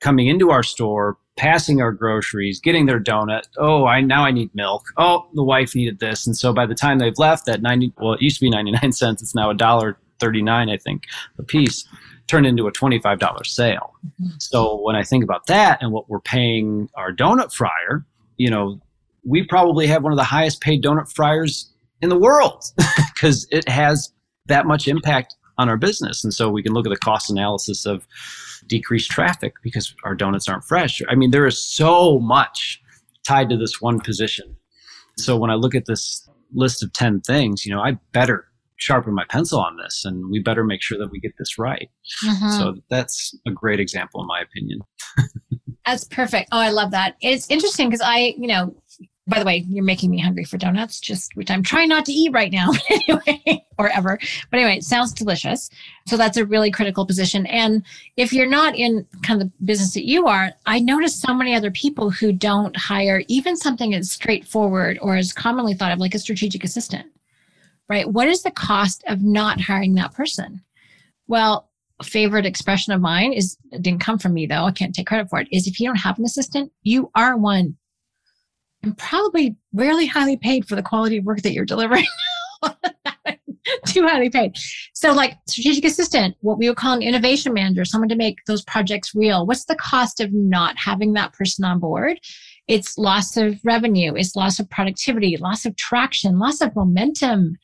coming 0.00 0.26
into 0.26 0.50
our 0.50 0.62
store, 0.62 1.16
passing 1.36 1.80
our 1.80 1.92
groceries, 1.92 2.60
getting 2.60 2.86
their 2.86 3.00
donut. 3.00 3.44
Oh, 3.56 3.86
I 3.86 4.00
now 4.00 4.24
I 4.24 4.30
need 4.30 4.54
milk. 4.54 4.86
Oh, 4.98 5.26
the 5.34 5.44
wife 5.44 5.74
needed 5.74 6.00
this. 6.00 6.26
And 6.26 6.36
so 6.36 6.52
by 6.52 6.66
the 6.66 6.74
time 6.74 6.98
they've 6.98 7.18
left 7.18 7.46
that 7.46 7.62
90, 7.62 7.94
well, 7.98 8.14
it 8.14 8.22
used 8.22 8.38
to 8.38 8.44
be 8.44 8.50
99 8.50 8.92
cents. 8.92 9.22
It's 9.22 9.34
now 9.34 9.50
a 9.50 9.54
dollar 9.54 9.96
39, 10.20 10.68
I 10.68 10.76
think, 10.76 11.04
a 11.38 11.42
piece 11.42 11.88
turned 12.30 12.46
into 12.46 12.66
a 12.66 12.72
$25 12.72 13.46
sale. 13.46 13.92
Mm-hmm. 14.06 14.28
So 14.38 14.80
when 14.80 14.94
I 14.94 15.02
think 15.02 15.24
about 15.24 15.46
that 15.48 15.82
and 15.82 15.92
what 15.92 16.08
we're 16.08 16.20
paying 16.20 16.88
our 16.94 17.12
donut 17.12 17.52
fryer, 17.52 18.06
you 18.36 18.48
know, 18.48 18.80
we 19.24 19.44
probably 19.44 19.86
have 19.88 20.02
one 20.02 20.12
of 20.12 20.16
the 20.16 20.24
highest 20.24 20.60
paid 20.60 20.82
donut 20.82 21.12
fryers 21.12 21.70
in 22.00 22.08
the 22.08 22.18
world 22.18 22.64
because 23.14 23.46
it 23.50 23.68
has 23.68 24.12
that 24.46 24.66
much 24.66 24.88
impact 24.88 25.34
on 25.58 25.68
our 25.68 25.76
business. 25.76 26.24
And 26.24 26.32
so 26.32 26.48
we 26.48 26.62
can 26.62 26.72
look 26.72 26.86
at 26.86 26.90
the 26.90 26.96
cost 26.96 27.30
analysis 27.30 27.84
of 27.84 28.06
decreased 28.66 29.10
traffic 29.10 29.54
because 29.62 29.94
our 30.04 30.14
donuts 30.14 30.48
aren't 30.48 30.64
fresh. 30.64 31.02
I 31.08 31.16
mean, 31.16 31.32
there 31.32 31.46
is 31.46 31.62
so 31.62 32.20
much 32.20 32.80
tied 33.26 33.50
to 33.50 33.56
this 33.56 33.80
one 33.80 34.00
position. 34.00 34.56
So 35.18 35.36
when 35.36 35.50
I 35.50 35.54
look 35.54 35.74
at 35.74 35.86
this 35.86 36.28
list 36.54 36.82
of 36.82 36.92
10 36.92 37.20
things, 37.20 37.66
you 37.66 37.74
know, 37.74 37.82
I 37.82 37.98
better 38.12 38.46
sharpen 38.80 39.14
my 39.14 39.24
pencil 39.28 39.60
on 39.60 39.76
this 39.76 40.04
and 40.04 40.30
we 40.30 40.40
better 40.40 40.64
make 40.64 40.82
sure 40.82 40.98
that 40.98 41.10
we 41.10 41.20
get 41.20 41.32
this 41.38 41.58
right. 41.58 41.90
Mm-hmm. 42.24 42.50
So 42.58 42.74
that's 42.88 43.34
a 43.46 43.50
great 43.50 43.78
example, 43.78 44.22
in 44.22 44.26
my 44.26 44.40
opinion. 44.40 44.80
that's 45.86 46.04
perfect. 46.04 46.48
Oh, 46.50 46.58
I 46.58 46.70
love 46.70 46.90
that. 46.92 47.16
It's 47.20 47.48
interesting 47.50 47.88
because 47.88 48.02
I, 48.04 48.34
you 48.38 48.46
know, 48.46 48.74
by 49.26 49.38
the 49.38 49.44
way, 49.44 49.64
you're 49.68 49.84
making 49.84 50.10
me 50.10 50.18
hungry 50.18 50.44
for 50.44 50.56
donuts, 50.56 50.98
just 50.98 51.36
which 51.36 51.50
I'm 51.50 51.62
trying 51.62 51.88
not 51.88 52.04
to 52.06 52.12
eat 52.12 52.32
right 52.32 52.50
now 52.50 52.70
anyway, 52.90 53.64
or 53.78 53.88
ever. 53.90 54.18
But 54.50 54.58
anyway, 54.58 54.78
it 54.78 54.84
sounds 54.84 55.12
delicious. 55.12 55.70
So 56.08 56.16
that's 56.16 56.38
a 56.38 56.44
really 56.44 56.70
critical 56.70 57.06
position. 57.06 57.46
And 57.46 57.84
if 58.16 58.32
you're 58.32 58.48
not 58.48 58.74
in 58.74 59.06
kind 59.22 59.40
of 59.40 59.48
the 59.48 59.64
business 59.64 59.94
that 59.94 60.06
you 60.06 60.26
are, 60.26 60.50
I 60.66 60.80
notice 60.80 61.20
so 61.20 61.32
many 61.32 61.54
other 61.54 61.70
people 61.70 62.10
who 62.10 62.32
don't 62.32 62.76
hire 62.76 63.22
even 63.28 63.56
something 63.56 63.94
as 63.94 64.10
straightforward 64.10 64.98
or 65.00 65.16
as 65.16 65.32
commonly 65.32 65.74
thought 65.74 65.92
of 65.92 65.98
like 65.98 66.14
a 66.14 66.18
strategic 66.18 66.64
assistant 66.64 67.06
right? 67.90 68.10
What 68.10 68.28
is 68.28 68.42
the 68.42 68.52
cost 68.52 69.02
of 69.08 69.20
not 69.20 69.60
hiring 69.60 69.94
that 69.94 70.14
person? 70.14 70.62
Well, 71.26 71.68
favorite 72.04 72.46
expression 72.46 72.92
of 72.92 73.00
mine 73.00 73.32
is 73.32 73.58
didn't 73.80 74.00
come 74.00 74.18
from 74.18 74.32
me 74.32 74.46
though. 74.46 74.64
I 74.64 74.70
can't 74.70 74.94
take 74.94 75.08
credit 75.08 75.28
for 75.28 75.40
it. 75.40 75.48
Is 75.52 75.66
if 75.66 75.78
you 75.78 75.88
don't 75.88 75.96
have 75.96 76.18
an 76.18 76.24
assistant, 76.24 76.72
you 76.82 77.10
are 77.14 77.36
one. 77.36 77.76
And 78.82 78.96
probably 78.96 79.56
rarely 79.74 80.06
highly 80.06 80.38
paid 80.38 80.66
for 80.66 80.76
the 80.76 80.82
quality 80.82 81.18
of 81.18 81.24
work 81.24 81.42
that 81.42 81.52
you're 81.52 81.66
delivering. 81.66 82.06
Too 83.86 84.06
highly 84.06 84.30
paid. 84.30 84.56
So, 84.94 85.12
like 85.12 85.36
strategic 85.46 85.84
assistant, 85.84 86.36
what 86.40 86.58
we 86.58 86.68
would 86.68 86.78
call 86.78 86.94
an 86.94 87.02
innovation 87.02 87.52
manager, 87.52 87.84
someone 87.84 88.08
to 88.08 88.16
make 88.16 88.38
those 88.46 88.62
projects 88.64 89.14
real. 89.14 89.46
What's 89.46 89.66
the 89.66 89.76
cost 89.76 90.20
of 90.20 90.32
not 90.32 90.78
having 90.78 91.12
that 91.12 91.34
person 91.34 91.64
on 91.64 91.78
board? 91.78 92.18
It's 92.68 92.96
loss 92.96 93.36
of 93.36 93.58
revenue, 93.64 94.14
it's 94.14 94.34
loss 94.34 94.58
of 94.58 94.70
productivity, 94.70 95.36
loss 95.36 95.66
of 95.66 95.76
traction, 95.76 96.38
loss 96.38 96.60
of 96.62 96.74
momentum 96.74 97.56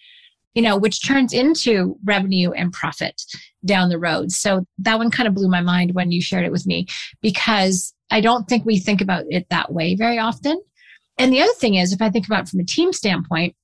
you 0.56 0.62
know, 0.62 0.76
which 0.76 1.06
turns 1.06 1.34
into 1.34 1.98
revenue 2.04 2.50
and 2.52 2.72
profit 2.72 3.22
down 3.66 3.90
the 3.90 3.98
road. 3.98 4.32
So 4.32 4.66
that 4.78 4.98
one 4.98 5.10
kind 5.10 5.28
of 5.28 5.34
blew 5.34 5.48
my 5.48 5.60
mind 5.60 5.94
when 5.94 6.10
you 6.10 6.22
shared 6.22 6.46
it 6.46 6.50
with 6.50 6.66
me 6.66 6.86
because 7.20 7.92
I 8.10 8.22
don't 8.22 8.48
think 8.48 8.64
we 8.64 8.78
think 8.78 9.02
about 9.02 9.24
it 9.28 9.46
that 9.50 9.74
way 9.74 9.94
very 9.94 10.18
often. 10.18 10.58
And 11.18 11.30
the 11.30 11.42
other 11.42 11.52
thing 11.52 11.74
is, 11.74 11.92
if 11.92 12.00
I 12.00 12.08
think 12.08 12.26
about 12.26 12.44
it 12.44 12.48
from 12.48 12.60
a 12.60 12.64
team 12.64 12.94
standpoint, 12.94 13.54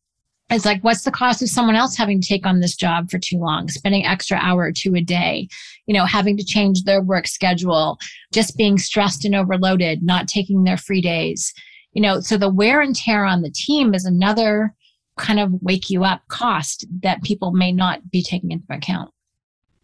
it's 0.50 0.66
like, 0.66 0.84
what's 0.84 1.04
the 1.04 1.10
cost 1.10 1.40
of 1.40 1.48
someone 1.48 1.76
else 1.76 1.96
having 1.96 2.20
to 2.20 2.28
take 2.28 2.44
on 2.44 2.60
this 2.60 2.76
job 2.76 3.10
for 3.10 3.18
too 3.18 3.38
long, 3.38 3.68
spending 3.68 4.04
extra 4.04 4.36
hour 4.36 4.60
or 4.60 4.72
two 4.72 4.94
a 4.94 5.00
day, 5.00 5.48
you 5.86 5.94
know, 5.94 6.04
having 6.04 6.36
to 6.36 6.44
change 6.44 6.82
their 6.82 7.00
work 7.00 7.26
schedule, 7.26 7.98
just 8.34 8.58
being 8.58 8.76
stressed 8.76 9.24
and 9.24 9.34
overloaded, 9.34 10.02
not 10.02 10.28
taking 10.28 10.64
their 10.64 10.76
free 10.76 11.00
days, 11.00 11.54
you 11.94 12.02
know, 12.02 12.20
so 12.20 12.36
the 12.36 12.52
wear 12.52 12.82
and 12.82 12.94
tear 12.94 13.24
on 13.24 13.40
the 13.40 13.50
team 13.50 13.94
is 13.94 14.04
another 14.04 14.74
kind 15.18 15.40
of 15.40 15.52
wake 15.60 15.90
you 15.90 16.04
up 16.04 16.22
cost 16.28 16.86
that 17.02 17.22
people 17.22 17.52
may 17.52 17.72
not 17.72 18.10
be 18.10 18.22
taking 18.22 18.50
into 18.50 18.66
account. 18.70 19.10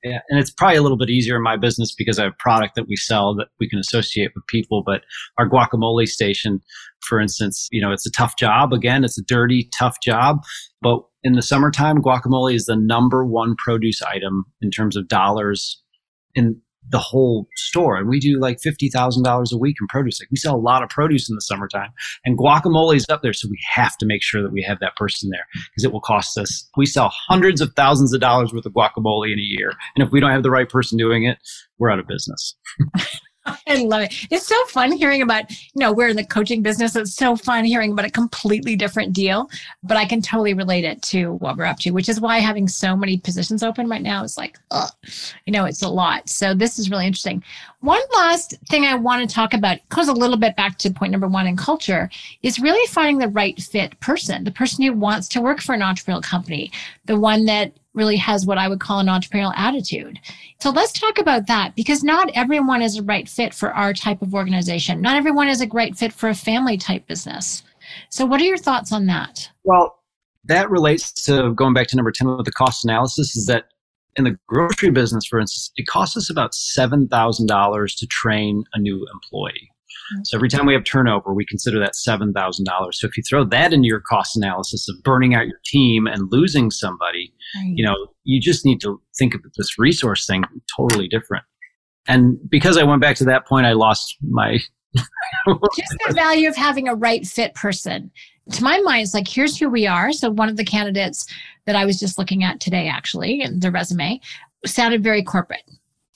Yeah, 0.05 0.21
and 0.29 0.39
it's 0.39 0.51
probably 0.51 0.77
a 0.77 0.83
little 0.83 0.97
bit 0.97 1.11
easier 1.11 1.37
in 1.37 1.43
my 1.43 1.57
business 1.57 1.93
because 1.93 2.19
I 2.19 2.25
have 2.25 2.33
a 2.33 2.37
product 2.39 2.77
that 2.77 2.87
we 2.89 2.95
sell 2.95 3.35
that 3.35 3.49
we 3.59 3.69
can 3.69 3.81
associate 3.81 4.31
with 4.35 4.47
people. 4.47 4.83
But 4.87 5.03
our 5.39 5.49
guacamole 5.49 6.07
station, 6.07 6.61
for 7.01 7.21
instance, 7.21 7.69
you 7.73 7.81
know, 7.81 7.91
it's 7.91 8.07
a 8.07 8.11
tough 8.13 8.37
job. 8.39 8.73
Again, 8.73 9.03
it's 9.03 9.19
a 9.19 9.25
dirty, 9.25 9.69
tough 9.77 9.97
job. 10.01 10.39
But 10.81 11.03
in 11.25 11.33
the 11.33 11.43
summertime, 11.43 12.01
guacamole 12.01 12.55
is 12.55 12.67
the 12.67 12.77
number 12.77 13.25
one 13.25 13.57
produce 13.57 14.01
item 14.03 14.45
in 14.63 14.71
terms 14.71 14.97
of 14.97 15.09
dollars 15.09 15.83
in 16.35 16.61
the 16.91 16.99
whole 16.99 17.47
store. 17.57 17.97
And 17.97 18.09
we 18.09 18.19
do 18.19 18.39
like 18.39 18.59
$50,000 18.59 19.53
a 19.53 19.57
week 19.57 19.77
in 19.81 19.87
produce. 19.89 20.21
Like 20.21 20.31
we 20.31 20.37
sell 20.37 20.55
a 20.55 20.57
lot 20.57 20.83
of 20.83 20.89
produce 20.89 21.29
in 21.29 21.35
the 21.35 21.41
summertime 21.41 21.91
and 22.25 22.39
guacamole 22.39 22.97
is 22.97 23.07
up 23.09 23.23
there. 23.23 23.33
So 23.33 23.49
we 23.49 23.59
have 23.75 23.97
to 23.99 24.07
make 24.07 24.23
sure 24.23 24.43
that 24.43 24.53
we 24.53 24.63
have 24.63 24.81
that 24.81 24.97
person 24.97 25.31
there 25.31 25.47
because 25.53 25.85
it 25.85 25.93
will 25.93 26.01
cost 26.01 26.39
us. 26.39 26.69
We 26.77 26.87
sell 26.87 27.13
hundreds 27.29 27.61
of 27.61 27.73
thousands 27.75 28.13
of 28.13 28.21
dollars 28.21 28.53
worth 28.53 28.67
of 28.67 28.73
guacamole 28.73 29.33
in 29.33 29.39
a 29.39 29.43
year. 29.43 29.73
And 29.97 30.07
if 30.07 30.13
we 30.13 30.21
don't 30.21 30.31
have 30.31 30.43
the 30.43 30.51
right 30.51 30.69
person 30.69 30.99
doing 30.99 31.25
it, 31.25 31.39
we're 31.79 31.91
out 31.91 31.99
of 31.99 32.07
business. 32.07 32.57
I 33.67 33.83
love 33.85 34.03
it. 34.03 34.27
It's 34.31 34.47
so 34.47 34.65
fun 34.67 34.93
hearing 34.93 35.23
about, 35.23 35.51
you 35.51 35.57
know, 35.77 35.93
we're 35.93 36.09
in 36.09 36.17
the 36.17 36.25
coaching 36.25 36.63
business. 36.63 36.97
It's 36.97 37.15
so 37.15 37.37
fun 37.37 37.65
hearing 37.65 37.93
about 37.93 38.07
a 38.07 38.11
completely 38.11 38.77
different 38.77 39.13
deal, 39.13 39.51
but 39.83 39.97
I 39.97 40.05
can 40.05 40.23
totally 40.23 40.55
relate 40.55 40.85
it 40.85 41.03
to 41.03 41.35
what 41.35 41.57
we're 41.57 41.65
up 41.65 41.79
to, 41.81 41.91
which 41.91 42.09
is 42.09 42.21
why 42.21 42.39
having 42.39 42.69
so 42.69 42.97
many 42.97 43.19
positions 43.19 43.63
open 43.63 43.89
right 43.89 44.03
now 44.03 44.25
is 44.25 44.37
like, 44.37 44.59
ugh, 44.71 44.91
you 45.47 45.53
know, 45.53 45.65
it's 45.65 45.83
a 45.83 45.89
lot. 45.89 46.29
So 46.29 46.55
this 46.55 46.79
is 46.79 46.91
really 46.91 47.07
interesting. 47.07 47.43
One 47.81 48.01
last 48.15 48.55
thing 48.69 48.85
I 48.85 48.95
want 48.95 49.29
to 49.29 49.35
talk 49.35 49.55
about 49.55 49.79
goes 49.89 50.09
a 50.09 50.13
little 50.13 50.37
bit 50.37 50.57
back 50.57 50.79
to 50.79 50.91
point 50.91 51.13
number 51.13 51.29
one 51.29 51.47
in 51.47 51.57
culture 51.57 52.11
is 52.43 52.59
really 52.59 52.87
finding 52.89 53.19
the 53.19 53.29
right 53.29 53.61
fit 53.61 53.99
person, 54.01 54.45
the 54.45 54.51
person 54.51 54.85
who 54.85 54.93
wants 54.93 55.29
to 55.29 55.41
work 55.41 55.61
for 55.61 55.75
an 55.75 55.81
entrepreneurial 55.81 56.23
company, 56.23 56.73
the 57.05 57.19
one 57.19 57.45
that 57.45 57.73
really 57.99 58.17
has 58.17 58.47
what 58.47 58.57
I 58.57 58.69
would 58.69 58.81
call 58.81 59.01
an 59.01 59.09
entrepreneurial 59.09 59.53
attitude. 59.57 60.19
So 60.61 60.71
let's 60.71 60.99
talk 60.99 61.19
about 61.19 61.47
that 61.49 61.77
because 61.77 62.03
not 62.03 62.31
everyone 62.35 62.81
is 62.81 62.97
a 62.97 63.03
right 63.03 63.29
fit 63.29 63.53
for 63.53 63.75
our 63.75 63.93
type 63.93 64.23
of 64.23 64.33
organization. 64.33 65.03
Not 65.03 65.17
everyone 65.17 65.49
is 65.49 65.61
a 65.61 65.67
great 65.67 65.97
fit 65.97 66.13
for 66.13 66.31
a 66.31 66.35
family 66.35 66.79
type 66.79 67.07
business. 67.07 67.63
So, 68.09 68.25
what 68.25 68.41
are 68.41 68.45
your 68.45 68.59
thoughts 68.59 68.93
on 68.93 69.07
that? 69.07 69.51
Well, 69.65 69.99
that 70.45 70.71
relates 70.71 71.13
to 71.25 71.53
going 71.55 71.75
back 71.75 71.89
to 71.89 71.97
number 71.97 72.13
10 72.13 72.37
with 72.37 72.47
the 72.47 72.53
cost 72.53 72.85
analysis 72.85 73.37
is 73.37 73.47
that 73.47 73.67
in 74.17 74.25
the 74.25 74.39
grocery 74.47 74.91
business, 74.91 75.27
for 75.27 75.39
instance, 75.39 75.71
it 75.77 75.87
costs 75.87 76.17
us 76.17 76.31
about 76.31 76.53
$7,000 76.53 77.99
to 77.99 78.07
train 78.07 78.65
a 78.75 78.81
new 78.81 79.07
employee. 79.13 79.71
So 80.25 80.37
every 80.37 80.49
time 80.49 80.67
we 80.67 80.75
have 80.75 80.85
turnover, 80.85 81.35
we 81.35 81.45
consider 81.45 81.79
that 81.81 81.93
$7,000. 81.95 82.95
So 82.95 83.07
if 83.07 83.17
you 83.17 83.23
throw 83.29 83.45
that 83.45 83.73
into 83.73 83.87
your 83.87 84.01
cost 84.01 84.37
analysis 84.37 84.89
of 84.89 85.03
burning 85.03 85.35
out 85.35 85.47
your 85.47 85.61
team 85.65 86.07
and 86.07 86.31
losing 86.31 86.71
somebody, 86.71 87.33
right. 87.57 87.73
you 87.75 87.85
know, 87.85 87.95
you 88.25 88.41
just 88.41 88.65
need 88.65 88.81
to 88.83 89.01
think 89.19 89.35
of 89.35 89.41
this 89.57 89.79
resource 89.79 90.27
thing 90.27 90.45
totally 90.77 91.09
different. 91.09 91.45
And 92.07 92.39
because 92.49 92.79
I 92.79 92.85
went 92.85 93.03
back 93.03 93.17
to 93.17 93.25
that 93.25 93.47
point, 93.47 93.67
I 93.67 93.73
lost 93.73 94.17
my. 94.23 94.59
just 94.97 95.95
the 96.07 96.15
value 96.15 96.49
of 96.49 96.57
having 96.57 96.89
a 96.89 96.95
right 96.95 97.27
fit 97.27 97.55
person. 97.55 98.11
To 98.53 98.65
my 98.65 98.81
mind, 98.81 99.03
it's 99.03 99.15
like, 99.15 99.29
here's 99.29 99.59
who 99.59 99.69
we 99.69 99.87
are. 99.87 100.11
So 100.13 100.31
one 100.31 100.49
of 100.49 100.57
the 100.57 100.65
candidates 100.65 101.27
that 101.67 101.77
I 101.77 101.85
was 101.85 102.01
just 102.01 102.17
looking 102.17 102.45
at 102.45 102.61
today, 102.61 102.89
actually, 102.89 103.47
the 103.59 103.71
resume, 103.71 104.21
sounded 104.65 105.03
very 105.05 105.23
corporate 105.23 105.63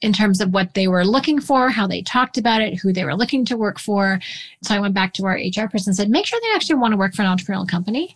in 0.03 0.13
terms 0.13 0.41
of 0.41 0.53
what 0.53 0.75
they 0.75 0.89
were 0.89 1.05
looking 1.05 1.41
for, 1.41 1.71
how 1.71 1.87
they 1.87 2.03
talked 2.03 2.37
about 2.37 2.61
it, 2.61 2.79
who 2.79 2.93
they 2.93 3.05
were 3.05 3.15
looking 3.15 3.45
to 3.47 3.57
work 3.57 3.79
for. 3.79 4.21
So 4.63 4.75
I 4.75 4.81
went 4.81 4.95
back 4.95 5.15
to 5.15 5.25
our 5.25 5.35
HR 5.35 5.69
person 5.69 5.91
and 5.91 5.97
said, 5.97 6.11
make 6.11 6.27
sure 6.27 6.41
they 6.43 6.55
actually 6.55 6.75
want 6.75 6.93
to 6.93 6.99
work 6.99 7.15
for 7.15 7.23
an 7.23 7.29
entrepreneurial 7.29 7.69
company 7.69 8.15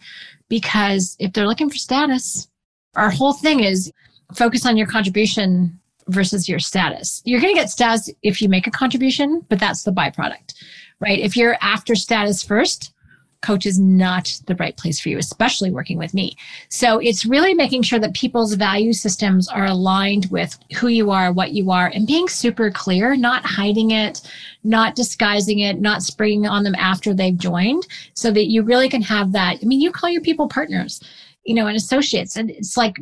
because 0.48 1.16
if 1.20 1.32
they're 1.32 1.46
looking 1.46 1.70
for 1.70 1.76
status, 1.76 2.48
our 2.96 3.10
whole 3.10 3.32
thing 3.32 3.60
is 3.60 3.92
focus 4.34 4.66
on 4.66 4.76
your 4.76 4.86
contribution 4.86 5.78
versus 6.08 6.48
your 6.48 6.58
status. 6.58 7.22
You're 7.24 7.40
going 7.40 7.54
to 7.54 7.60
get 7.60 7.70
status 7.70 8.10
if 8.22 8.42
you 8.42 8.48
make 8.48 8.66
a 8.66 8.70
contribution, 8.70 9.44
but 9.48 9.60
that's 9.60 9.84
the 9.84 9.92
byproduct, 9.92 10.54
right? 11.00 11.18
If 11.18 11.36
you're 11.36 11.56
after 11.60 11.94
status 11.94 12.42
first, 12.42 12.92
coach 13.40 13.66
is 13.66 13.78
not 13.78 14.40
the 14.46 14.54
right 14.56 14.76
place 14.76 15.00
for 15.00 15.08
you, 15.08 15.18
especially 15.18 15.70
working 15.70 15.98
with 15.98 16.14
me. 16.14 16.36
So 16.68 16.98
it's 16.98 17.26
really 17.26 17.54
making 17.54 17.82
sure 17.82 17.98
that 17.98 18.14
people's 18.14 18.54
value 18.54 18.92
systems 18.92 19.48
are 19.48 19.66
aligned 19.66 20.26
with 20.30 20.58
who 20.76 20.88
you 20.88 21.10
are, 21.10 21.32
what 21.32 21.52
you 21.52 21.70
are, 21.70 21.88
and 21.88 22.06
being 22.06 22.28
super 22.28 22.70
clear, 22.70 23.16
not 23.16 23.44
hiding 23.44 23.92
it, 23.92 24.20
not 24.64 24.96
disguising 24.96 25.60
it, 25.60 25.80
not 25.80 26.02
springing 26.02 26.46
on 26.46 26.64
them 26.64 26.74
after 26.76 27.14
they've 27.14 27.38
joined, 27.38 27.86
so 28.14 28.30
that 28.30 28.46
you 28.46 28.62
really 28.62 28.88
can 28.88 29.02
have 29.02 29.32
that. 29.32 29.58
I 29.62 29.64
mean, 29.64 29.80
you 29.80 29.92
call 29.92 30.10
your 30.10 30.22
people 30.22 30.48
partners, 30.48 31.00
you 31.44 31.54
know, 31.54 31.66
and 31.66 31.76
associates. 31.76 32.36
And 32.36 32.50
it's 32.50 32.76
like 32.76 32.96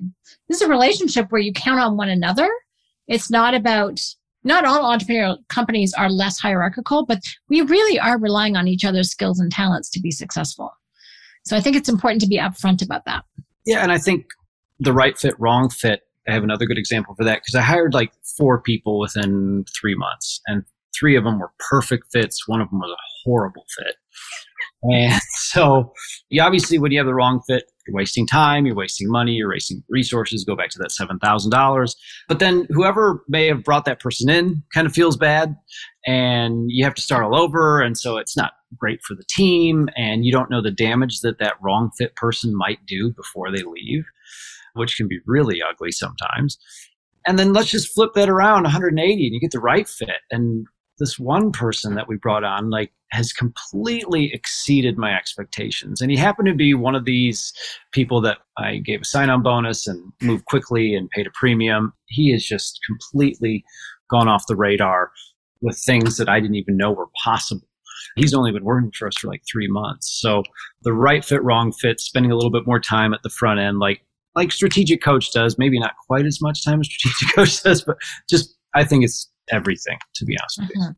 this 0.49 0.61
is 0.61 0.63
a 0.63 0.69
relationship 0.69 1.31
where 1.31 1.41
you 1.41 1.53
count 1.53 1.81
on 1.81 1.97
one 1.97 2.11
another. 2.11 2.51
It's 3.09 3.31
not 3.31 3.55
about 3.55 4.01
not 4.45 4.65
all 4.65 4.85
entrepreneurial 4.85 5.39
companies 5.49 5.93
are 5.95 6.11
less 6.11 6.39
hierarchical, 6.39 7.07
but 7.07 7.21
we 7.49 7.63
really 7.63 7.99
are 7.99 8.19
relying 8.19 8.57
on 8.57 8.69
each 8.69 8.85
other's 8.85 9.11
skills 9.11 9.41
and 9.41 9.51
talents 9.51 9.91
to 9.91 10.01
be 10.01 10.11
successful. 10.11 10.71
So 11.45 11.57
I 11.57 11.61
think 11.61 11.77
it's 11.77 11.89
important 11.89 12.21
to 12.23 12.29
be 12.29 12.39
upfront 12.39 12.83
about 12.85 13.05
that. 13.07 13.25
Yeah, 13.67 13.83
and 13.83 13.91
I 13.91 13.99
think 13.99 14.27
the 14.79 14.93
right 14.93 15.19
fit, 15.19 15.35
wrong 15.39 15.71
fit. 15.71 16.03
I 16.29 16.33
have 16.33 16.45
another 16.45 16.67
good 16.67 16.79
example 16.79 17.15
for 17.15 17.25
that 17.25 17.43
because 17.43 17.55
I 17.55 17.61
hired 17.61 17.93
like 17.93 18.13
four 18.37 18.61
people 18.61 18.99
within 18.99 19.65
three 19.79 19.95
months, 19.95 20.41
and 20.47 20.65
three 20.99 21.17
of 21.17 21.25
them 21.25 21.39
were 21.39 21.53
perfect 21.59 22.13
fits. 22.13 22.49
One 22.49 22.61
of 22.61 22.71
them 22.71 22.81
was 22.81 22.91
a 22.91 23.03
horrible 23.25 23.65
fit. 23.77 23.97
And 24.85 25.21
so, 25.31 25.93
you 26.29 26.43
obviously, 26.43 26.79
when 26.79 26.93
you 26.93 26.99
have 26.99 27.07
the 27.07 27.15
wrong 27.15 27.41
fit, 27.47 27.65
you're 27.87 27.97
wasting 27.97 28.27
time, 28.27 28.65
you're 28.67 28.75
wasting 28.75 29.11
money, 29.11 29.33
you're 29.33 29.51
wasting 29.51 29.83
resources. 29.89 30.45
Go 30.45 30.57
back 30.57 30.71
to 30.71 30.79
that 30.79 30.91
$7,000. 30.91 31.97
But 32.29 32.39
then 32.39 32.67
whoever 32.71 33.23
may 33.29 33.47
have 33.47 33.63
brought 33.63 33.85
that 33.85 34.01
person 34.01 34.31
in 34.31 34.63
kind 34.73 34.87
of 34.87 34.95
feels 34.95 35.17
bad 35.17 35.55
and 36.07 36.67
you 36.69 36.85
have 36.85 36.95
to 36.95 37.03
start 37.03 37.25
all 37.25 37.37
over. 37.37 37.81
And 37.81 37.99
so 37.99 38.17
it's 38.17 38.37
not 38.37 38.53
great 38.79 39.03
for 39.03 39.15
the 39.15 39.25
team. 39.29 39.89
And 39.97 40.25
you 40.25 40.33
don't 40.33 40.51
know 40.51 40.63
the 40.63 40.71
damage 40.71 41.21
that 41.21 41.39
that 41.41 41.55
wrong 41.63 41.91
fit 41.99 42.17
person 42.17 42.57
might 42.57 42.85
do 42.87 43.13
before 43.13 43.51
they 43.51 43.63
leave, 43.63 44.05
which 44.75 44.97
can 44.97 45.07
be 45.07 45.19
really 45.27 45.61
ugly 45.63 45.93
sometimes. 45.93 46.59
And 47.27 47.39
then 47.39 47.53
let's 47.53 47.71
just 47.71 47.93
flip 47.95 48.13
that 48.15 48.29
around 48.29 48.65
180 48.65 49.13
and 49.13 49.35
you 49.35 49.41
get 49.41 49.51
the 49.51 49.61
right 49.61 49.89
fit. 49.89 50.21
And 50.31 50.67
this 50.99 51.19
one 51.19 51.53
person 51.53 51.95
that 51.95 52.09
we 52.09 52.17
brought 52.17 52.45
on, 52.45 52.71
like, 52.71 52.93
has 53.11 53.33
completely 53.33 54.31
exceeded 54.33 54.99
my 54.99 55.15
expectations. 55.15 56.01
And 56.01 56.11
he 56.11 56.17
happened 56.17 56.49
to 56.49 56.55
be 56.55 56.75
one 56.75 56.95
of 56.95 57.05
these 57.05 57.53
people 57.93 58.21
that 58.23 58.39
I 58.59 58.79
gave 58.79 59.03
a 59.03 59.05
sign 59.05 59.31
on 59.31 59.43
bonus 59.43 59.87
and 59.87 60.13
moved 60.21 60.43
hmm. 60.43 60.51
quickly 60.51 60.95
and 60.95 61.11
paid 61.11 61.27
a 61.27 61.31
premium. 61.35 61.93
He 62.07 62.33
has 62.33 62.45
just 62.45 62.81
completely 62.87 63.65
gone 64.11 64.29
off 64.29 64.47
the 64.47 64.57
radar 64.57 65.11
with 65.61 65.81
things 65.85 66.17
that 66.17 66.29
I 66.29 66.41
didn't 66.41 66.57
even 66.57 66.77
know 66.77 66.93
were 66.93 67.09
possible. 67.25 67.67
He's 68.17 68.35
only 68.35 68.53
been 68.53 68.65
working 68.65 68.93
for 68.97 69.09
us 69.09 69.17
for 69.17 69.29
like 69.29 69.43
three 69.51 69.69
months. 69.69 70.21
So 70.21 70.43
the 70.83 70.93
right 70.93 71.25
fit, 71.25 71.43
wrong 71.43 71.73
fit, 71.73 72.01
spending 72.01 72.31
a 72.31 72.37
little 72.37 72.51
bit 72.51 72.67
more 72.67 72.81
time 72.81 73.15
at 73.15 73.23
the 73.23 73.31
front 73.31 73.61
end, 73.61 73.79
like 73.79 74.03
like 74.35 74.51
strategic 74.51 75.01
coach 75.01 75.33
does, 75.33 75.59
maybe 75.59 75.79
not 75.79 75.95
quite 76.07 76.27
as 76.27 76.41
much 76.43 76.65
time 76.65 76.81
as 76.81 76.87
strategic 76.87 77.35
coach 77.35 77.63
does, 77.63 77.83
but 77.83 77.97
just 78.29 78.57
I 78.75 78.85
think 78.85 79.05
it's 79.05 79.31
everything, 79.51 79.99
to 80.15 80.25
be 80.25 80.37
honest 80.41 80.61
with 80.61 80.71
you. 80.75 80.81
Mm-hmm. 80.83 80.91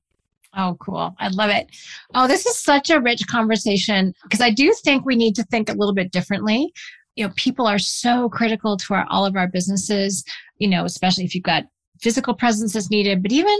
Oh, 0.59 0.77
cool. 0.81 1.15
I 1.19 1.29
love 1.29 1.51
it. 1.51 1.69
Oh, 2.15 2.27
this 2.27 2.47
is 2.47 2.57
such 2.57 2.89
a 2.89 3.01
rich 3.01 3.27
conversation 3.27 4.15
because 4.23 4.41
I 4.41 4.51
do 4.51 4.73
think 4.85 5.05
we 5.05 5.15
need 5.15 5.35
to 5.37 5.45
think 5.45 5.69
a 5.69 5.75
little 5.75 5.95
bit 5.95 6.13
differently. 6.13 6.73
You 7.15 7.27
know, 7.27 7.33
people 7.37 7.67
are 7.67 7.79
so 7.79 8.31
critical 8.31 8.77
to 8.79 8.95
our, 8.95 9.07
all 9.11 9.27
of 9.27 9.37
our 9.37 9.49
businesses, 9.49 10.25
you 10.59 10.69
know, 10.69 10.85
especially 10.85 11.25
if 11.25 11.35
you've 11.35 11.45
got 11.45 11.65
physical 12.01 12.35
presence 12.35 12.73
that's 12.73 12.91
needed, 12.91 13.23
but 13.23 13.33
even, 13.33 13.57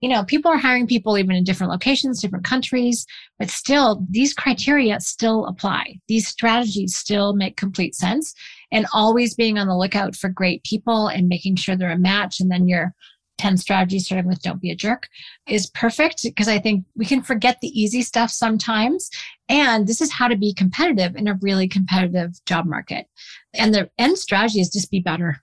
you 0.00 0.08
know, 0.08 0.24
people 0.24 0.50
are 0.50 0.56
hiring 0.56 0.86
people 0.86 1.18
even 1.18 1.36
in 1.36 1.44
different 1.44 1.72
locations, 1.72 2.20
different 2.20 2.44
countries, 2.44 3.06
but 3.38 3.50
still 3.50 4.06
these 4.08 4.32
criteria 4.32 4.98
still 5.00 5.46
apply. 5.46 5.98
These 6.08 6.26
strategies 6.26 6.96
still 6.96 7.34
make 7.34 7.58
complete 7.58 7.94
sense 7.94 8.34
and 8.72 8.86
always 8.94 9.34
being 9.34 9.58
on 9.58 9.66
the 9.66 9.76
lookout 9.76 10.16
for 10.16 10.30
great 10.30 10.64
people 10.64 11.08
and 11.08 11.28
making 11.28 11.56
sure 11.56 11.76
they're 11.76 11.90
a 11.90 11.98
match. 11.98 12.40
And 12.40 12.50
then 12.50 12.66
you're 12.66 12.94
10 13.40 13.56
strategies 13.56 14.04
starting 14.04 14.28
with 14.28 14.42
don't 14.42 14.60
be 14.60 14.70
a 14.70 14.76
jerk 14.76 15.08
is 15.48 15.70
perfect 15.70 16.22
because 16.22 16.46
I 16.46 16.58
think 16.58 16.84
we 16.94 17.06
can 17.06 17.22
forget 17.22 17.56
the 17.62 17.68
easy 17.68 18.02
stuff 18.02 18.30
sometimes. 18.30 19.08
And 19.48 19.86
this 19.86 20.02
is 20.02 20.12
how 20.12 20.28
to 20.28 20.36
be 20.36 20.52
competitive 20.52 21.16
in 21.16 21.26
a 21.26 21.38
really 21.40 21.66
competitive 21.66 22.32
job 22.44 22.66
market. 22.66 23.06
And 23.54 23.74
the 23.74 23.88
end 23.96 24.18
strategy 24.18 24.60
is 24.60 24.68
just 24.68 24.90
be 24.90 25.00
better. 25.00 25.38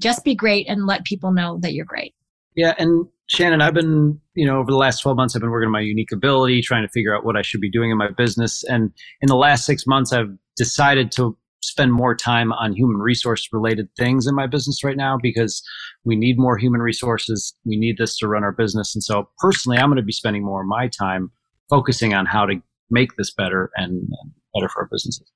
Just 0.00 0.22
be 0.22 0.36
great 0.36 0.68
and 0.68 0.86
let 0.86 1.04
people 1.04 1.32
know 1.32 1.58
that 1.62 1.72
you're 1.72 1.84
great. 1.84 2.14
Yeah. 2.54 2.74
And 2.78 3.06
Shannon, 3.26 3.60
I've 3.60 3.74
been, 3.74 4.20
you 4.34 4.46
know, 4.46 4.58
over 4.58 4.70
the 4.70 4.76
last 4.76 5.00
12 5.00 5.16
months, 5.16 5.34
I've 5.34 5.40
been 5.42 5.50
working 5.50 5.66
on 5.66 5.72
my 5.72 5.80
unique 5.80 6.12
ability, 6.12 6.62
trying 6.62 6.82
to 6.82 6.88
figure 6.88 7.14
out 7.14 7.24
what 7.24 7.36
I 7.36 7.42
should 7.42 7.60
be 7.60 7.70
doing 7.70 7.90
in 7.90 7.98
my 7.98 8.10
business. 8.16 8.62
And 8.62 8.92
in 9.20 9.26
the 9.26 9.36
last 9.36 9.66
six 9.66 9.84
months, 9.84 10.12
I've 10.12 10.30
decided 10.56 11.10
to 11.12 11.36
spend 11.66 11.92
more 11.92 12.14
time 12.14 12.52
on 12.52 12.72
human 12.72 12.98
resource 12.98 13.48
related 13.52 13.88
things 13.96 14.26
in 14.26 14.34
my 14.34 14.46
business 14.46 14.84
right 14.84 14.96
now 14.96 15.18
because 15.20 15.62
we 16.04 16.16
need 16.16 16.38
more 16.38 16.56
human 16.56 16.80
resources. 16.80 17.54
We 17.64 17.76
need 17.76 17.98
this 17.98 18.16
to 18.18 18.28
run 18.28 18.44
our 18.44 18.52
business. 18.52 18.94
And 18.94 19.02
so 19.02 19.28
personally, 19.38 19.78
I'm 19.78 19.88
going 19.88 19.96
to 19.96 20.02
be 20.02 20.12
spending 20.12 20.44
more 20.44 20.62
of 20.62 20.68
my 20.68 20.88
time 20.88 21.30
focusing 21.68 22.14
on 22.14 22.26
how 22.26 22.46
to 22.46 22.62
make 22.90 23.16
this 23.16 23.32
better 23.32 23.70
and 23.76 24.08
better 24.54 24.68
for 24.68 24.82
our 24.82 24.88
businesses. 24.90 25.28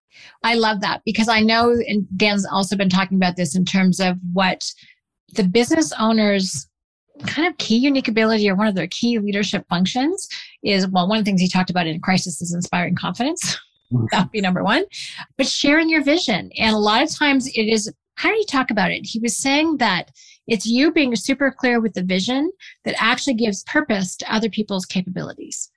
I 0.45 0.55
love 0.55 0.81
that 0.83 1.03
because 1.05 1.29
I 1.29 1.41
know, 1.41 1.73
and 1.73 2.07
Dan's 2.17 2.47
also 2.47 2.77
been 2.77 2.89
talking 2.89 3.17
about 3.17 3.37
this 3.37 3.57
in 3.57 3.65
terms 3.65 4.01
of 4.01 4.17
what 4.33 4.65
the 5.35 5.45
business 5.45 5.93
owners 5.99 6.69
kind 7.27 7.47
of 7.47 7.59
key 7.59 7.77
unique 7.77 8.09
ability 8.09 8.49
or 8.49 8.55
one 8.55 8.67
of 8.67 8.75
their 8.75 8.87
key 8.87 9.19
leadership 9.19 9.67
functions 9.69 10.27
is 10.65 10.89
well 10.89 11.07
one 11.07 11.19
of 11.19 11.25
the 11.25 11.29
things 11.29 11.41
he 11.41 11.49
talked 11.49 11.69
about 11.69 11.87
in 11.87 12.01
crisis 12.01 12.41
is 12.41 12.55
inspiring 12.55 12.97
confidence 12.97 13.59
that 14.11 14.25
would 14.25 14.31
be 14.31 14.41
number 14.41 14.63
one. 14.63 14.85
But 15.37 15.47
sharing 15.47 15.89
your 15.89 16.03
vision. 16.03 16.51
And 16.59 16.75
a 16.75 16.79
lot 16.79 17.03
of 17.03 17.15
times 17.15 17.49
it 17.49 17.63
is 17.63 17.93
how 18.15 18.31
do 18.31 18.37
you 18.37 18.45
talk 18.45 18.71
about 18.71 18.91
it? 18.91 19.07
He 19.07 19.19
was 19.19 19.37
saying 19.37 19.79
that 19.79 20.11
it's 20.47 20.67
you 20.67 20.93
being 20.93 21.17
super 21.17 21.51
clear 21.51 21.81
with 21.81 21.95
the 21.95 22.03
vision 22.03 22.51
that 22.85 22.95
actually 22.99 23.35
gives 23.35 23.65
purpose 23.65 24.17
to 24.17 24.35
other 24.35 24.51
people's 24.51 24.85
capabilities 24.85 25.71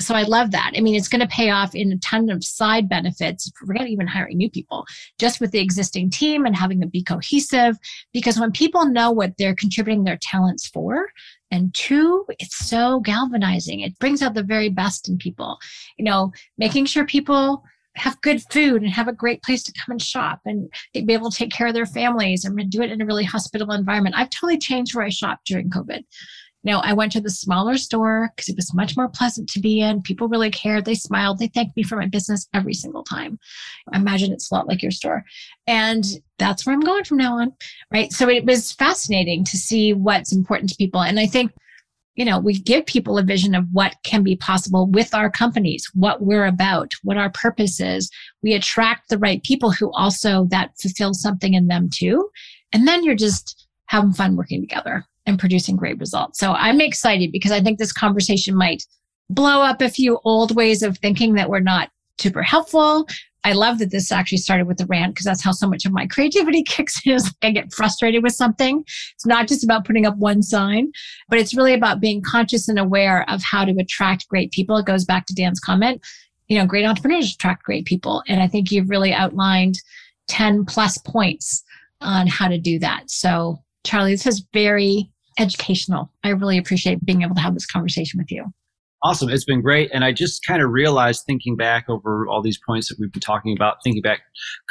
so 0.00 0.14
I 0.14 0.22
love 0.22 0.50
that. 0.50 0.72
I 0.76 0.80
mean, 0.80 0.94
it's 0.94 1.08
going 1.08 1.20
to 1.20 1.28
pay 1.28 1.50
off 1.50 1.74
in 1.74 1.92
a 1.92 1.98
ton 1.98 2.28
of 2.30 2.42
side 2.42 2.88
benefits. 2.88 3.50
Forget 3.56 3.86
even 3.86 4.06
hiring 4.06 4.38
new 4.38 4.50
people, 4.50 4.84
just 5.18 5.40
with 5.40 5.52
the 5.52 5.60
existing 5.60 6.10
team 6.10 6.46
and 6.46 6.56
having 6.56 6.80
them 6.80 6.88
be 6.88 7.02
cohesive. 7.02 7.76
Because 8.12 8.38
when 8.38 8.50
people 8.50 8.86
know 8.86 9.10
what 9.10 9.34
they're 9.38 9.54
contributing 9.54 10.04
their 10.04 10.18
talents 10.20 10.66
for, 10.66 11.08
and 11.50 11.72
two, 11.74 12.24
it's 12.40 12.66
so 12.66 13.00
galvanizing. 13.00 13.80
It 13.80 13.98
brings 14.00 14.20
out 14.20 14.34
the 14.34 14.42
very 14.42 14.68
best 14.68 15.08
in 15.08 15.16
people. 15.16 15.58
You 15.96 16.04
know, 16.04 16.32
making 16.58 16.86
sure 16.86 17.06
people 17.06 17.62
have 17.96 18.20
good 18.22 18.42
food 18.50 18.82
and 18.82 18.90
have 18.90 19.06
a 19.06 19.12
great 19.12 19.42
place 19.44 19.62
to 19.62 19.72
come 19.72 19.92
and 19.92 20.02
shop 20.02 20.40
and 20.44 20.68
be 20.92 21.12
able 21.12 21.30
to 21.30 21.36
take 21.36 21.52
care 21.52 21.68
of 21.68 21.74
their 21.74 21.86
families 21.86 22.44
and 22.44 22.58
do 22.68 22.82
it 22.82 22.90
in 22.90 23.00
a 23.00 23.06
really 23.06 23.24
hospitable 23.24 23.72
environment. 23.72 24.16
I've 24.18 24.30
totally 24.30 24.58
changed 24.58 24.94
where 24.96 25.04
I 25.04 25.10
shop 25.10 25.40
during 25.46 25.70
COVID. 25.70 26.02
Know, 26.64 26.78
I 26.78 26.94
went 26.94 27.12
to 27.12 27.20
the 27.20 27.30
smaller 27.30 27.76
store 27.76 28.30
because 28.34 28.48
it 28.48 28.56
was 28.56 28.72
much 28.74 28.96
more 28.96 29.08
pleasant 29.08 29.50
to 29.50 29.60
be 29.60 29.80
in. 29.80 30.00
People 30.00 30.28
really 30.28 30.50
cared. 30.50 30.86
They 30.86 30.94
smiled. 30.94 31.38
They 31.38 31.48
thanked 31.48 31.76
me 31.76 31.82
for 31.82 31.96
my 31.96 32.06
business 32.06 32.48
every 32.54 32.74
single 32.74 33.04
time. 33.04 33.38
I 33.92 33.98
imagine 33.98 34.32
it's 34.32 34.50
a 34.50 34.54
lot 34.54 34.66
like 34.66 34.82
your 34.82 34.90
store. 34.90 35.24
And 35.66 36.04
that's 36.38 36.64
where 36.64 36.74
I'm 36.74 36.80
going 36.80 37.04
from 37.04 37.18
now 37.18 37.38
on. 37.38 37.52
Right. 37.92 38.12
So 38.12 38.28
it 38.30 38.46
was 38.46 38.72
fascinating 38.72 39.44
to 39.44 39.58
see 39.58 39.92
what's 39.92 40.32
important 40.32 40.70
to 40.70 40.76
people. 40.76 41.02
And 41.02 41.20
I 41.20 41.26
think 41.26 41.52
you 42.14 42.24
know, 42.24 42.38
we 42.38 42.58
give 42.60 42.86
people 42.86 43.18
a 43.18 43.24
vision 43.24 43.54
of 43.54 43.66
what 43.72 43.96
can 44.04 44.22
be 44.22 44.36
possible 44.36 44.86
with 44.86 45.14
our 45.14 45.28
companies, 45.28 45.90
what 45.94 46.22
we're 46.22 46.46
about, 46.46 46.94
what 47.02 47.16
our 47.16 47.30
purpose 47.30 47.80
is. 47.80 48.08
We 48.42 48.54
attract 48.54 49.08
the 49.08 49.18
right 49.18 49.42
people 49.42 49.72
who 49.72 49.90
also 49.92 50.44
that 50.50 50.78
fulfill 50.80 51.12
something 51.12 51.54
in 51.54 51.66
them 51.66 51.90
too. 51.92 52.28
And 52.72 52.86
then 52.86 53.02
you're 53.04 53.16
just 53.16 53.66
having 53.86 54.12
fun 54.12 54.36
working 54.36 54.60
together 54.60 55.04
and 55.26 55.38
producing 55.38 55.76
great 55.76 55.98
results. 55.98 56.38
So 56.38 56.52
I'm 56.52 56.80
excited 56.80 57.32
because 57.32 57.52
I 57.52 57.60
think 57.60 57.78
this 57.78 57.92
conversation 57.92 58.54
might 58.54 58.84
blow 59.30 59.62
up 59.62 59.80
a 59.80 59.88
few 59.88 60.20
old 60.24 60.54
ways 60.54 60.82
of 60.82 60.98
thinking 60.98 61.34
that 61.34 61.48
were 61.48 61.60
not 61.60 61.90
super 62.18 62.42
helpful. 62.42 63.06
I 63.46 63.52
love 63.52 63.78
that 63.78 63.90
this 63.90 64.10
actually 64.10 64.38
started 64.38 64.66
with 64.66 64.78
the 64.78 64.86
rant 64.86 65.14
because 65.14 65.26
that's 65.26 65.44
how 65.44 65.52
so 65.52 65.68
much 65.68 65.84
of 65.84 65.92
my 65.92 66.06
creativity 66.06 66.62
kicks 66.66 67.00
in. 67.04 67.16
Like 67.16 67.32
I 67.42 67.50
get 67.50 67.72
frustrated 67.72 68.22
with 68.22 68.32
something. 68.32 68.82
It's 69.14 69.26
not 69.26 69.48
just 69.48 69.64
about 69.64 69.84
putting 69.84 70.06
up 70.06 70.16
one 70.16 70.42
sign, 70.42 70.92
but 71.28 71.38
it's 71.38 71.54
really 71.54 71.74
about 71.74 72.00
being 72.00 72.22
conscious 72.22 72.68
and 72.68 72.78
aware 72.78 73.28
of 73.28 73.42
how 73.42 73.64
to 73.64 73.74
attract 73.78 74.28
great 74.28 74.50
people. 74.50 74.76
It 74.78 74.86
goes 74.86 75.04
back 75.04 75.26
to 75.26 75.34
Dan's 75.34 75.60
comment. 75.60 76.02
You 76.48 76.58
know, 76.58 76.66
great 76.66 76.86
entrepreneurs 76.86 77.34
attract 77.34 77.64
great 77.64 77.84
people. 77.84 78.22
And 78.28 78.42
I 78.42 78.48
think 78.48 78.70
you've 78.70 78.90
really 78.90 79.12
outlined 79.12 79.80
10 80.28 80.64
plus 80.64 80.98
points 80.98 81.62
on 82.00 82.26
how 82.26 82.48
to 82.48 82.58
do 82.58 82.78
that. 82.78 83.10
So 83.10 83.58
Charlie, 83.84 84.12
this 84.12 84.26
is 84.26 84.46
very 84.52 85.10
educational. 85.38 86.10
I 86.22 86.30
really 86.30 86.58
appreciate 86.58 87.04
being 87.04 87.22
able 87.22 87.34
to 87.34 87.40
have 87.40 87.54
this 87.54 87.66
conversation 87.66 88.18
with 88.18 88.30
you. 88.30 88.46
Awesome. 89.02 89.28
It's 89.28 89.44
been 89.44 89.60
great. 89.60 89.90
And 89.92 90.02
I 90.02 90.12
just 90.12 90.46
kind 90.46 90.62
of 90.62 90.70
realized 90.70 91.24
thinking 91.26 91.56
back 91.56 91.84
over 91.90 92.26
all 92.26 92.40
these 92.40 92.58
points 92.66 92.88
that 92.88 92.96
we've 92.98 93.12
been 93.12 93.20
talking 93.20 93.54
about, 93.54 93.76
thinking 93.84 94.00
back 94.00 94.20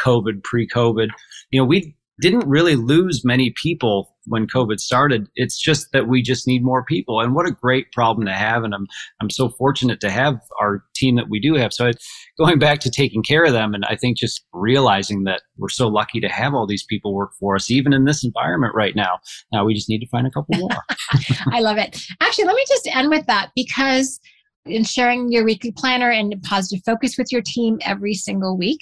COVID, 0.04 0.44
pre 0.44 0.68
COVID, 0.68 1.10
you 1.52 1.62
know, 1.62 1.66
we 1.66 1.96
didn't 2.24 2.48
really 2.48 2.78
lose 2.78 3.26
many 3.26 3.54
people 3.62 4.16
when 4.28 4.48
COVID 4.48 4.80
started. 4.80 5.28
It's 5.36 5.62
just 5.62 5.92
that 5.92 6.08
we 6.08 6.22
just 6.22 6.48
need 6.48 6.64
more 6.64 6.86
people. 6.86 7.20
And 7.20 7.36
what 7.36 7.46
a 7.46 7.52
great 7.52 7.92
problem 7.92 8.26
to 8.28 8.32
have. 8.32 8.64
And 8.64 8.74
I'm, 8.74 8.88
I'm 9.22 9.30
so 9.30 9.50
fortunate 9.50 10.00
to 10.00 10.10
have 10.10 10.40
our 10.62 10.86
team 10.96 11.18
that 11.18 11.30
we 11.30 11.42
do 11.42 11.56
have. 11.56 11.74
So 11.74 11.92
going 12.38 12.60
back 12.60 12.80
to 12.80 12.90
taking 12.90 13.24
care 13.24 13.44
of 13.44 13.52
them, 13.52 13.74
and 13.74 13.84
I 13.90 13.98
think 13.98 14.18
just 14.18 14.46
realizing 14.54 15.26
that 15.26 15.42
we're 15.58 15.68
so 15.68 15.90
lucky 15.90 16.22
to 16.22 16.30
have 16.30 16.54
all 16.54 16.66
these 16.66 16.86
people 16.86 17.14
work 17.14 17.32
for 17.38 17.56
us, 17.56 17.70
even 17.70 17.92
in 17.92 18.06
this 18.06 18.24
environment 18.24 18.74
right 18.74 18.96
now. 18.96 19.20
Now 19.52 19.66
we 19.66 19.74
just 19.74 19.90
need 19.90 20.00
to 20.00 20.08
find 20.08 20.26
a 20.26 20.32
couple 20.32 20.58
more. 20.58 20.70
I 21.52 21.60
love 21.60 21.78
it. 21.78 22.02
Actually, 22.22 22.46
let 22.46 22.56
me 22.56 22.64
just 22.70 22.88
end 22.96 23.10
with 23.10 23.26
that 23.26 23.50
because 23.54 24.22
in 24.66 24.86
sharing 24.86 25.30
your 25.30 25.44
weekly 25.44 25.74
planner 25.74 26.10
and 26.10 26.42
positive 26.44 26.82
focus 26.86 27.18
with 27.18 27.34
your 27.34 27.42
team 27.42 27.80
every 27.82 28.14
single 28.14 28.58
week. 28.58 28.80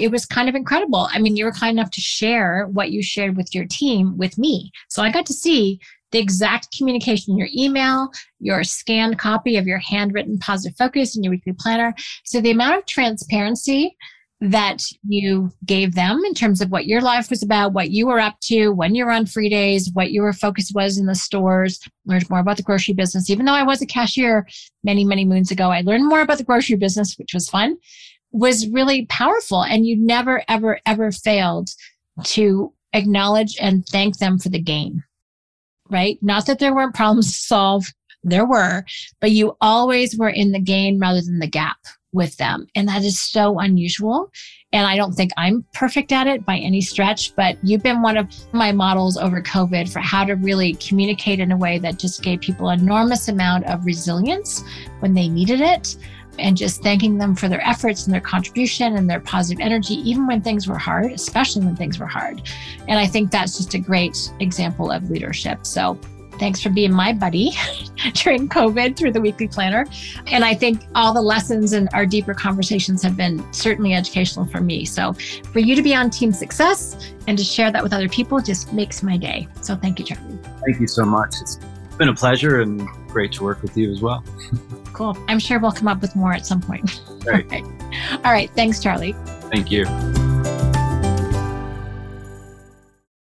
It 0.00 0.10
was 0.10 0.26
kind 0.26 0.48
of 0.48 0.54
incredible. 0.54 1.08
I 1.12 1.18
mean, 1.18 1.36
you 1.36 1.44
were 1.44 1.52
kind 1.52 1.78
enough 1.78 1.90
to 1.92 2.00
share 2.00 2.66
what 2.66 2.90
you 2.90 3.02
shared 3.02 3.36
with 3.36 3.54
your 3.54 3.66
team 3.66 4.16
with 4.16 4.38
me. 4.38 4.72
So 4.88 5.02
I 5.02 5.10
got 5.10 5.26
to 5.26 5.32
see 5.32 5.80
the 6.12 6.18
exact 6.18 6.76
communication, 6.76 7.38
your 7.38 7.48
email, 7.56 8.10
your 8.40 8.64
scanned 8.64 9.18
copy 9.18 9.56
of 9.56 9.66
your 9.66 9.78
handwritten 9.78 10.38
positive 10.38 10.76
focus 10.76 11.14
and 11.14 11.24
your 11.24 11.30
weekly 11.30 11.52
planner. 11.52 11.94
So 12.24 12.40
the 12.40 12.50
amount 12.50 12.78
of 12.78 12.86
transparency 12.86 13.96
that 14.42 14.82
you 15.06 15.50
gave 15.66 15.94
them 15.94 16.22
in 16.24 16.32
terms 16.32 16.62
of 16.62 16.70
what 16.70 16.86
your 16.86 17.02
life 17.02 17.28
was 17.28 17.42
about, 17.42 17.74
what 17.74 17.90
you 17.90 18.06
were 18.06 18.18
up 18.18 18.40
to, 18.40 18.70
when 18.70 18.94
you 18.94 19.04
were 19.04 19.10
on 19.10 19.26
free 19.26 19.50
days, 19.50 19.90
what 19.92 20.12
your 20.12 20.32
focus 20.32 20.72
was 20.74 20.96
in 20.96 21.04
the 21.04 21.14
stores, 21.14 21.78
learned 22.06 22.28
more 22.30 22.38
about 22.38 22.56
the 22.56 22.62
grocery 22.62 22.94
business. 22.94 23.28
Even 23.28 23.44
though 23.44 23.52
I 23.52 23.62
was 23.62 23.82
a 23.82 23.86
cashier 23.86 24.48
many, 24.82 25.04
many 25.04 25.26
moons 25.26 25.50
ago, 25.50 25.70
I 25.70 25.82
learned 25.82 26.08
more 26.08 26.22
about 26.22 26.38
the 26.38 26.44
grocery 26.44 26.76
business, 26.76 27.18
which 27.18 27.34
was 27.34 27.50
fun, 27.50 27.76
was 28.32 28.68
really 28.68 29.06
powerful. 29.06 29.62
And 29.62 29.86
you 29.86 29.96
never, 29.96 30.42
ever, 30.48 30.80
ever 30.86 31.12
failed 31.12 31.70
to 32.24 32.72
acknowledge 32.92 33.56
and 33.60 33.86
thank 33.86 34.18
them 34.18 34.38
for 34.38 34.48
the 34.48 34.60
gain, 34.60 35.02
right? 35.90 36.18
Not 36.22 36.46
that 36.46 36.58
there 36.58 36.74
weren't 36.74 36.94
problems 36.94 37.26
to 37.26 37.46
solve. 37.46 37.86
There 38.22 38.46
were, 38.46 38.84
but 39.20 39.30
you 39.30 39.56
always 39.60 40.16
were 40.16 40.28
in 40.28 40.52
the 40.52 40.60
gain 40.60 40.98
rather 40.98 41.22
than 41.22 41.38
the 41.38 41.46
gap, 41.46 41.78
with 42.12 42.36
them. 42.36 42.66
And 42.74 42.88
that 42.88 43.02
is 43.02 43.20
so 43.20 43.58
unusual. 43.58 44.30
And 44.72 44.86
I 44.86 44.96
don't 44.96 45.12
think 45.12 45.32
I'm 45.36 45.64
perfect 45.72 46.12
at 46.12 46.26
it 46.26 46.44
by 46.44 46.58
any 46.58 46.80
stretch, 46.80 47.34
but 47.36 47.56
you've 47.62 47.82
been 47.82 48.02
one 48.02 48.16
of 48.16 48.28
my 48.52 48.72
models 48.72 49.16
over 49.16 49.42
COVID 49.42 49.92
for 49.92 50.00
how 50.00 50.24
to 50.24 50.34
really 50.34 50.74
communicate 50.74 51.40
in 51.40 51.52
a 51.52 51.56
way 51.56 51.78
that 51.78 51.98
just 51.98 52.22
gave 52.22 52.40
people 52.40 52.70
enormous 52.70 53.28
amount 53.28 53.66
of 53.66 53.84
resilience 53.84 54.62
when 55.00 55.14
they 55.14 55.28
needed 55.28 55.60
it. 55.60 55.96
And 56.38 56.56
just 56.56 56.82
thanking 56.82 57.18
them 57.18 57.34
for 57.34 57.48
their 57.48 57.60
efforts 57.66 58.06
and 58.06 58.14
their 58.14 58.20
contribution 58.20 58.96
and 58.96 59.10
their 59.10 59.20
positive 59.20 59.60
energy, 59.60 59.94
even 60.08 60.26
when 60.26 60.40
things 60.40 60.66
were 60.66 60.78
hard, 60.78 61.12
especially 61.12 61.64
when 61.64 61.76
things 61.76 61.98
were 61.98 62.06
hard. 62.06 62.42
And 62.88 62.98
I 62.98 63.06
think 63.06 63.30
that's 63.30 63.58
just 63.58 63.74
a 63.74 63.78
great 63.78 64.32
example 64.40 64.90
of 64.90 65.10
leadership. 65.10 65.66
So 65.66 65.98
Thanks 66.40 66.62
for 66.62 66.70
being 66.70 66.90
my 66.90 67.12
buddy 67.12 67.52
during 68.14 68.48
COVID 68.48 68.96
through 68.96 69.12
the 69.12 69.20
weekly 69.20 69.46
planner. 69.46 69.84
And 70.28 70.42
I 70.42 70.54
think 70.54 70.86
all 70.94 71.12
the 71.12 71.20
lessons 71.20 71.74
and 71.74 71.90
our 71.92 72.06
deeper 72.06 72.32
conversations 72.32 73.02
have 73.02 73.14
been 73.14 73.44
certainly 73.52 73.92
educational 73.92 74.46
for 74.46 74.62
me. 74.62 74.86
So 74.86 75.12
for 75.52 75.58
you 75.58 75.76
to 75.76 75.82
be 75.82 75.94
on 75.94 76.08
Team 76.08 76.32
Success 76.32 77.12
and 77.26 77.36
to 77.36 77.44
share 77.44 77.70
that 77.70 77.82
with 77.82 77.92
other 77.92 78.08
people 78.08 78.40
just 78.40 78.72
makes 78.72 79.02
my 79.02 79.18
day. 79.18 79.48
So 79.60 79.76
thank 79.76 79.98
you, 79.98 80.06
Charlie. 80.06 80.38
Thank 80.64 80.80
you 80.80 80.86
so 80.86 81.04
much. 81.04 81.34
It's 81.42 81.58
been 82.00 82.08
a 82.08 82.14
pleasure 82.14 82.62
and 82.62 82.88
great 83.08 83.30
to 83.30 83.44
work 83.44 83.60
with 83.60 83.76
you 83.76 83.92
as 83.92 84.00
well. 84.00 84.24
cool. 84.94 85.16
I'm 85.28 85.38
sure 85.38 85.60
we'll 85.60 85.70
come 85.70 85.86
up 85.86 86.00
with 86.00 86.16
more 86.16 86.32
at 86.32 86.46
some 86.46 86.60
point. 86.60 87.02
Great. 87.20 87.44
All 87.52 87.60
right. 87.60 87.64
All 88.24 88.32
right. 88.32 88.50
Thanks, 88.56 88.82
Charlie. 88.82 89.14
Thank 89.52 89.70
you. 89.70 89.84